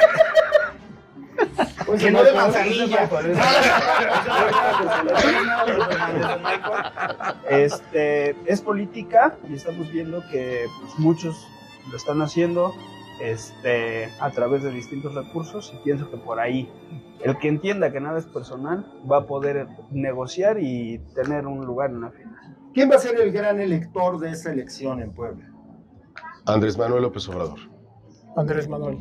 Pues 1.86 2.02
Que 2.02 2.10
no 2.10 2.22
de 2.24 2.32
manzanilla. 2.32 3.08
este, 7.50 8.36
es 8.46 8.60
política 8.60 9.34
y 9.48 9.54
estamos 9.54 9.90
viendo 9.92 10.22
que 10.30 10.66
pues, 10.80 10.98
muchos 10.98 11.46
lo 11.90 11.96
están 11.96 12.22
haciendo 12.22 12.74
este, 13.20 14.08
a 14.20 14.30
través 14.30 14.62
de 14.62 14.70
distintos 14.70 15.14
recursos 15.14 15.72
y 15.74 15.84
pienso 15.84 16.10
que 16.10 16.16
por 16.16 16.40
ahí 16.40 16.68
el 17.22 17.38
que 17.38 17.48
entienda 17.48 17.90
que 17.90 18.00
nada 18.00 18.18
es 18.18 18.26
personal 18.26 18.84
va 19.10 19.18
a 19.18 19.26
poder 19.26 19.66
negociar 19.90 20.58
y 20.60 20.98
tener 21.14 21.46
un 21.46 21.64
lugar 21.64 21.90
en 21.90 22.02
la 22.02 22.10
final. 22.10 22.56
¿Quién 22.74 22.90
va 22.90 22.96
a 22.96 22.98
ser 22.98 23.20
el 23.20 23.32
gran 23.32 23.60
elector 23.60 24.18
de 24.18 24.30
esta 24.30 24.52
elección 24.52 25.00
en 25.00 25.12
Puebla? 25.12 25.48
Andrés 26.46 26.76
Manuel 26.76 27.02
López 27.02 27.28
Obrador. 27.28 27.58
Andrés 28.36 28.68
Manuel. 28.68 28.98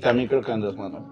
También 0.00 0.28
creo 0.28 0.42
que 0.42 0.52
Andrés 0.52 0.76
Manuel. 0.76 1.04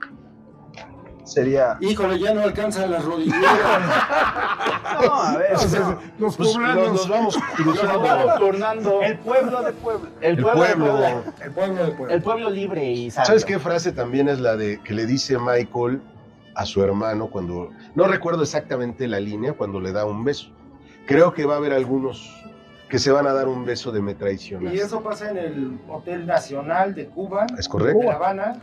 Sería... 1.29 1.77
Híjole, 1.81 2.19
ya 2.19 2.33
no 2.35 2.43
alcanzan 2.43 2.91
las 2.91 3.05
rodilleras. 3.05 3.43
No, 5.01 5.15
a 5.15 5.37
ver, 5.37 5.53
Los 5.53 6.37
Pues 6.37 6.49
nos, 6.49 6.55
poblanos. 6.57 6.93
nos 6.93 7.09
vamos 7.09 7.39
cruzando. 7.57 8.01
Vamos 8.01 8.39
turnando. 8.41 9.03
el 9.03 9.19
pueblo 9.19 9.63
de 9.63 9.73
Puebla. 9.75 10.09
El 10.21 10.31
El 10.39 10.43
pueblo, 10.43 10.63
de 10.65 10.75
pueblo. 10.75 10.87
Puebla. 10.97 11.23
El 11.45 11.53
pueblo 11.53 11.85
de 11.85 11.91
Puebla. 11.93 12.15
El 12.15 12.23
pueblo 12.23 12.51
libre 12.51 12.85
y 12.91 13.11
sabio. 13.11 13.27
¿Sabes 13.27 13.45
qué 13.45 13.59
frase 13.61 13.93
también 13.93 14.29
es 14.29 14.41
la 14.41 14.57
de 14.57 14.81
que 14.83 14.95
le 14.95 15.07
dice 15.07 15.39
Michael 15.39 16.01
a 16.57 16.67
su 16.67 16.83
hermano 16.83 17.29
cuando 17.29 17.71
no 17.95 18.05
recuerdo 18.09 18.43
exactamente 18.43 19.07
la 19.07 19.21
línea 19.21 19.53
cuando 19.53 19.79
le 19.79 19.93
da 19.93 20.05
un 20.05 20.25
beso? 20.25 20.49
Creo 21.07 21.33
que 21.33 21.45
va 21.47 21.55
a 21.55 21.57
haber 21.59 21.75
algunos 21.75 22.35
que 22.89 22.99
se 22.99 23.13
van 23.13 23.27
a 23.29 23.33
dar 23.33 23.47
un 23.47 23.65
beso 23.65 23.93
de 23.93 24.01
me 24.03 24.15
traicionas. 24.15 24.75
Y 24.75 24.79
eso 24.79 25.01
pasa 25.03 25.31
en 25.31 25.37
el 25.37 25.79
Hotel 25.89 26.27
Nacional 26.27 26.95
de 26.95 27.07
Cuba, 27.07 27.47
Es 27.57 27.69
correcto. 27.69 28.01
de 28.01 28.07
La 28.07 28.15
Habana, 28.15 28.57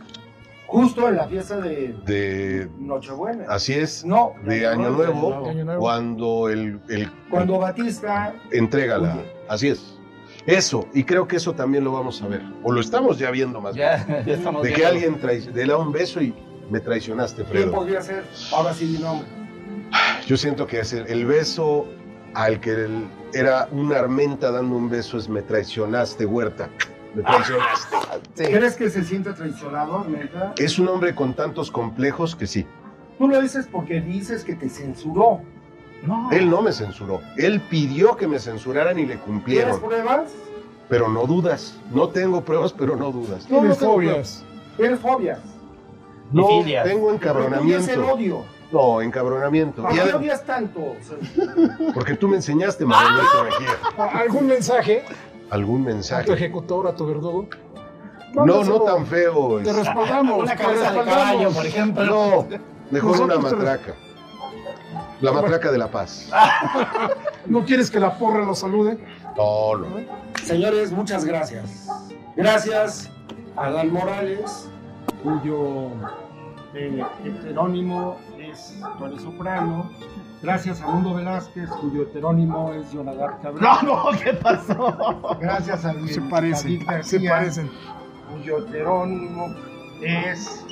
justo 0.66 1.08
en 1.08 1.16
la 1.16 1.26
fiesta 1.28 1.58
de 1.60 1.94
De 2.04 2.68
Nochebuena. 2.78 3.44
así 3.48 3.72
es. 3.74 4.04
No, 4.04 4.32
de 4.44 4.66
Año 4.66 4.90
Nuevo, 4.90 5.42
De 5.44 5.50
Año 5.50 5.64
Nuevo. 5.64 5.80
cuando 5.80 6.48
el, 6.48 6.80
el 6.88 7.10
Cuando 7.30 7.58
Batista 7.58 8.34
entrega 8.52 8.98
la. 8.98 9.14
Oye. 9.14 9.32
Así 9.48 9.68
es. 9.68 9.94
Eso, 10.46 10.86
y 10.94 11.02
creo 11.04 11.26
que 11.26 11.36
eso 11.36 11.54
también 11.54 11.82
lo 11.82 11.92
vamos 11.92 12.22
a 12.22 12.28
ver. 12.28 12.42
O 12.62 12.70
lo 12.72 12.80
estamos 12.80 13.18
ya 13.18 13.30
viendo 13.32 13.60
más 13.60 13.74
bien. 13.74 13.88
Ya, 14.26 14.32
estamos 14.32 14.62
De 14.62 14.72
que 14.72 14.86
alguien 14.86 15.18
le 15.54 15.66
da 15.66 15.76
un 15.76 15.90
beso 15.92 16.20
y 16.20 16.32
me 16.70 16.78
traicionaste, 16.80 17.42
¿Quién 17.44 17.48
Fredo. 17.64 17.72
podría 17.72 18.00
ser? 18.00 18.24
Ahora 18.52 18.72
sí 18.72 18.84
mi 18.86 18.98
nombre. 18.98 19.26
Yo 20.26 20.36
siento 20.36 20.66
que 20.66 20.80
es 20.80 20.92
el, 20.92 21.06
el 21.08 21.26
beso 21.26 21.86
al 22.34 22.60
que 22.60 22.70
el- 22.70 23.06
era 23.34 23.68
una 23.72 23.98
armenta 23.98 24.50
dando 24.52 24.76
un 24.76 24.88
beso 24.88 25.18
es 25.18 25.28
me 25.28 25.42
traicionaste, 25.42 26.26
Huerta. 26.26 26.68
Me 27.14 27.22
traicionaste. 27.22 27.96
Sí. 28.34 28.44
¿Crees 28.44 28.76
que 28.76 28.90
se 28.90 29.04
siente 29.04 29.32
traicionado, 29.32 30.04
neta? 30.08 30.52
Es 30.58 30.78
un 30.78 30.88
hombre 30.88 31.14
con 31.14 31.34
tantos 31.34 31.70
complejos 31.70 32.36
que 32.36 32.46
sí. 32.46 32.66
Tú 33.18 33.28
lo 33.28 33.40
dices 33.40 33.68
porque 33.70 34.00
dices 34.00 34.44
que 34.44 34.54
te 34.54 34.68
censuró. 34.68 35.40
No. 36.02 36.30
Él 36.30 36.50
no 36.50 36.60
me 36.62 36.72
censuró. 36.72 37.20
Él 37.36 37.60
pidió 37.70 38.16
que 38.16 38.26
me 38.26 38.38
censuraran 38.38 38.98
y 38.98 39.02
le 39.02 39.06
¿Tienes 39.16 39.24
cumplieron. 39.24 39.80
pruebas? 39.80 40.30
Pero 40.88 41.08
no 41.08 41.26
dudas. 41.26 41.78
No 41.92 42.08
tengo 42.10 42.42
pruebas, 42.44 42.72
pero 42.72 42.94
no 42.96 43.10
dudas. 43.10 43.48
No, 43.48 43.56
no 43.56 43.60
Tienes 43.62 43.78
tengo 43.78 43.92
fobias. 43.94 44.44
¿Tienes 44.76 45.00
fobias? 45.00 45.38
No, 46.30 46.46
tengo 46.46 46.58
Odias 46.60 46.86
el 46.86 47.14
encabronamiento. 47.14 48.06
odio. 48.12 48.44
No, 48.72 49.00
encabronamiento. 49.00 49.82
¿Por 49.82 49.92
qué 49.94 50.12
odias 50.12 50.44
tanto? 50.44 50.96
Porque 51.94 52.14
tú 52.14 52.28
me 52.28 52.36
enseñaste, 52.36 52.84
Manuelito 52.84 53.44
Mejía. 53.44 53.70
¿Algún 54.12 54.46
mensaje 54.48 55.04
¿Algún 55.50 55.82
a 55.82 55.84
tu 55.84 55.90
mensaje? 55.94 56.32
ejecutor, 56.32 56.86
a 56.86 56.94
tu 56.94 57.06
verdugo? 57.06 57.48
No, 58.34 58.64
no 58.64 58.80
tan 58.82 59.06
feo. 59.06 59.60
Te 59.62 59.70
es- 59.70 59.76
respaldamos. 59.76 60.42
Una 60.42 60.56
cabeza 60.56 60.92
de 60.92 61.04
caballo, 61.04 61.50
por 61.50 61.66
ejemplo. 61.66 62.04
No, 62.04 62.46
mejor 62.90 63.20
una 63.22 63.38
matraca. 63.38 63.94
La 65.20 65.32
matraca 65.32 65.70
de 65.72 65.78
la 65.78 65.90
paz. 65.90 66.30
¿No 67.46 67.64
quieres 67.64 67.90
que 67.90 67.98
la 67.98 68.18
porra 68.18 68.44
lo 68.44 68.54
salude? 68.54 68.98
No, 69.36 69.76
no. 69.78 69.86
Señores, 70.42 70.92
muchas 70.92 71.24
gracias. 71.24 71.88
Gracias 72.36 73.10
a 73.56 73.70
Dan 73.70 73.92
Morales, 73.92 74.68
cuyo 75.22 75.88
eh, 76.74 77.02
heterónimo 77.24 78.18
es 78.38 78.78
Tony 78.98 79.18
Soprano. 79.18 79.90
Gracias 80.42 80.80
a 80.82 80.86
Mundo 80.88 81.14
Velázquez, 81.14 81.68
cuyo 81.70 82.02
heterónimo 82.02 82.72
es 82.74 82.92
Jonadar 82.92 83.40
Cabrera. 83.40 83.78
No, 83.82 84.12
no, 84.12 84.18
¿qué 84.18 84.34
pasó? 84.34 85.36
Gracias 85.40 85.84
a 85.84 85.94
Se 86.06 86.20
parecen. 86.22 86.84
David 86.84 87.02
Se 87.02 87.20
parecen. 87.20 87.70
cuyo 88.30 88.58
heterónimo 88.58 89.54
es 90.02 90.64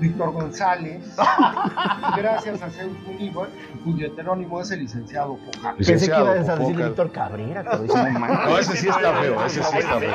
Víctor 0.00 0.32
González. 0.32 1.16
Gracias 2.16 2.60
a 2.62 2.70
Zeus 2.70 2.92
Munívar, 3.06 3.48
cuyo 3.84 4.08
heterónimo 4.08 4.60
es 4.60 4.70
el 4.72 4.80
licenciado 4.80 5.36
Foja. 5.36 5.74
Pensé 5.76 6.10
que 6.10 6.20
ibas 6.20 6.48
a 6.48 6.56
decir. 6.56 6.76
Víctor 6.76 7.12
Cabrera, 7.12 7.62
pero 7.64 7.82
dice, 7.84 8.12
no. 8.12 8.26
No, 8.26 8.58
ese 8.58 8.76
sí 8.76 8.88
está 8.88 9.12
feo, 9.14 9.44
ese 9.44 9.62
sí 9.62 9.78
está 9.78 9.98
feo. 10.00 10.10